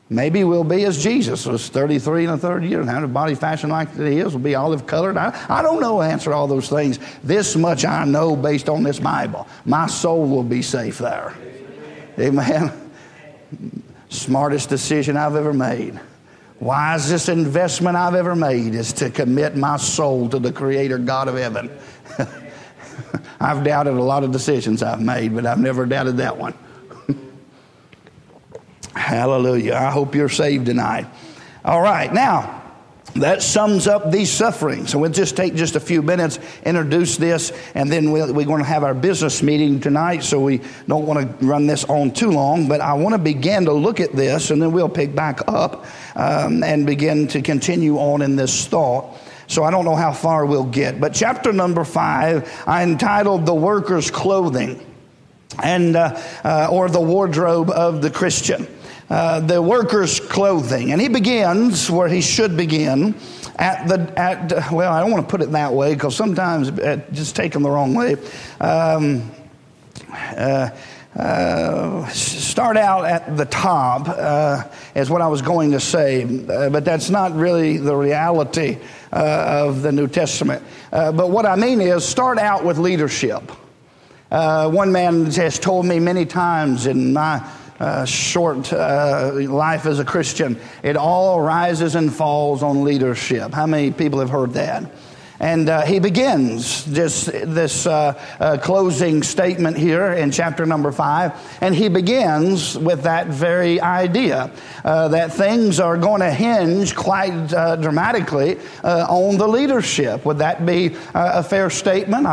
Maybe 0.09 0.45
we'll 0.45 0.63
be 0.63 0.85
as 0.85 1.03
Jesus 1.03 1.45
was 1.45 1.67
33 1.67 2.25
and 2.25 2.33
a 2.35 2.37
third 2.37 2.63
year 2.63 2.79
and 2.79 2.89
have 2.89 3.03
a 3.03 3.09
body 3.09 3.35
fashioned 3.35 3.73
like 3.73 3.93
his, 3.93 4.33
will 4.33 4.39
be 4.39 4.55
olive 4.55 4.87
colored. 4.87 5.17
I, 5.17 5.37
I 5.49 5.61
don't 5.61 5.81
know 5.81 6.01
answer 6.01 6.33
all 6.33 6.47
those 6.47 6.69
things. 6.69 6.97
This 7.23 7.57
much 7.57 7.83
I 7.83 8.05
know 8.05 8.35
based 8.35 8.69
on 8.69 8.83
this 8.83 8.99
Bible. 8.99 9.47
My 9.65 9.85
soul 9.87 10.25
will 10.27 10.43
be 10.43 10.61
safe 10.61 10.99
there. 10.99 11.35
Amen. 12.17 12.71
Smartest 14.07 14.69
decision 14.69 15.17
I've 15.17 15.35
ever 15.35 15.51
made. 15.51 15.99
Wisest 16.61 17.27
investment 17.27 17.97
I've 17.97 18.15
ever 18.15 18.35
made 18.35 18.75
is 18.75 18.93
to 18.93 19.09
commit 19.09 19.57
my 19.57 19.75
soul 19.75 20.29
to 20.29 20.39
the 20.39 20.53
Creator 20.53 20.99
God 20.99 21.27
of 21.27 21.35
heaven. 21.35 21.69
I've 23.39 23.63
doubted 23.63 23.93
a 23.93 24.01
lot 24.01 24.23
of 24.23 24.31
decisions 24.31 24.81
I've 24.81 25.01
made, 25.01 25.35
but 25.35 25.45
I've 25.45 25.59
never 25.59 25.85
doubted 25.85 26.17
that 26.17 26.37
one. 26.37 26.55
Hallelujah. 28.97 29.75
I 29.75 29.91
hope 29.91 30.15
you're 30.15 30.29
saved 30.29 30.65
tonight. 30.65 31.07
All 31.63 31.81
right, 31.81 32.11
now 32.11 32.57
that 33.15 33.41
sums 33.41 33.87
up 33.87 34.11
these 34.11 34.31
sufferings. 34.31 34.91
So 34.91 34.99
we'll 34.99 35.11
just 35.11 35.35
take 35.35 35.55
just 35.55 35.75
a 35.75 35.79
few 35.79 36.01
minutes, 36.01 36.39
introduce 36.63 37.17
this, 37.17 37.51
and 37.73 37.91
then 37.91 38.11
we 38.11 38.21
we 38.31 38.43
are 38.43 38.47
going 38.47 38.61
to 38.61 38.67
have 38.67 38.83
our 38.83 38.93
business 38.93 39.41
meeting 39.41 39.79
tonight. 39.79 40.23
So 40.23 40.39
we 40.39 40.61
don't 40.87 41.05
want 41.05 41.39
to 41.39 41.45
run 41.45 41.67
this 41.67 41.83
on 41.85 42.11
too 42.11 42.31
long, 42.31 42.67
but 42.67 42.81
I 42.81 42.93
want 42.93 43.13
to 43.13 43.19
begin 43.19 43.65
to 43.65 43.73
look 43.73 43.99
at 43.99 44.13
this, 44.13 44.51
and 44.51 44.61
then 44.61 44.71
we'll 44.71 44.89
pick 44.89 45.15
back 45.15 45.41
up 45.47 45.85
um, 46.15 46.63
and 46.63 46.85
begin 46.85 47.27
to 47.29 47.41
continue 47.41 47.97
on 47.97 48.21
in 48.21 48.35
this 48.35 48.67
thought. 48.67 49.17
So 49.47 49.63
I 49.63 49.71
don't 49.71 49.85
know 49.85 49.95
how 49.95 50.11
far 50.11 50.45
we'll 50.45 50.65
get, 50.65 50.99
but 50.99 51.13
chapter 51.13 51.53
number 51.53 51.85
five, 51.85 52.51
I 52.67 52.83
entitled 52.83 53.45
"The 53.45 53.55
Worker's 53.55 54.11
Clothing," 54.11 54.85
and 55.63 55.95
uh, 55.95 56.21
uh, 56.43 56.67
or 56.69 56.89
the 56.89 57.01
wardrobe 57.01 57.69
of 57.69 58.01
the 58.01 58.09
Christian. 58.09 58.67
Uh, 59.09 59.39
the 59.39 59.61
worker's 59.61 60.19
clothing. 60.19 60.91
And 60.91 60.99
he 60.99 61.07
begins 61.07 61.89
where 61.89 62.09
he 62.09 62.21
should 62.21 62.57
begin 62.57 63.15
at 63.55 63.87
the, 63.87 64.19
at, 64.19 64.71
well, 64.71 64.91
I 64.91 64.99
don't 64.99 65.11
want 65.11 65.25
to 65.25 65.31
put 65.31 65.41
it 65.41 65.51
that 65.51 65.73
way 65.73 65.93
because 65.93 66.15
sometimes 66.15 66.69
it's 66.69 67.17
just 67.17 67.35
taken 67.35 67.63
the 67.63 67.69
wrong 67.69 67.93
way. 67.93 68.17
Um, 68.59 69.31
uh, 70.11 70.69
uh, 71.15 72.07
start 72.09 72.77
out 72.77 73.05
at 73.05 73.37
the 73.37 73.45
top 73.45 74.07
uh, 74.07 74.63
is 74.93 75.09
what 75.09 75.21
I 75.21 75.27
was 75.27 75.41
going 75.41 75.71
to 75.71 75.79
say, 75.79 76.23
uh, 76.23 76.69
but 76.69 76.85
that's 76.85 77.09
not 77.09 77.33
really 77.33 77.77
the 77.77 77.95
reality 77.95 78.77
uh, 79.11 79.65
of 79.65 79.81
the 79.81 79.91
New 79.91 80.07
Testament. 80.07 80.63
Uh, 80.91 81.11
but 81.11 81.31
what 81.31 81.47
I 81.47 81.55
mean 81.55 81.81
is 81.81 82.05
start 82.05 82.37
out 82.37 82.63
with 82.63 82.77
leadership. 82.77 83.51
One 84.29 84.91
man 84.91 85.25
has 85.31 85.57
told 85.57 85.87
me 85.87 85.99
many 85.99 86.25
times 86.25 86.85
in 86.85 87.13
my 87.13 87.39
uh, 87.79 88.05
short 88.05 88.71
uh, 88.73 89.31
life 89.33 89.85
as 89.85 89.99
a 89.99 90.05
Christian. 90.05 90.59
It 90.83 90.97
all 90.97 91.41
rises 91.41 91.95
and 91.95 92.13
falls 92.13 92.63
on 92.63 92.83
leadership. 92.83 93.53
How 93.53 93.67
many 93.67 93.91
people 93.91 94.19
have 94.19 94.29
heard 94.29 94.53
that? 94.53 94.89
And 95.39 95.69
uh, 95.69 95.85
he 95.85 95.99
begins 95.99 96.83
this, 96.85 97.25
this 97.25 97.85
uh, 97.85 98.19
uh, 98.39 98.57
closing 98.57 99.21
statement 99.21 99.77
here 99.77 100.13
in 100.13 100.31
chapter 100.31 100.65
number 100.65 100.91
five. 100.91 101.33
And 101.61 101.75
he 101.75 101.89
begins 101.89 102.77
with 102.77 103.03
that 103.03 103.27
very 103.27 103.79
idea 103.79 104.51
uh, 104.83 105.09
that 105.09 105.33
things 105.33 105.79
are 105.79 105.97
going 105.97 106.21
to 106.21 106.31
hinge 106.31 106.95
quite 106.95 107.53
uh, 107.53 107.75
dramatically 107.75 108.57
uh, 108.83 109.05
on 109.09 109.37
the 109.37 109.47
leadership. 109.47 110.25
Would 110.25 110.39
that 110.39 110.65
be 110.65 110.95
a 111.13 111.43
fair 111.43 111.69
statement? 111.69 112.27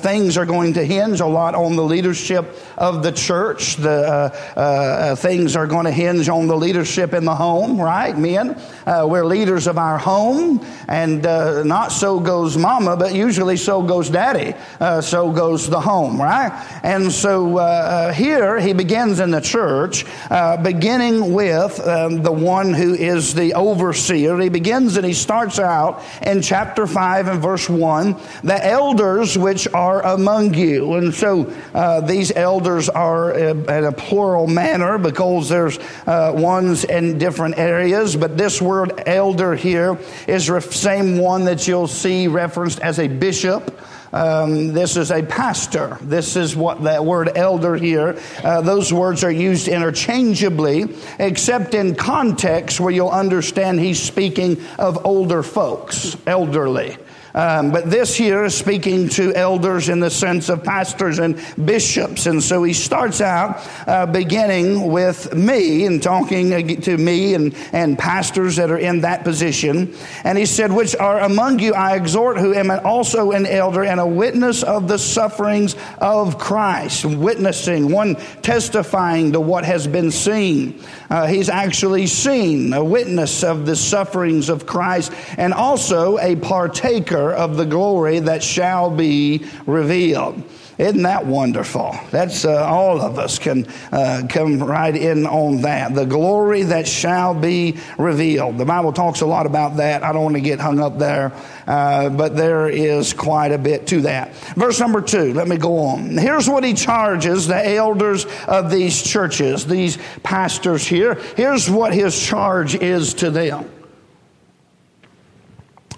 things 0.00 0.36
are 0.36 0.46
going 0.46 0.74
to 0.74 0.84
hinge 0.84 1.20
a 1.20 1.26
lot 1.26 1.54
on 1.54 1.76
the 1.76 1.82
leadership 1.82 2.56
of 2.76 3.02
the 3.02 3.12
church. 3.12 3.76
The 3.76 5.16
things 5.18 5.56
are 5.56 5.66
going 5.66 5.84
to 5.84 5.90
hinge 5.90 6.28
on 6.28 6.46
the 6.46 6.56
leadership 6.56 7.14
in 7.14 7.24
the 7.24 7.34
home, 7.34 7.80
right? 7.80 8.16
Men, 8.16 8.60
we're 8.86 9.24
leaders 9.24 9.66
of 9.66 9.78
our 9.78 9.98
home, 9.98 10.64
and 10.88 11.22
not 11.22 11.92
so 11.92 12.20
goes 12.20 12.43
goes 12.44 12.58
mama, 12.58 12.94
but 12.94 13.14
usually 13.14 13.56
so 13.56 13.82
goes 13.82 14.10
daddy. 14.10 14.52
Uh, 14.78 15.00
so 15.00 15.32
goes 15.32 15.66
the 15.70 15.80
home, 15.80 16.20
right? 16.20 16.52
And 16.82 17.10
so 17.10 17.56
uh, 17.56 17.62
uh, 17.62 18.12
here 18.12 18.60
he 18.60 18.74
begins 18.74 19.18
in 19.18 19.30
the 19.30 19.40
church, 19.40 20.04
uh, 20.30 20.58
beginning 20.58 21.32
with 21.32 21.80
um, 21.80 22.22
the 22.22 22.32
one 22.32 22.74
who 22.74 22.92
is 22.92 23.32
the 23.32 23.54
overseer. 23.54 24.38
He 24.38 24.50
begins 24.50 24.98
and 24.98 25.06
he 25.06 25.14
starts 25.14 25.58
out 25.58 26.02
in 26.20 26.42
chapter 26.42 26.86
5 26.86 27.28
and 27.28 27.40
verse 27.40 27.66
1 27.66 28.14
the 28.42 28.66
elders 28.66 29.38
which 29.38 29.66
are 29.68 30.04
among 30.04 30.52
you. 30.52 30.94
And 30.94 31.14
so 31.14 31.50
uh, 31.72 32.02
these 32.02 32.30
elders 32.36 32.90
are 32.90 33.32
in 33.32 33.84
a 33.84 33.92
plural 33.92 34.46
manner 34.46 34.98
because 34.98 35.48
there's 35.48 35.78
ones 36.06 36.84
in 36.84 37.16
different 37.16 37.56
areas, 37.56 38.16
but 38.16 38.36
this 38.36 38.60
word 38.60 39.02
elder 39.06 39.54
here 39.54 39.98
is 40.28 40.46
the 40.48 40.60
same 40.60 41.16
one 41.16 41.46
that 41.46 41.66
you'll 41.66 41.88
see 41.88 42.28
referenced 42.34 42.80
as 42.80 42.98
a 42.98 43.08
bishop 43.08 43.80
Um, 44.14 44.72
this 44.72 44.96
is 44.96 45.10
a 45.10 45.24
pastor. 45.24 45.98
This 46.00 46.36
is 46.36 46.54
what 46.54 46.84
that 46.84 47.04
word 47.04 47.36
elder 47.36 47.74
here, 47.74 48.16
uh, 48.44 48.60
those 48.60 48.92
words 48.92 49.24
are 49.24 49.32
used 49.32 49.66
interchangeably, 49.66 50.86
except 51.18 51.74
in 51.74 51.96
context 51.96 52.78
where 52.78 52.92
you'll 52.94 53.08
understand 53.10 53.80
he's 53.80 54.00
speaking 54.00 54.62
of 54.78 55.04
older 55.04 55.42
folks, 55.42 56.16
elderly. 56.28 56.96
Um, 57.34 57.72
but 57.72 57.90
this 57.90 58.14
here 58.14 58.44
is 58.44 58.56
speaking 58.56 59.08
to 59.10 59.34
elders 59.34 59.88
in 59.88 59.98
the 59.98 60.10
sense 60.10 60.48
of 60.48 60.62
pastors 60.62 61.18
and 61.18 61.36
bishops. 61.64 62.26
And 62.26 62.40
so 62.40 62.62
he 62.62 62.72
starts 62.72 63.20
out 63.20 63.60
uh, 63.88 64.06
beginning 64.06 64.92
with 64.92 65.34
me 65.34 65.84
and 65.84 66.00
talking 66.00 66.80
to 66.82 66.96
me 66.96 67.34
and, 67.34 67.56
and 67.72 67.98
pastors 67.98 68.54
that 68.56 68.70
are 68.70 68.78
in 68.78 69.00
that 69.00 69.24
position. 69.24 69.96
And 70.22 70.38
he 70.38 70.46
said, 70.46 70.70
Which 70.70 70.94
are 70.94 71.20
among 71.20 71.58
you, 71.58 71.74
I 71.74 71.96
exhort, 71.96 72.38
who 72.38 72.54
am 72.54 72.70
also 72.70 73.32
an 73.32 73.46
elder 73.46 73.82
and 73.82 73.98
a 73.98 74.06
witness 74.06 74.62
of 74.62 74.86
the 74.86 74.98
sufferings 74.98 75.74
of 75.98 76.38
Christ. 76.38 77.04
Witnessing, 77.04 77.90
one 77.90 78.14
testifying 78.42 79.32
to 79.32 79.40
what 79.40 79.64
has 79.64 79.88
been 79.88 80.12
seen. 80.12 80.80
Uh, 81.10 81.26
he's 81.26 81.48
actually 81.48 82.06
seen, 82.06 82.72
a 82.72 82.84
witness 82.84 83.42
of 83.42 83.66
the 83.66 83.74
sufferings 83.74 84.48
of 84.48 84.66
Christ, 84.66 85.12
and 85.36 85.52
also 85.52 86.18
a 86.18 86.36
partaker 86.36 87.23
of 87.32 87.56
the 87.56 87.66
glory 87.66 88.20
that 88.20 88.42
shall 88.42 88.90
be 88.90 89.46
revealed. 89.66 90.42
Isn't 90.76 91.02
that 91.04 91.24
wonderful? 91.24 91.96
That's 92.10 92.44
uh, 92.44 92.66
all 92.66 93.00
of 93.00 93.16
us 93.16 93.38
can 93.38 93.66
uh, 93.92 94.22
come 94.28 94.60
right 94.60 94.94
in 94.94 95.24
on 95.24 95.62
that. 95.62 95.94
The 95.94 96.04
glory 96.04 96.64
that 96.64 96.88
shall 96.88 97.32
be 97.32 97.76
revealed. 97.96 98.58
The 98.58 98.64
Bible 98.64 98.92
talks 98.92 99.20
a 99.20 99.26
lot 99.26 99.46
about 99.46 99.76
that. 99.76 100.02
I 100.02 100.12
don't 100.12 100.24
want 100.24 100.34
to 100.34 100.40
get 100.40 100.58
hung 100.58 100.80
up 100.80 100.98
there, 100.98 101.32
uh, 101.68 102.08
but 102.08 102.36
there 102.36 102.68
is 102.68 103.12
quite 103.12 103.52
a 103.52 103.58
bit 103.58 103.86
to 103.88 104.00
that. 104.02 104.34
Verse 104.56 104.80
number 104.80 105.00
two, 105.00 105.32
let 105.32 105.46
me 105.46 105.58
go 105.58 105.78
on. 105.78 106.18
Here's 106.18 106.48
what 106.48 106.64
he 106.64 106.74
charges 106.74 107.46
the 107.46 107.68
elders 107.76 108.26
of 108.48 108.68
these 108.68 109.00
churches, 109.00 109.66
these 109.66 109.96
pastors 110.24 110.84
here. 110.84 111.14
Here's 111.36 111.70
what 111.70 111.94
his 111.94 112.20
charge 112.20 112.74
is 112.74 113.14
to 113.14 113.30
them. 113.30 113.70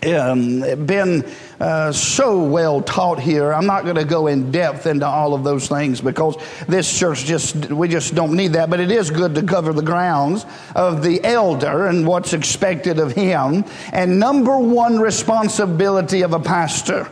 uh, 0.06 0.32
um, 0.32 0.86
been 0.86 1.26
uh, 1.60 1.91
so 1.91 2.43
well 2.43 2.84
taught 2.84 3.19
here. 3.19 3.52
I'm 3.52 3.65
not 3.65 3.84
going 3.84 3.95
to 3.95 4.06
go 4.06 4.28
in 4.28 4.52
depth 4.52 4.86
into 4.86 5.08
all 5.08 5.34
of 5.34 5.43
those 5.43 5.67
things 5.67 6.02
because 6.02 6.38
this 6.67 7.00
church 7.00 7.26
just, 7.26 7.71
we 7.71 7.88
just 7.88 8.13
don't 8.13 8.34
need 8.34 8.54
that. 8.54 8.69
But 8.69 8.80
it 8.80 8.91
is 8.91 9.10
good 9.10 9.34
to 9.34 9.41
cover 9.41 9.74
the 9.74 9.82
grounds 9.82 10.45
of 10.76 11.02
the 11.02 11.24
elder 11.24 11.88
and 11.88 12.06
what's 12.06 12.34
expected 12.34 13.00
of 13.00 13.12
him. 13.13 13.65
And 13.91 14.19
number 14.19 14.56
one 14.56 15.00
responsibility 15.00 16.21
of 16.21 16.34
a 16.34 16.39
pastor 16.39 17.10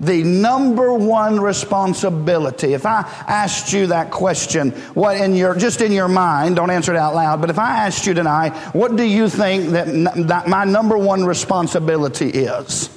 the 0.00 0.22
number 0.22 0.94
one 0.94 1.38
responsibility. 1.38 2.72
If 2.72 2.86
I 2.86 3.00
asked 3.28 3.72
you 3.72 3.88
that 3.88 4.10
question, 4.10 4.70
what 4.94 5.18
in 5.18 5.36
your, 5.36 5.54
just 5.54 5.80
in 5.82 5.92
your 5.92 6.08
mind, 6.08 6.56
don't 6.56 6.70
answer 6.70 6.92
it 6.92 6.98
out 6.98 7.14
loud, 7.14 7.40
but 7.40 7.50
if 7.50 7.58
I 7.58 7.86
asked 7.86 8.06
you 8.06 8.14
tonight, 8.14 8.54
what 8.74 8.96
do 8.96 9.04
you 9.04 9.28
think 9.28 9.70
that, 9.70 9.86
that 10.28 10.48
my 10.48 10.64
number 10.64 10.96
one 10.96 11.24
responsibility 11.24 12.30
is? 12.30 12.88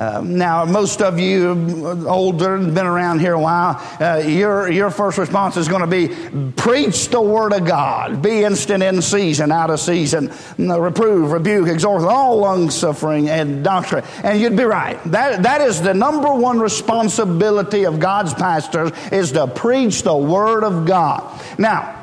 Um, 0.00 0.38
now, 0.38 0.64
most 0.64 1.02
of 1.02 1.20
you 1.20 2.06
older, 2.08 2.56
been 2.56 2.86
around 2.86 3.18
here 3.18 3.34
a 3.34 3.38
while, 3.38 3.76
uh, 4.00 4.22
your, 4.24 4.70
your 4.70 4.90
first 4.90 5.18
response 5.18 5.58
is 5.58 5.68
going 5.68 5.82
to 5.82 5.86
be 5.86 6.08
preach 6.52 7.10
the 7.10 7.20
word 7.20 7.52
of 7.52 7.66
God, 7.66 8.22
be 8.22 8.42
instant 8.44 8.82
in 8.82 9.02
season, 9.02 9.52
out 9.52 9.68
of 9.68 9.78
season, 9.78 10.32
reprove, 10.56 11.32
rebuke, 11.32 11.68
exhort, 11.68 12.02
all 12.04 12.38
long 12.38 12.70
suffering 12.70 13.28
and 13.28 13.62
doctrine. 13.62 14.02
And 14.24 14.40
you'd 14.40 14.56
be 14.56 14.64
right. 14.64 14.98
That, 15.04 15.42
that 15.42 15.60
is 15.60 15.82
the 15.82 15.92
number 15.92 16.32
one 16.32 16.60
responsibility 16.60 17.84
of 17.84 18.00
God's 18.00 18.32
pastors 18.32 18.92
is 19.12 19.32
to 19.32 19.48
preach 19.48 20.02
the 20.02 20.16
word 20.16 20.64
of 20.64 20.86
God. 20.86 21.38
Now, 21.58 21.99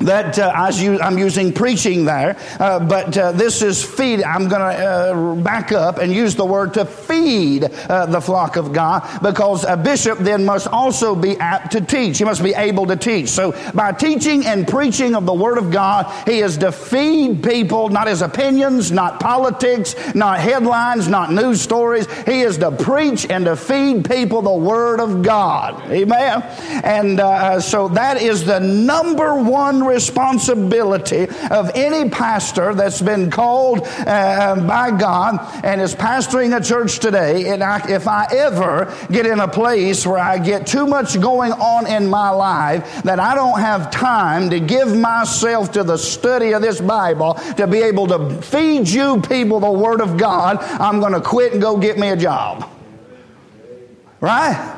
that 0.00 0.38
uh, 0.38 0.52
I'm 0.54 1.18
using 1.18 1.52
preaching 1.52 2.04
there, 2.04 2.36
uh, 2.60 2.80
but 2.80 3.16
uh, 3.16 3.32
this 3.32 3.62
is 3.62 3.82
feed. 3.82 4.22
I'm 4.22 4.48
going 4.48 4.60
to 4.60 4.84
uh, 4.84 5.34
back 5.36 5.72
up 5.72 5.98
and 5.98 6.12
use 6.12 6.34
the 6.34 6.44
word 6.44 6.74
to 6.74 6.84
feed 6.84 7.64
uh, 7.64 8.06
the 8.06 8.20
flock 8.20 8.56
of 8.56 8.72
God 8.72 9.06
because 9.22 9.64
a 9.64 9.76
bishop 9.76 10.18
then 10.18 10.44
must 10.44 10.66
also 10.66 11.14
be 11.14 11.36
apt 11.38 11.72
to 11.72 11.80
teach. 11.80 12.18
He 12.18 12.24
must 12.24 12.42
be 12.42 12.54
able 12.54 12.86
to 12.86 12.96
teach. 12.96 13.28
So 13.28 13.52
by 13.72 13.92
teaching 13.92 14.44
and 14.46 14.68
preaching 14.68 15.14
of 15.14 15.24
the 15.24 15.34
word 15.34 15.58
of 15.58 15.70
God, 15.70 16.12
he 16.28 16.40
is 16.40 16.58
to 16.58 16.72
feed 16.72 17.42
people, 17.42 17.88
not 17.88 18.06
his 18.06 18.22
opinions, 18.22 18.92
not 18.92 19.20
politics, 19.20 19.94
not 20.14 20.40
headlines, 20.40 21.08
not 21.08 21.32
news 21.32 21.60
stories. 21.60 22.06
He 22.24 22.40
is 22.40 22.58
to 22.58 22.70
preach 22.70 23.26
and 23.30 23.46
to 23.46 23.56
feed 23.56 24.04
people 24.04 24.42
the 24.42 24.52
word 24.52 25.00
of 25.00 25.22
God. 25.22 25.90
Amen. 25.90 26.42
And 26.84 27.20
uh, 27.20 27.60
so 27.60 27.88
that 27.88 28.20
is 28.20 28.44
the 28.44 28.60
number 28.60 29.34
one 29.42 29.85
responsibility 29.86 31.28
of 31.50 31.70
any 31.74 32.08
pastor 32.10 32.74
that's 32.74 33.00
been 33.00 33.30
called 33.30 33.80
uh, 34.06 34.66
by 34.66 34.90
God 34.90 35.38
and 35.64 35.80
is 35.80 35.94
pastoring 35.94 36.56
a 36.56 36.62
church 36.62 36.98
today. 36.98 37.48
And 37.50 37.62
I, 37.62 37.86
if 37.88 38.06
I 38.08 38.26
ever 38.30 38.92
get 39.10 39.26
in 39.26 39.40
a 39.40 39.48
place 39.48 40.06
where 40.06 40.18
I 40.18 40.38
get 40.38 40.66
too 40.66 40.86
much 40.86 41.20
going 41.20 41.52
on 41.52 41.86
in 41.86 42.08
my 42.08 42.30
life 42.30 43.02
that 43.02 43.20
I 43.20 43.34
don't 43.34 43.60
have 43.60 43.90
time 43.90 44.50
to 44.50 44.60
give 44.60 44.96
myself 44.96 45.72
to 45.72 45.82
the 45.82 45.96
study 45.96 46.52
of 46.52 46.62
this 46.62 46.80
Bible 46.80 47.34
to 47.56 47.66
be 47.66 47.78
able 47.78 48.06
to 48.08 48.42
feed 48.42 48.88
you 48.88 49.20
people 49.20 49.60
the 49.60 49.70
Word 49.70 50.00
of 50.00 50.16
God, 50.16 50.58
I'm 50.58 51.00
going 51.00 51.12
to 51.12 51.20
quit 51.20 51.52
and 51.52 51.60
go 51.60 51.76
get 51.76 51.98
me 51.98 52.08
a 52.08 52.16
job. 52.16 52.70
Right? 54.20 54.75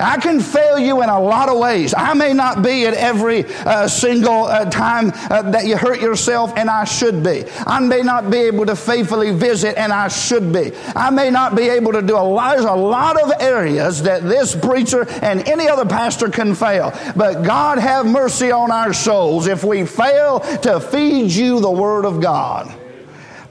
I 0.00 0.18
can 0.18 0.40
fail 0.40 0.78
you 0.78 1.02
in 1.02 1.08
a 1.08 1.20
lot 1.20 1.48
of 1.48 1.58
ways. 1.58 1.94
I 1.96 2.14
may 2.14 2.32
not 2.32 2.62
be 2.62 2.86
at 2.86 2.94
every 2.94 3.44
uh, 3.46 3.88
single 3.88 4.44
uh, 4.44 4.64
time 4.70 5.12
uh, 5.30 5.50
that 5.50 5.66
you 5.66 5.76
hurt 5.76 6.00
yourself, 6.00 6.52
and 6.56 6.70
I 6.70 6.84
should 6.84 7.22
be. 7.22 7.44
I 7.66 7.80
may 7.80 8.02
not 8.02 8.30
be 8.30 8.38
able 8.38 8.66
to 8.66 8.76
faithfully 8.76 9.32
visit, 9.32 9.78
and 9.78 9.92
I 9.92 10.08
should 10.08 10.52
be. 10.52 10.72
I 10.96 11.10
may 11.10 11.30
not 11.30 11.54
be 11.54 11.68
able 11.68 11.92
to 11.92 12.02
do 12.02 12.16
a 12.16 12.18
lot. 12.18 12.52
There's 12.52 12.64
a 12.64 12.72
lot 12.72 13.20
of 13.20 13.32
areas 13.40 14.02
that 14.02 14.22
this 14.22 14.54
preacher 14.54 15.06
and 15.22 15.46
any 15.48 15.68
other 15.68 15.84
pastor 15.84 16.28
can 16.28 16.54
fail. 16.54 16.92
But 17.14 17.42
God 17.42 17.78
have 17.78 18.06
mercy 18.06 18.50
on 18.50 18.70
our 18.70 18.92
souls 18.92 19.46
if 19.46 19.64
we 19.64 19.86
fail 19.86 20.40
to 20.40 20.80
feed 20.80 21.30
you 21.30 21.60
the 21.60 21.70
Word 21.70 22.04
of 22.04 22.20
God. 22.20 22.79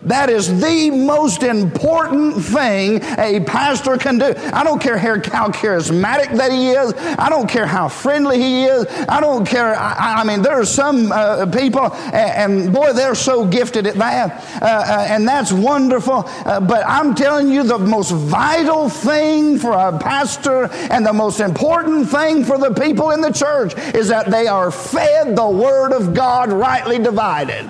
That 0.03 0.29
is 0.29 0.62
the 0.62 0.91
most 0.91 1.43
important 1.43 2.41
thing 2.41 3.01
a 3.17 3.41
pastor 3.41 3.97
can 3.97 4.17
do. 4.17 4.33
I 4.53 4.63
don't 4.63 4.81
care 4.81 4.97
how 4.97 5.17
charismatic 5.49 6.38
that 6.38 6.51
he 6.51 6.69
is. 6.69 6.93
I 7.17 7.27
don't 7.27 7.49
care 7.49 7.65
how 7.65 7.89
friendly 7.89 8.39
he 8.39 8.63
is. 8.63 8.85
I 9.09 9.19
don't 9.19 9.45
care. 9.45 9.75
I, 9.75 10.21
I 10.21 10.23
mean, 10.23 10.41
there 10.41 10.59
are 10.59 10.65
some 10.65 11.12
uh, 11.12 11.45
people, 11.47 11.93
and, 11.93 12.63
and, 12.63 12.73
boy, 12.73 12.93
they're 12.93 13.13
so 13.13 13.45
gifted 13.45 13.88
at 13.88 13.95
that, 13.95 14.62
uh, 14.62 14.65
uh, 14.65 15.05
and 15.09 15.27
that's 15.27 15.51
wonderful. 15.51 16.23
Uh, 16.45 16.62
but 16.62 16.85
I'm 16.88 17.13
telling 17.13 17.49
you, 17.49 17.63
the 17.63 17.77
most 17.77 18.12
vital 18.12 18.88
thing 18.88 19.57
for 19.59 19.73
a 19.73 19.97
pastor 19.99 20.69
and 20.91 21.05
the 21.05 21.13
most 21.13 21.41
important 21.41 22.09
thing 22.09 22.45
for 22.45 22.57
the 22.57 22.73
people 22.73 23.12
in 23.12 23.19
the 23.19 23.33
church 23.33 23.77
is 23.93 24.07
that 24.07 24.31
they 24.31 24.47
are 24.47 24.71
fed 24.71 25.35
the 25.35 25.49
Word 25.49 25.91
of 25.91 26.13
God 26.13 26.53
rightly 26.53 26.99
divided. 26.99 27.69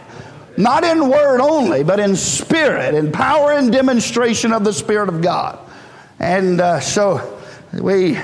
Not 0.59 0.83
in 0.83 1.09
word 1.09 1.39
only, 1.39 1.83
but 1.85 2.01
in 2.01 2.17
spirit, 2.17 2.93
in 2.93 3.13
power 3.13 3.53
and 3.53 3.71
demonstration 3.71 4.51
of 4.51 4.65
the 4.65 4.73
Spirit 4.73 5.07
of 5.07 5.21
God. 5.21 5.57
And 6.19 6.59
uh, 6.59 6.81
so 6.81 7.39
we 7.71 8.17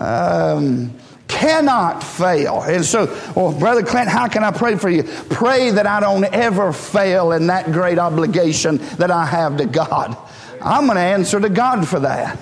um, 0.00 0.92
cannot 1.28 2.02
fail. 2.02 2.62
And 2.62 2.84
so, 2.84 3.06
well, 3.36 3.56
Brother 3.56 3.84
Clint, 3.84 4.08
how 4.08 4.26
can 4.26 4.42
I 4.42 4.50
pray 4.50 4.74
for 4.74 4.90
you? 4.90 5.04
Pray 5.04 5.70
that 5.70 5.86
I 5.86 6.00
don't 6.00 6.24
ever 6.24 6.72
fail 6.72 7.30
in 7.30 7.46
that 7.46 7.70
great 7.70 8.00
obligation 8.00 8.78
that 8.96 9.12
I 9.12 9.24
have 9.24 9.58
to 9.58 9.66
God. 9.66 10.16
I'm 10.60 10.86
going 10.86 10.96
to 10.96 11.00
answer 11.00 11.38
to 11.38 11.48
God 11.48 11.86
for 11.86 12.00
that. 12.00 12.40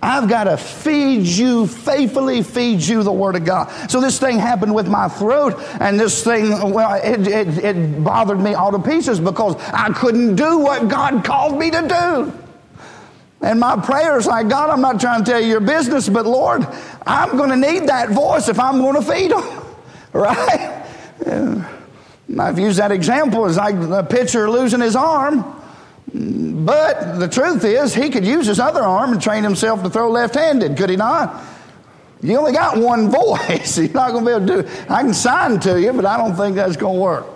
I've 0.00 0.28
got 0.28 0.44
to 0.44 0.56
feed 0.56 1.26
you, 1.26 1.66
faithfully 1.66 2.42
feed 2.42 2.80
you 2.82 3.02
the 3.02 3.12
Word 3.12 3.34
of 3.34 3.44
God. 3.44 3.68
So 3.90 4.00
this 4.00 4.18
thing 4.18 4.38
happened 4.38 4.74
with 4.74 4.88
my 4.88 5.08
throat, 5.08 5.54
and 5.80 5.98
this 5.98 6.22
thing, 6.22 6.50
well, 6.72 6.94
it, 7.02 7.26
it, 7.26 7.64
it 7.64 8.04
bothered 8.04 8.38
me 8.38 8.54
all 8.54 8.70
to 8.70 8.78
pieces 8.78 9.18
because 9.18 9.56
I 9.72 9.92
couldn't 9.92 10.36
do 10.36 10.58
what 10.58 10.88
God 10.88 11.24
called 11.24 11.58
me 11.58 11.70
to 11.70 11.88
do. 11.88 12.38
And 13.40 13.60
my 13.60 13.76
prayers 13.80 14.26
like, 14.26 14.48
God, 14.48 14.70
I'm 14.70 14.80
not 14.80 15.00
trying 15.00 15.24
to 15.24 15.30
tell 15.30 15.40
you 15.40 15.48
your 15.48 15.60
business, 15.60 16.08
but 16.08 16.26
Lord, 16.26 16.66
I'm 17.06 17.36
going 17.36 17.50
to 17.50 17.56
need 17.56 17.88
that 17.88 18.10
voice 18.10 18.48
if 18.48 18.58
I'm 18.58 18.78
going 18.78 18.94
to 18.94 19.02
feed 19.02 19.30
them. 19.30 19.64
Right? 20.10 20.86
I've 22.38 22.58
used 22.58 22.78
that 22.78 22.92
example 22.92 23.44
as 23.44 23.56
like 23.56 23.74
a 23.74 24.02
pitcher 24.02 24.50
losing 24.50 24.80
his 24.80 24.96
arm. 24.96 25.57
But 26.14 27.18
the 27.18 27.28
truth 27.28 27.64
is, 27.64 27.94
he 27.94 28.10
could 28.10 28.24
use 28.24 28.46
his 28.46 28.60
other 28.60 28.82
arm 28.82 29.12
and 29.12 29.20
train 29.20 29.44
himself 29.44 29.82
to 29.82 29.90
throw 29.90 30.10
left 30.10 30.34
handed, 30.34 30.76
could 30.76 30.90
he 30.90 30.96
not? 30.96 31.42
You 32.22 32.38
only 32.38 32.52
got 32.52 32.78
one 32.78 33.10
voice. 33.10 33.78
You're 33.78 33.90
not 33.90 34.12
going 34.12 34.24
to 34.24 34.30
be 34.30 34.36
able 34.36 34.46
to 34.46 34.62
do 34.62 34.68
it. 34.68 34.90
I 34.90 35.02
can 35.02 35.14
sign 35.14 35.60
to 35.60 35.80
you, 35.80 35.92
but 35.92 36.06
I 36.06 36.16
don't 36.16 36.34
think 36.34 36.56
that's 36.56 36.76
going 36.76 36.96
to 36.96 37.00
work. 37.00 37.26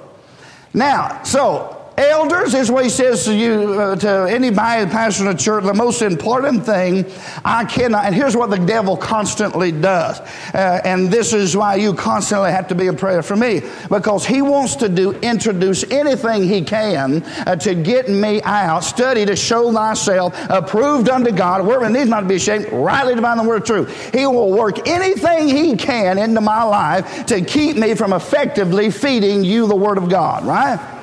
Now, 0.74 1.22
so 1.22 1.81
Elders, 1.96 2.55
is 2.55 2.70
what 2.70 2.85
he 2.85 2.90
says 2.90 3.24
to 3.24 3.35
you, 3.35 3.81
uh, 3.81 3.96
to 3.96 4.09
anybody 4.31 4.90
pastor 4.90 5.28
in 5.28 5.35
a 5.35 5.38
church, 5.38 5.64
the 5.64 5.74
most 5.74 6.00
important 6.00 6.64
thing 6.64 7.05
I 7.44 7.64
cannot, 7.66 8.07
and 8.07 8.14
here's 8.14 8.35
what 8.35 8.48
the 8.48 8.59
devil 8.59 8.96
constantly 8.96 9.72
does. 9.72 10.18
Uh, 10.55 10.81
and 10.85 11.11
this 11.11 11.35
is 11.35 11.55
why 11.55 11.74
you 11.74 11.92
constantly 11.92 12.50
have 12.50 12.68
to 12.68 12.74
be 12.74 12.87
a 12.87 12.92
prayer 12.94 13.22
for 13.22 13.37
me, 13.37 13.62
because 13.90 14.24
he 14.24 14.40
wants 14.40 14.76
to 14.76 14.88
do, 14.88 15.12
introduce 15.20 15.85
anything 15.90 16.44
he 16.44 16.62
can 16.62 17.22
uh, 17.46 17.57
to 17.57 17.74
get 17.74 18.09
me 18.09 18.40
out. 18.42 18.85
Study 18.85 19.26
to 19.26 19.37
show 19.37 19.70
thyself 19.70 20.35
approved 20.48 21.11
unto 21.11 21.31
God, 21.31 21.66
wherein 21.66 21.92
needs 21.92 22.09
not 22.09 22.20
to 22.20 22.26
be 22.26 22.37
ashamed, 22.37 22.72
rightly 22.72 23.14
divine 23.14 23.37
the 23.37 23.44
word 23.44 23.62
of 23.62 23.66
truth. 23.66 24.14
He 24.14 24.26
will 24.26 24.50
work 24.50 24.88
anything 24.88 25.48
he 25.48 25.76
can 25.76 26.16
into 26.16 26.40
my 26.40 26.62
life 26.62 27.26
to 27.26 27.44
keep 27.44 27.76
me 27.76 27.94
from 27.94 28.14
effectively 28.14 28.90
feeding 28.90 29.44
you 29.44 29.66
the 29.66 29.76
word 29.76 29.98
of 29.98 30.09
God, 30.09 30.44
right? 30.44 31.01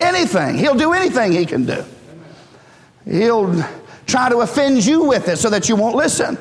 Anything. 0.00 0.56
He'll 0.58 0.76
do 0.76 0.92
anything 0.92 1.32
he 1.32 1.46
can 1.46 1.64
do. 1.66 1.84
He'll 3.04 3.64
try 4.06 4.28
to 4.28 4.38
offend 4.38 4.84
you 4.84 5.04
with 5.04 5.28
it 5.28 5.38
so 5.38 5.50
that 5.50 5.68
you 5.68 5.76
won't 5.76 5.96
listen. 5.96 6.38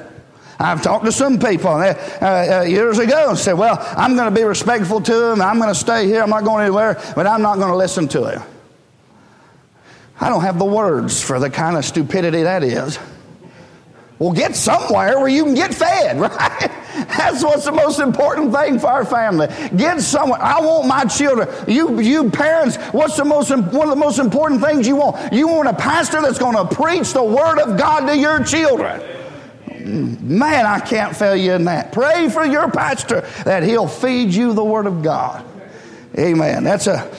I've 0.59 0.81
talked 0.81 1.05
to 1.05 1.11
some 1.11 1.39
people 1.39 1.69
uh, 1.69 1.93
uh, 2.21 2.65
years 2.67 2.97
ago 2.97 3.29
and 3.29 3.37
said, 3.37 3.53
Well, 3.53 3.77
I'm 3.95 4.15
going 4.15 4.33
to 4.33 4.35
be 4.35 4.43
respectful 4.43 5.01
to 5.01 5.31
him. 5.31 5.41
I'm 5.41 5.57
going 5.57 5.69
to 5.69 5.75
stay 5.75 6.07
here. 6.07 6.23
I'm 6.23 6.29
not 6.29 6.43
going 6.43 6.63
anywhere, 6.63 6.99
but 7.15 7.27
I'm 7.27 7.41
not 7.41 7.57
going 7.57 7.69
to 7.69 7.75
listen 7.75 8.07
to 8.09 8.31
him. 8.31 8.41
I 10.19 10.29
don't 10.29 10.41
have 10.41 10.57
the 10.57 10.65
words 10.65 11.21
for 11.21 11.39
the 11.39 11.49
kind 11.49 11.77
of 11.77 11.85
stupidity 11.85 12.43
that 12.43 12.63
is. 12.63 12.97
Well, 14.17 14.33
get 14.33 14.55
somewhere 14.55 15.19
where 15.19 15.27
you 15.27 15.43
can 15.43 15.53
get 15.53 15.75
fed, 15.75 16.19
right? 16.19 16.71
That's 17.05 17.43
what's 17.43 17.65
the 17.65 17.71
most 17.71 17.99
important 17.99 18.53
thing 18.53 18.79
for 18.79 18.88
our 18.88 19.05
family. 19.05 19.47
Get 19.75 20.01
someone. 20.01 20.41
I 20.41 20.60
want 20.60 20.88
my 20.88 21.05
children. 21.05 21.47
You, 21.67 21.99
you 21.99 22.29
parents, 22.31 22.77
what's 22.91 23.17
the 23.17 23.25
most 23.25 23.49
one 23.49 23.62
of 23.62 23.89
the 23.89 23.95
most 23.95 24.19
important 24.19 24.62
things 24.62 24.88
you 24.88 24.95
want? 24.95 25.33
You 25.33 25.47
want 25.47 25.69
a 25.69 25.73
pastor 25.73 26.21
that's 26.21 26.39
going 26.39 26.55
to 26.55 26.75
preach 26.75 27.13
the 27.13 27.23
word 27.23 27.60
of 27.60 27.77
God 27.77 28.07
to 28.07 28.17
your 28.17 28.43
children. 28.43 29.01
Man, 29.86 30.65
I 30.65 30.79
can't 30.79 31.15
fail 31.15 31.36
you 31.36 31.53
in 31.53 31.65
that. 31.65 31.91
Pray 31.93 32.29
for 32.29 32.45
your 32.45 32.69
pastor 32.69 33.21
that 33.45 33.63
he'll 33.63 33.88
feed 33.88 34.33
you 34.33 34.53
the 34.53 34.63
word 34.63 34.86
of 34.86 35.03
God. 35.03 35.45
Amen. 36.17 36.63
That's 36.63 36.88
a 36.88 37.10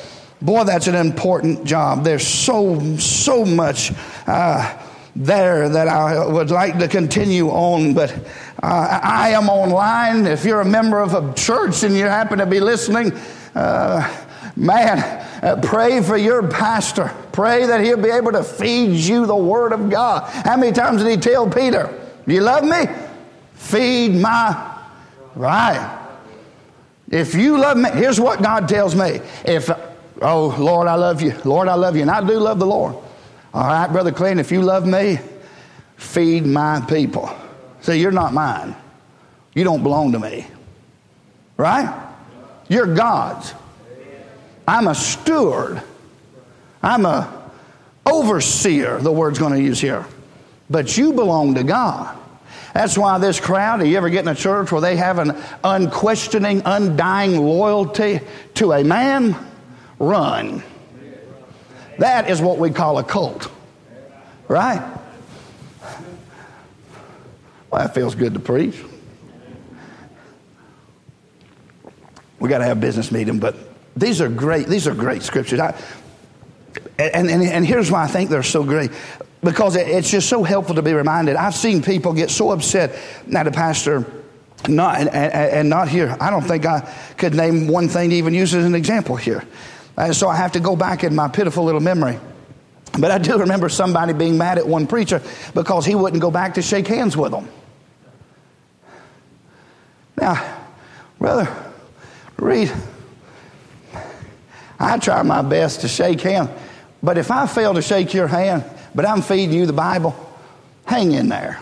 boy. 0.42 0.64
That's 0.64 0.86
an 0.86 0.96
important 0.96 1.64
job. 1.64 2.04
There's 2.04 2.26
so 2.26 2.96
so 2.98 3.44
much. 3.44 3.92
Uh, 4.26 4.84
there 5.18 5.68
that 5.68 5.88
I 5.88 6.24
would 6.24 6.50
like 6.50 6.78
to 6.78 6.86
continue 6.86 7.48
on, 7.48 7.92
but 7.92 8.14
uh, 8.62 9.00
I 9.02 9.30
am 9.30 9.48
online. 9.48 10.26
If 10.26 10.44
you're 10.44 10.60
a 10.60 10.64
member 10.64 11.00
of 11.00 11.14
a 11.14 11.32
church 11.34 11.84
and 11.84 11.96
you 11.96 12.04
happen 12.04 12.38
to 12.38 12.46
be 12.46 12.58
listening, 12.58 13.12
uh, 13.54 14.26
man, 14.56 14.98
uh, 15.42 15.60
pray 15.62 16.02
for 16.02 16.16
your 16.16 16.48
pastor. 16.48 17.14
Pray 17.30 17.66
that 17.66 17.80
he'll 17.80 18.02
be 18.02 18.10
able 18.10 18.32
to 18.32 18.42
feed 18.42 18.96
you 18.96 19.26
the 19.26 19.36
Word 19.36 19.72
of 19.72 19.90
God. 19.90 20.28
How 20.44 20.56
many 20.56 20.72
times 20.72 21.02
did 21.02 21.10
he 21.10 21.16
tell 21.16 21.48
Peter, 21.48 21.96
You 22.26 22.40
love 22.40 22.64
me? 22.64 22.92
Feed 23.54 24.16
my. 24.16 24.76
Right. 25.36 25.96
If 27.10 27.34
you 27.34 27.58
love 27.58 27.76
me, 27.76 27.90
here's 27.90 28.20
what 28.20 28.42
God 28.42 28.68
tells 28.68 28.94
me. 28.94 29.20
If, 29.44 29.70
oh, 30.20 30.56
Lord, 30.58 30.88
I 30.88 30.94
love 30.94 31.22
you. 31.22 31.34
Lord, 31.44 31.68
I 31.68 31.74
love 31.74 31.94
you. 31.94 32.02
And 32.02 32.10
I 32.10 32.26
do 32.26 32.38
love 32.38 32.58
the 32.58 32.66
Lord. 32.66 32.96
All 33.54 33.66
right, 33.66 33.86
Brother 33.86 34.12
Clinton, 34.12 34.40
if 34.40 34.50
you 34.50 34.62
love 34.62 34.86
me, 34.86 35.18
feed 35.96 36.44
my 36.44 36.80
people. 36.88 37.30
See, 37.80 38.00
you're 38.00 38.10
not 38.10 38.32
mine. 38.32 38.74
You 39.54 39.64
don't 39.64 39.82
belong 39.82 40.12
to 40.12 40.18
me. 40.18 40.46
Right? 41.56 42.06
You're 42.68 42.94
God's. 42.94 43.54
I'm 44.66 44.86
a 44.86 44.94
steward. 44.94 45.82
I'm 46.82 47.06
a 47.06 47.38
overseer, 48.08 48.98
the 48.98 49.12
word's 49.12 49.38
going 49.38 49.52
to 49.52 49.60
use 49.60 49.80
here. 49.80 50.06
But 50.70 50.96
you 50.96 51.12
belong 51.12 51.54
to 51.54 51.62
God. 51.62 52.16
That's 52.74 52.96
why 52.96 53.18
this 53.18 53.40
crowd, 53.40 53.86
you 53.86 53.96
ever 53.96 54.10
get 54.10 54.24
in 54.24 54.28
a 54.28 54.34
church 54.34 54.70
where 54.70 54.80
they 54.80 54.96
have 54.96 55.18
an 55.18 55.36
unquestioning, 55.64 56.62
undying 56.64 57.38
loyalty 57.38 58.20
to 58.54 58.72
a 58.72 58.84
man? 58.84 59.36
Run. 59.98 60.62
That 61.98 62.30
is 62.30 62.40
what 62.40 62.58
we 62.58 62.70
call 62.70 62.98
a 62.98 63.04
cult. 63.04 63.50
Right? 64.46 64.97
Well, 67.70 67.82
that 67.82 67.94
feels 67.94 68.14
good 68.14 68.34
to 68.34 68.40
preach. 68.40 68.76
We 72.38 72.48
got 72.48 72.58
to 72.58 72.64
have 72.64 72.80
business 72.80 73.10
meeting, 73.10 73.38
but 73.38 73.56
these 73.96 74.20
are 74.20 74.28
great. 74.28 74.68
These 74.68 74.86
are 74.86 74.94
great 74.94 75.22
scriptures. 75.22 75.60
I, 75.60 75.78
and, 76.98 77.28
and, 77.30 77.42
and 77.42 77.66
here's 77.66 77.90
why 77.90 78.04
I 78.04 78.06
think 78.06 78.30
they're 78.30 78.42
so 78.42 78.62
great 78.62 78.90
because 79.42 79.76
it's 79.76 80.10
just 80.10 80.28
so 80.28 80.42
helpful 80.42 80.74
to 80.76 80.82
be 80.82 80.92
reminded. 80.92 81.36
I've 81.36 81.54
seen 81.54 81.82
people 81.82 82.12
get 82.12 82.30
so 82.30 82.50
upset 82.50 82.98
now 83.26 83.42
the 83.44 83.50
pastor 83.50 84.04
not 84.66 84.98
and, 84.98 85.08
and, 85.08 85.68
not 85.68 85.88
here. 85.88 86.16
I 86.20 86.30
don't 86.30 86.42
think 86.42 86.66
I 86.66 86.80
could 87.16 87.34
name 87.34 87.68
one 87.68 87.88
thing 87.88 88.10
to 88.10 88.16
even 88.16 88.34
use 88.34 88.54
as 88.54 88.64
an 88.64 88.74
example 88.74 89.14
here. 89.14 89.44
And 89.96 90.14
so 90.14 90.28
I 90.28 90.36
have 90.36 90.52
to 90.52 90.60
go 90.60 90.74
back 90.74 91.04
in 91.04 91.14
my 91.14 91.28
pitiful 91.28 91.64
little 91.64 91.80
memory. 91.80 92.18
But 92.98 93.12
I 93.12 93.18
do 93.18 93.38
remember 93.38 93.68
somebody 93.68 94.12
being 94.12 94.36
mad 94.36 94.58
at 94.58 94.66
one 94.66 94.88
preacher 94.88 95.22
because 95.54 95.86
he 95.86 95.94
wouldn't 95.94 96.20
go 96.20 96.32
back 96.32 96.54
to 96.54 96.62
shake 96.62 96.88
hands 96.88 97.16
with 97.16 97.30
them. 97.30 97.48
Now, 100.20 100.58
brother, 101.18 101.48
Reed, 102.36 102.72
I 104.80 104.98
try 104.98 105.22
my 105.22 105.42
best 105.42 105.82
to 105.82 105.88
shake 105.88 106.20
hands. 106.20 106.50
But 107.02 107.18
if 107.18 107.30
I 107.30 107.46
fail 107.46 107.74
to 107.74 107.82
shake 107.82 108.12
your 108.14 108.26
hand, 108.26 108.64
but 108.94 109.06
I'm 109.06 109.22
feeding 109.22 109.54
you 109.54 109.66
the 109.66 109.72
Bible, 109.72 110.16
hang 110.84 111.12
in 111.12 111.28
there. 111.28 111.60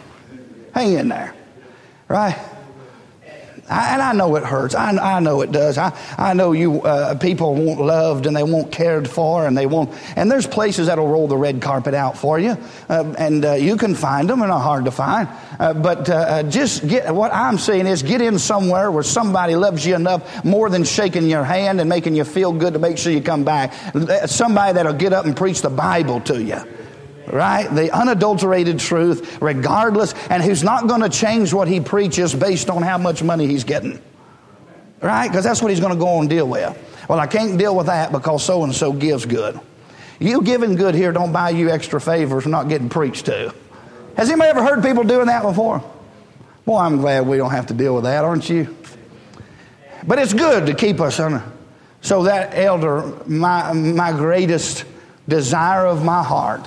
Hang 0.73 0.95
in 0.95 1.09
there. 1.09 1.35
Right? 2.09 2.38
I, 3.68 3.94
and 3.94 4.02
I 4.02 4.12
know 4.12 4.37
it 4.37 4.44
hurts. 4.44 4.74
I, 4.74 4.90
I 4.90 5.20
know 5.20 5.40
it 5.40 5.52
does. 5.52 5.79
I, 5.79 5.96
I 6.16 6.35
know 6.35 6.52
you 6.52 6.83
uh, 6.83 7.16
people 7.18 7.55
want 7.55 7.81
loved 7.81 8.26
and 8.26 8.37
they 8.37 8.42
want 8.42 8.70
cared 8.72 9.09
for 9.09 9.46
and 9.46 9.57
they 9.57 9.66
want. 9.66 9.92
And 10.16 10.31
there's 10.31 10.46
places 10.46 10.87
that'll 10.87 11.09
roll 11.09 11.29
the 11.29 11.37
red 11.37 11.61
carpet 11.61 11.94
out 11.94 12.16
for 12.16 12.38
you, 12.38 12.57
uh, 12.88 13.14
and 13.18 13.44
uh, 13.44 13.52
you 13.52 13.76
can 13.76 13.94
find 13.94 14.29
them. 14.29 14.40
They're 14.40 14.48
not 14.48 14.61
hard 14.61 14.85
to 14.85 14.90
find. 14.90 15.29
Uh, 15.59 15.74
but 15.74 16.09
uh, 16.09 16.14
uh, 16.14 16.42
just 16.44 16.87
get 16.87 17.14
what 17.14 17.33
I'm 17.33 17.59
saying 17.59 17.87
is 17.87 18.02
get 18.02 18.20
in 18.20 18.38
somewhere 18.38 18.90
where 18.90 19.02
somebody 19.02 19.57
loves 19.57 19.87
you 19.87 19.94
enough 19.94 20.44
more 20.44 20.70
than 20.70 20.85
shaking 20.85 21.29
your 21.29 21.44
hand 21.44 21.81
and 21.81 21.88
making 21.88 22.14
you 22.14 22.24
feel 22.24 22.52
good 22.52 22.74
to 22.74 22.79
make 22.79 22.98
sure 22.98 23.12
you 23.12 23.22
come 23.22 23.44
back. 23.44 23.72
Somebody 24.26 24.74
that'll 24.74 24.92
get 24.92 25.12
up 25.12 25.24
and 25.24 25.37
preach 25.37 25.62
the 25.62 25.70
Bible 25.70 26.20
to 26.22 26.42
you 26.42 26.61
right? 27.32 27.68
The 27.68 27.92
unadulterated 27.92 28.78
truth, 28.78 29.40
regardless, 29.40 30.14
and 30.28 30.42
who's 30.42 30.62
not 30.62 30.86
going 30.88 31.02
to 31.02 31.08
change 31.08 31.52
what 31.52 31.68
he 31.68 31.80
preaches 31.80 32.34
based 32.34 32.70
on 32.70 32.82
how 32.82 32.98
much 32.98 33.22
money 33.22 33.46
he's 33.46 33.64
getting, 33.64 34.00
right? 35.00 35.28
Because 35.28 35.44
that's 35.44 35.62
what 35.62 35.70
he's 35.70 35.80
going 35.80 35.92
to 35.92 35.98
go 35.98 36.20
and 36.20 36.28
deal 36.28 36.48
with. 36.48 36.76
Well, 37.08 37.20
I 37.20 37.26
can't 37.26 37.58
deal 37.58 37.76
with 37.76 37.86
that 37.86 38.12
because 38.12 38.44
so 38.44 38.64
and 38.64 38.74
so 38.74 38.92
gives 38.92 39.26
good. 39.26 39.58
You 40.18 40.42
giving 40.42 40.76
good 40.76 40.94
here 40.94 41.12
don't 41.12 41.32
buy 41.32 41.50
you 41.50 41.70
extra 41.70 42.00
favors 42.00 42.44
for 42.44 42.48
not 42.48 42.68
getting 42.68 42.88
preached 42.88 43.26
to. 43.26 43.54
Has 44.16 44.30
anybody 44.30 44.50
ever 44.50 44.64
heard 44.64 44.82
people 44.82 45.04
doing 45.04 45.26
that 45.26 45.42
before? 45.42 45.84
Well, 46.64 46.78
I'm 46.78 46.96
glad 46.96 47.26
we 47.26 47.36
don't 47.36 47.50
have 47.50 47.66
to 47.66 47.74
deal 47.74 47.94
with 47.94 48.04
that, 48.04 48.24
aren't 48.24 48.48
you? 48.48 48.74
But 50.06 50.18
it's 50.18 50.32
good 50.32 50.66
to 50.66 50.74
keep 50.74 51.00
us 51.00 51.20
on. 51.20 51.52
So 52.00 52.24
that 52.24 52.54
elder, 52.56 53.02
my, 53.26 53.72
my 53.72 54.12
greatest 54.12 54.84
desire 55.28 55.86
of 55.86 56.04
my 56.04 56.22
heart 56.22 56.66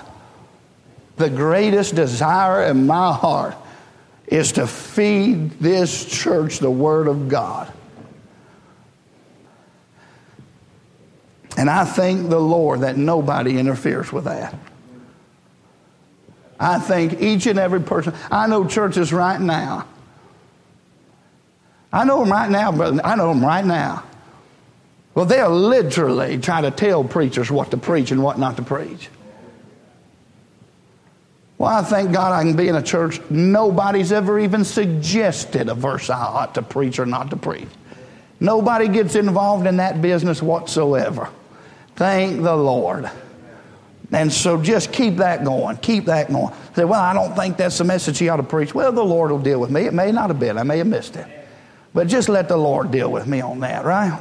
the 1.19 1.29
greatest 1.29 1.95
desire 1.95 2.63
in 2.63 2.87
my 2.87 3.13
heart 3.13 3.55
is 4.27 4.53
to 4.53 4.65
feed 4.65 5.51
this 5.59 6.05
church 6.05 6.59
the 6.59 6.71
Word 6.71 7.07
of 7.07 7.27
God. 7.27 7.71
And 11.57 11.69
I 11.69 11.83
thank 11.83 12.29
the 12.29 12.39
Lord 12.39 12.81
that 12.81 12.95
nobody 12.95 13.59
interferes 13.59 14.13
with 14.13 14.23
that. 14.23 14.55
I 16.57 16.79
thank 16.79 17.21
each 17.21 17.47
and 17.47 17.59
every 17.59 17.81
person. 17.81 18.13
I 18.31 18.47
know 18.47 18.65
churches 18.65 19.11
right 19.11 19.39
now. 19.39 19.87
I 21.91 22.05
know 22.05 22.19
them 22.19 22.31
right 22.31 22.49
now, 22.49 22.71
brother. 22.71 23.01
I 23.03 23.15
know 23.15 23.29
them 23.29 23.43
right 23.43 23.65
now. 23.65 24.03
Well, 25.15 25.25
they're 25.25 25.49
literally 25.49 26.37
trying 26.37 26.63
to 26.63 26.71
tell 26.71 27.03
preachers 27.03 27.51
what 27.51 27.71
to 27.71 27.77
preach 27.77 28.11
and 28.11 28.23
what 28.23 28.39
not 28.39 28.55
to 28.55 28.61
preach. 28.61 29.09
Well, 31.59 31.69
I 31.69 31.83
thank 31.83 32.13
God 32.13 32.31
I 32.31 32.41
can 32.43 32.55
be 32.55 32.69
in 32.69 32.75
a 32.75 32.81
church 32.81 33.19
nobody's 33.29 34.13
ever 34.13 34.39
even 34.39 34.63
suggested 34.63 35.67
a 35.67 35.75
verse 35.75 36.09
I 36.09 36.23
ought 36.23 36.55
to 36.55 36.61
preach 36.61 36.99
or 36.99 37.05
not 37.05 37.29
to 37.31 37.35
preach. 37.35 37.67
Nobody 38.39 38.87
gets 38.87 39.15
involved 39.15 39.67
in 39.67 39.77
that 39.77 40.01
business 40.01 40.41
whatsoever. 40.41 41.29
Thank 41.97 42.41
the 42.43 42.55
Lord. 42.55 43.11
And 44.13 44.31
so 44.31 44.61
just 44.61 44.93
keep 44.93 45.17
that 45.17 45.43
going. 45.43 45.75
Keep 45.77 46.05
that 46.05 46.31
going. 46.31 46.53
Say, 46.77 46.85
well, 46.85 47.01
I 47.01 47.13
don't 47.13 47.35
think 47.35 47.57
that's 47.57 47.77
the 47.77 47.83
message 47.83 48.17
he 48.17 48.29
ought 48.29 48.37
to 48.37 48.43
preach. 48.43 48.73
Well, 48.73 48.93
the 48.93 49.03
Lord 49.03 49.29
will 49.29 49.39
deal 49.39 49.59
with 49.59 49.69
me. 49.69 49.81
It 49.81 49.93
may 49.93 50.13
not 50.13 50.29
have 50.29 50.39
been. 50.39 50.57
I 50.57 50.63
may 50.63 50.77
have 50.77 50.87
missed 50.87 51.17
it. 51.17 51.27
But 51.93 52.07
just 52.07 52.29
let 52.29 52.47
the 52.47 52.57
Lord 52.57 52.89
deal 52.89 53.11
with 53.11 53.27
me 53.27 53.41
on 53.41 53.59
that, 53.59 53.83
right? 53.83 54.17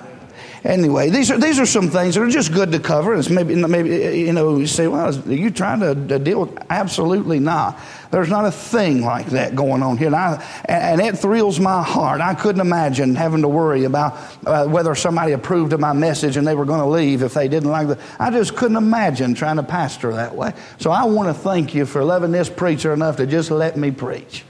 Anyway, 0.64 1.10
these 1.10 1.30
are 1.30 1.38
these 1.38 1.58
are 1.58 1.66
some 1.66 1.88
things 1.88 2.14
that 2.14 2.22
are 2.22 2.28
just 2.28 2.52
good 2.52 2.72
to 2.72 2.80
cover. 2.80 3.14
It's 3.14 3.30
maybe 3.30 3.54
maybe 3.54 3.90
you 4.18 4.32
know 4.32 4.58
you 4.58 4.66
say, 4.66 4.86
well, 4.86 5.08
are 5.08 5.32
you 5.32 5.50
trying 5.50 5.80
to, 5.80 6.18
deal 6.18 6.40
with? 6.40 6.58
Absolutely 6.70 7.38
not. 7.38 7.78
There's 8.10 8.30
not 8.30 8.46
a 8.46 8.50
thing 8.50 9.02
like 9.02 9.26
that 9.26 9.54
going 9.54 9.82
on 9.82 9.98
here, 9.98 10.06
and, 10.06 10.16
I, 10.16 10.44
and 10.66 11.00
it 11.00 11.18
thrills 11.18 11.60
my 11.60 11.82
heart. 11.82 12.20
I 12.20 12.34
couldn't 12.34 12.60
imagine 12.60 13.14
having 13.14 13.42
to 13.42 13.48
worry 13.48 13.84
about 13.84 14.18
uh, 14.46 14.66
whether 14.66 14.94
somebody 14.94 15.32
approved 15.32 15.72
of 15.72 15.80
my 15.80 15.92
message 15.92 16.36
and 16.36 16.46
they 16.46 16.54
were 16.54 16.64
going 16.64 16.80
to 16.80 16.86
leave 16.86 17.22
if 17.22 17.34
they 17.34 17.48
didn't 17.48 17.70
like 17.70 17.88
the. 17.88 17.98
I 18.18 18.30
just 18.30 18.56
couldn't 18.56 18.78
imagine 18.78 19.34
trying 19.34 19.56
to 19.56 19.62
pastor 19.62 20.12
that 20.14 20.34
way. 20.34 20.52
So 20.78 20.90
I 20.90 21.04
want 21.04 21.28
to 21.28 21.34
thank 21.34 21.74
you 21.74 21.84
for 21.84 22.02
loving 22.02 22.32
this 22.32 22.48
preacher 22.48 22.92
enough 22.94 23.16
to 23.18 23.26
just 23.26 23.50
let 23.50 23.76
me 23.76 23.90
preach. 23.90 24.44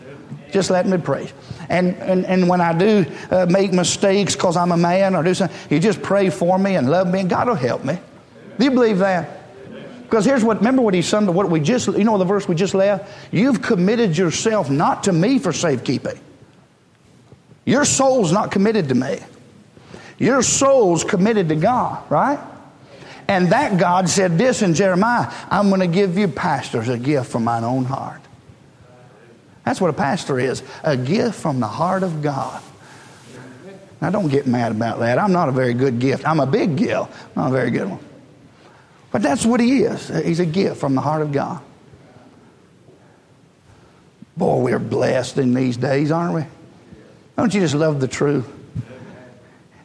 Just 0.52 0.70
let 0.70 0.86
me 0.86 0.98
pray. 0.98 1.30
And, 1.68 1.94
and, 1.96 2.24
and 2.24 2.48
when 2.48 2.60
I 2.60 2.76
do 2.76 3.04
uh, 3.30 3.46
make 3.48 3.72
mistakes 3.72 4.34
because 4.34 4.56
I'm 4.56 4.72
a 4.72 4.76
man 4.76 5.14
or 5.14 5.22
do 5.22 5.34
something, 5.34 5.56
you 5.70 5.78
just 5.78 6.00
pray 6.02 6.30
for 6.30 6.58
me 6.58 6.76
and 6.76 6.90
love 6.90 7.08
me, 7.08 7.20
and 7.20 7.30
God 7.30 7.48
will 7.48 7.54
help 7.54 7.84
me. 7.84 7.98
Do 8.58 8.64
you 8.64 8.70
believe 8.70 8.98
that? 8.98 9.38
Because 10.02 10.24
here's 10.24 10.42
what, 10.42 10.58
remember 10.58 10.80
what 10.80 10.94
he 10.94 11.02
said, 11.02 11.26
what 11.26 11.50
we 11.50 11.60
just, 11.60 11.86
you 11.88 12.04
know 12.04 12.16
the 12.16 12.24
verse 12.24 12.48
we 12.48 12.54
just 12.54 12.74
left? 12.74 13.10
You've 13.30 13.60
committed 13.60 14.16
yourself 14.16 14.70
not 14.70 15.02
to 15.04 15.12
me 15.12 15.38
for 15.38 15.52
safekeeping. 15.52 16.18
Your 17.66 17.84
soul's 17.84 18.32
not 18.32 18.50
committed 18.50 18.88
to 18.88 18.94
me. 18.94 19.18
Your 20.18 20.40
soul's 20.40 21.04
committed 21.04 21.50
to 21.50 21.56
God, 21.56 22.10
right? 22.10 22.40
And 23.28 23.52
that 23.52 23.78
God 23.78 24.08
said 24.08 24.38
this 24.38 24.62
in 24.62 24.72
Jeremiah 24.72 25.30
I'm 25.50 25.68
going 25.68 25.82
to 25.82 25.86
give 25.86 26.16
you 26.16 26.28
pastors 26.28 26.88
a 26.88 26.96
gift 26.96 27.30
from 27.30 27.44
mine 27.44 27.62
own 27.62 27.84
heart. 27.84 28.22
That's 29.68 29.82
what 29.82 29.90
a 29.90 29.92
pastor 29.92 30.40
is 30.40 30.62
a 30.82 30.96
gift 30.96 31.38
from 31.38 31.60
the 31.60 31.66
heart 31.66 32.02
of 32.02 32.22
God. 32.22 32.62
Now, 34.00 34.08
don't 34.08 34.28
get 34.28 34.46
mad 34.46 34.72
about 34.72 35.00
that. 35.00 35.18
I'm 35.18 35.30
not 35.30 35.50
a 35.50 35.52
very 35.52 35.74
good 35.74 35.98
gift. 35.98 36.26
I'm 36.26 36.40
a 36.40 36.46
big 36.46 36.78
gift, 36.78 37.12
not 37.36 37.48
a 37.48 37.52
very 37.52 37.70
good 37.70 37.86
one. 37.86 37.98
But 39.12 39.20
that's 39.20 39.44
what 39.44 39.60
he 39.60 39.82
is. 39.82 40.08
He's 40.24 40.40
a 40.40 40.46
gift 40.46 40.78
from 40.78 40.94
the 40.94 41.02
heart 41.02 41.20
of 41.20 41.32
God. 41.32 41.60
Boy, 44.38 44.62
we're 44.62 44.78
blessed 44.78 45.36
in 45.36 45.52
these 45.52 45.76
days, 45.76 46.10
aren't 46.10 46.34
we? 46.34 46.44
Don't 47.36 47.52
you 47.52 47.60
just 47.60 47.74
love 47.74 48.00
the 48.00 48.08
truth? 48.08 48.50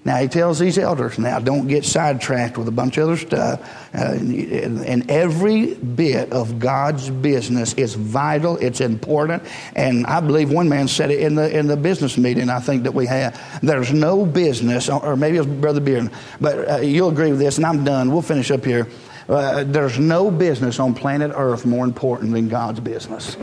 Now 0.06 0.18
he 0.18 0.28
tells 0.28 0.60
these 0.60 0.78
elders, 0.78 1.18
now 1.18 1.40
don't 1.40 1.68
get 1.68 1.86
sidetracked 1.86 2.58
with 2.58 2.68
a 2.68 2.72
bunch 2.72 2.98
of 2.98 3.04
other 3.06 3.18
stuff. 3.18 3.96
Uh, 3.96 3.98
and 3.98 5.10
every 5.10 5.76
bit 5.76 6.32
of 6.34 6.60
God's 6.60 7.10
business 7.10 7.74
is 7.76 7.96
vital, 7.96 8.58
it's 8.58 8.82
important. 8.82 9.44
And 9.76 10.06
I 10.06 10.20
believe 10.20 10.52
one 10.52 10.68
man 10.68 10.90
said 10.90 11.10
it 11.10 11.22
in 11.22 11.36
the, 11.36 11.58
in 11.58 11.68
the 11.68 11.78
business 11.78 12.18
meeting 12.18 12.50
I 12.50 12.60
think 12.60 12.84
that 12.84 12.94
we 12.94 13.06
had. 13.06 13.40
There's 13.62 13.94
no 13.94 14.26
business, 14.26 14.90
or 14.90 15.16
maybe 15.16 15.38
it 15.38 15.46
was 15.46 15.48
Brother 15.48 15.80
Beard, 15.80 16.12
but 16.42 16.70
uh, 16.70 16.78
you'll 16.78 17.10
agree 17.10 17.32
with 17.32 17.40
this, 17.40 17.58
and 17.58 17.66
I'm 17.66 17.86
done. 17.86 18.12
We'll 18.12 18.22
finish 18.22 18.52
up 18.52 18.66
here. 18.66 18.90
Uh, 19.30 19.64
there's 19.64 19.98
no 20.00 20.30
business 20.30 20.80
on 20.80 20.94
planet 20.94 21.32
Earth 21.34 21.66
more 21.66 21.86
important 21.86 22.34
than 22.34 22.50
God's 22.50 22.82
business. 22.82 23.38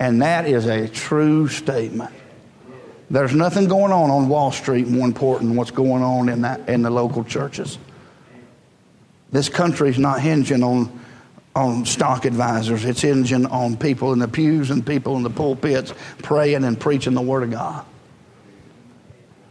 And 0.00 0.22
that 0.22 0.46
is 0.46 0.66
a 0.66 0.88
true 0.88 1.48
statement. 1.48 2.12
There's 3.10 3.34
nothing 3.34 3.68
going 3.68 3.92
on 3.92 4.10
on 4.10 4.28
Wall 4.28 4.50
Street 4.50 4.88
more 4.88 5.06
important 5.06 5.50
than 5.50 5.56
what's 5.56 5.70
going 5.70 6.02
on 6.02 6.28
in, 6.28 6.42
that, 6.42 6.68
in 6.68 6.82
the 6.82 6.90
local 6.90 7.24
churches. 7.24 7.78
This 9.30 9.48
country 9.48 9.90
is 9.90 9.98
not 9.98 10.20
hinging 10.20 10.62
on, 10.62 11.00
on 11.54 11.84
stock 11.84 12.24
advisors, 12.24 12.84
it's 12.84 13.02
hinging 13.02 13.46
on 13.46 13.76
people 13.76 14.12
in 14.12 14.18
the 14.18 14.28
pews 14.28 14.70
and 14.70 14.86
people 14.86 15.16
in 15.16 15.22
the 15.22 15.30
pulpits 15.30 15.92
praying 16.22 16.64
and 16.64 16.78
preaching 16.78 17.14
the 17.14 17.22
Word 17.22 17.42
of 17.42 17.50
God. 17.50 17.84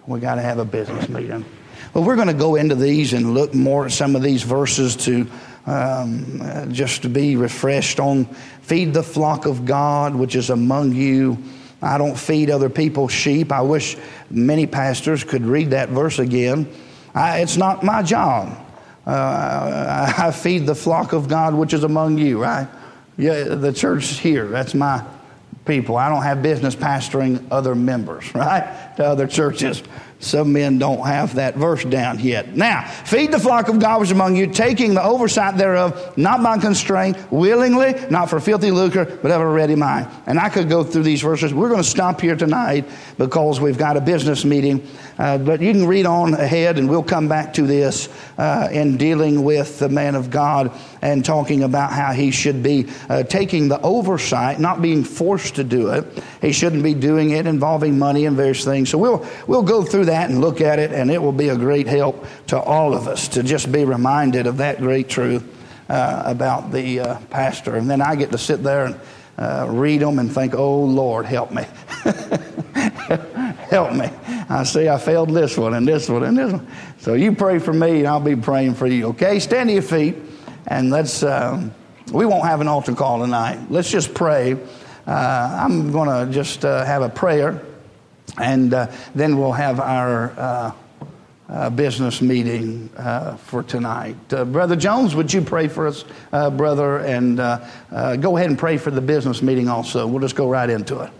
We 0.07 0.19
got 0.19 0.35
to 0.35 0.41
have 0.41 0.59
a 0.59 0.65
business 0.65 1.07
meeting. 1.07 1.45
Well, 1.93 2.03
we're 2.03 2.15
going 2.15 2.27
to 2.27 2.33
go 2.33 2.55
into 2.55 2.75
these 2.75 3.13
and 3.13 3.33
look 3.33 3.53
more 3.53 3.85
at 3.85 3.91
some 3.91 4.15
of 4.15 4.21
these 4.21 4.43
verses 4.43 4.95
to 4.97 5.27
um, 5.65 6.71
just 6.73 7.03
to 7.03 7.09
be 7.09 7.35
refreshed 7.35 7.99
on 7.99 8.25
feed 8.63 8.93
the 8.93 9.03
flock 9.03 9.45
of 9.45 9.65
God 9.65 10.13
which 10.13 10.35
is 10.35 10.49
among 10.49 10.93
you 10.93 11.37
I 11.83 11.97
don't 11.97 12.17
feed 12.17 12.49
other 12.49 12.69
people's 12.69 13.11
sheep. 13.11 13.51
I 13.51 13.61
wish 13.61 13.97
many 14.29 14.65
pastors 14.65 15.23
could 15.23 15.45
read 15.45 15.71
that 15.71 15.89
verse 15.89 16.19
again. 16.19 16.71
I, 17.13 17.39
it's 17.39 17.57
not 17.57 17.83
my 17.83 18.01
job. 18.01 18.57
Uh, 19.05 20.13
I 20.17 20.31
feed 20.31 20.65
the 20.65 20.75
flock 20.75 21.13
of 21.13 21.27
God 21.27 21.53
which 21.53 21.73
is 21.73 21.83
among 21.83 22.17
you, 22.17 22.41
right? 22.41 22.67
Yeah, 23.17 23.43
the 23.43 23.73
church 23.73 24.05
here, 24.19 24.47
that's 24.47 24.73
my 24.73 25.05
people. 25.65 25.97
I 25.97 26.09
don't 26.09 26.23
have 26.23 26.41
business 26.41 26.75
pastoring 26.75 27.45
other 27.51 27.75
members, 27.75 28.33
right? 28.35 28.95
To 28.97 29.05
other 29.05 29.27
churches. 29.27 29.83
Some 30.23 30.53
men 30.53 30.79
don't 30.79 31.05
have 31.05 31.35
that 31.35 31.55
verse 31.55 31.83
down 31.83 32.19
yet. 32.19 32.55
Now, 32.55 32.87
feed 32.87 33.31
the 33.31 33.39
flock 33.39 33.67
of 33.67 33.79
God 33.79 33.99
which 33.99 34.07
is 34.07 34.11
among 34.11 34.37
you, 34.37 34.47
taking 34.47 34.93
the 34.93 35.03
oversight 35.03 35.57
thereof, 35.57 36.17
not 36.17 36.41
by 36.41 36.57
constraint, 36.59 37.17
willingly, 37.31 37.93
not 38.09 38.29
for 38.29 38.39
filthy 38.39 38.71
lucre, 38.71 39.03
but 39.03 39.31
of 39.31 39.41
a 39.41 39.45
ready 39.45 39.75
mind. 39.75 40.07
And 40.25 40.39
I 40.39 40.47
could 40.47 40.69
go 40.69 40.83
through 40.83 41.03
these 41.03 41.21
verses. 41.21 41.53
We're 41.53 41.69
going 41.69 41.83
to 41.83 41.87
stop 41.87 42.21
here 42.21 42.37
tonight 42.37 42.85
because 43.17 43.59
we've 43.59 43.77
got 43.77 43.97
a 43.97 44.01
business 44.01 44.45
meeting. 44.45 44.87
Uh, 45.17 45.37
but 45.37 45.61
you 45.61 45.71
can 45.71 45.85
read 45.85 46.05
on 46.05 46.33
ahead, 46.33 46.77
and 46.77 46.89
we'll 46.89 47.03
come 47.03 47.27
back 47.27 47.53
to 47.53 47.63
this 47.63 48.07
uh, 48.37 48.69
in 48.71 48.97
dealing 48.97 49.43
with 49.43 49.77
the 49.79 49.89
man 49.89 50.15
of 50.15 50.31
God 50.31 50.71
and 51.01 51.23
talking 51.23 51.63
about 51.63 51.91
how 51.91 52.13
he 52.13 52.31
should 52.31 52.63
be 52.63 52.87
uh, 53.09 53.23
taking 53.23 53.67
the 53.67 53.79
oversight, 53.81 54.59
not 54.59 54.81
being 54.81 55.03
forced 55.03 55.55
to 55.55 55.63
do 55.63 55.89
it. 55.89 56.05
He 56.41 56.53
shouldn't 56.53 56.81
be 56.81 56.93
doing 56.93 57.31
it 57.31 57.45
involving 57.45 57.99
money 57.99 58.25
and 58.25 58.37
various 58.37 58.63
things. 58.63 58.89
So 58.89 58.97
we'll 58.97 59.25
we'll 59.47 59.63
go 59.63 59.83
through 59.83 60.05
that 60.05 60.12
and 60.13 60.41
look 60.41 60.61
at 60.61 60.79
it, 60.79 60.91
and 60.91 61.11
it 61.11 61.21
will 61.21 61.31
be 61.31 61.49
a 61.49 61.57
great 61.57 61.87
help 61.87 62.25
to 62.47 62.59
all 62.59 62.93
of 62.93 63.07
us 63.07 63.27
to 63.29 63.43
just 63.43 63.71
be 63.71 63.85
reminded 63.85 64.47
of 64.47 64.57
that 64.57 64.79
great 64.79 65.09
truth 65.09 65.43
uh, 65.89 66.23
about 66.25 66.71
the 66.71 66.99
uh, 66.99 67.19
pastor. 67.29 67.75
And 67.75 67.89
then 67.89 68.01
I 68.01 68.15
get 68.15 68.31
to 68.31 68.37
sit 68.37 68.63
there 68.63 68.85
and 68.85 68.99
uh, 69.37 69.67
read 69.69 70.01
them 70.01 70.19
and 70.19 70.31
think, 70.31 70.53
"Oh 70.55 70.83
Lord, 70.83 71.25
help 71.25 71.51
me." 71.51 71.65
help 73.73 73.93
me. 73.93 74.09
I 74.49 74.63
see 74.63 74.87
I 74.87 74.97
failed 74.97 75.29
this 75.31 75.57
one 75.57 75.73
and 75.73 75.87
this 75.87 76.07
one 76.07 76.23
and 76.23 76.37
this 76.37 76.51
one. 76.51 76.67
So 76.99 77.15
you 77.15 77.33
pray 77.33 77.59
for 77.59 77.73
me 77.73 77.99
and 77.99 78.07
I'll 78.07 78.19
be 78.19 78.35
praying 78.35 78.75
for 78.75 78.87
you. 78.87 79.07
Okay? 79.07 79.39
Stand 79.39 79.69
to 79.69 79.73
your 79.73 79.81
feet 79.81 80.15
and 80.67 80.89
let's, 80.89 81.23
uh, 81.23 81.69
we 82.11 82.25
won't 82.25 82.45
have 82.45 82.61
an 82.61 82.67
altar 82.67 82.93
call 82.93 83.19
tonight. 83.19 83.59
Let's 83.69 83.89
just 83.89 84.13
pray. 84.13 84.57
Uh, 85.07 85.59
I'm 85.61 85.91
going 85.91 86.07
to 86.07 86.31
just 86.31 86.63
uh, 86.63 86.85
have 86.85 87.01
a 87.01 87.09
prayer, 87.09 87.61
and 88.37 88.73
uh, 88.73 88.91
then 89.15 89.37
we'll 89.37 89.51
have 89.51 89.79
our 89.79 90.31
uh, 90.37 90.71
uh, 91.49 91.69
business 91.69 92.21
meeting 92.21 92.89
for 93.37 93.63
tonight. 93.63 94.15
brother 94.27 94.75
Jones, 94.75 95.15
would 95.15 95.31
you 95.31 95.41
pray 95.41 95.67
for 95.67 95.87
us, 95.87 96.05
brother? 96.31 96.99
And 96.99 97.37
go 97.37 98.37
ahead 98.37 98.49
and 98.49 98.57
pray 98.57 98.77
for 98.77 98.91
the 98.91 99.01
business 99.01 99.41
meeting 99.41 99.67
also. 99.69 100.07
We'll 100.07 100.21
just 100.21 100.35
go 100.35 100.49
right 100.49 100.69
into 100.69 101.01
it. 101.01 101.11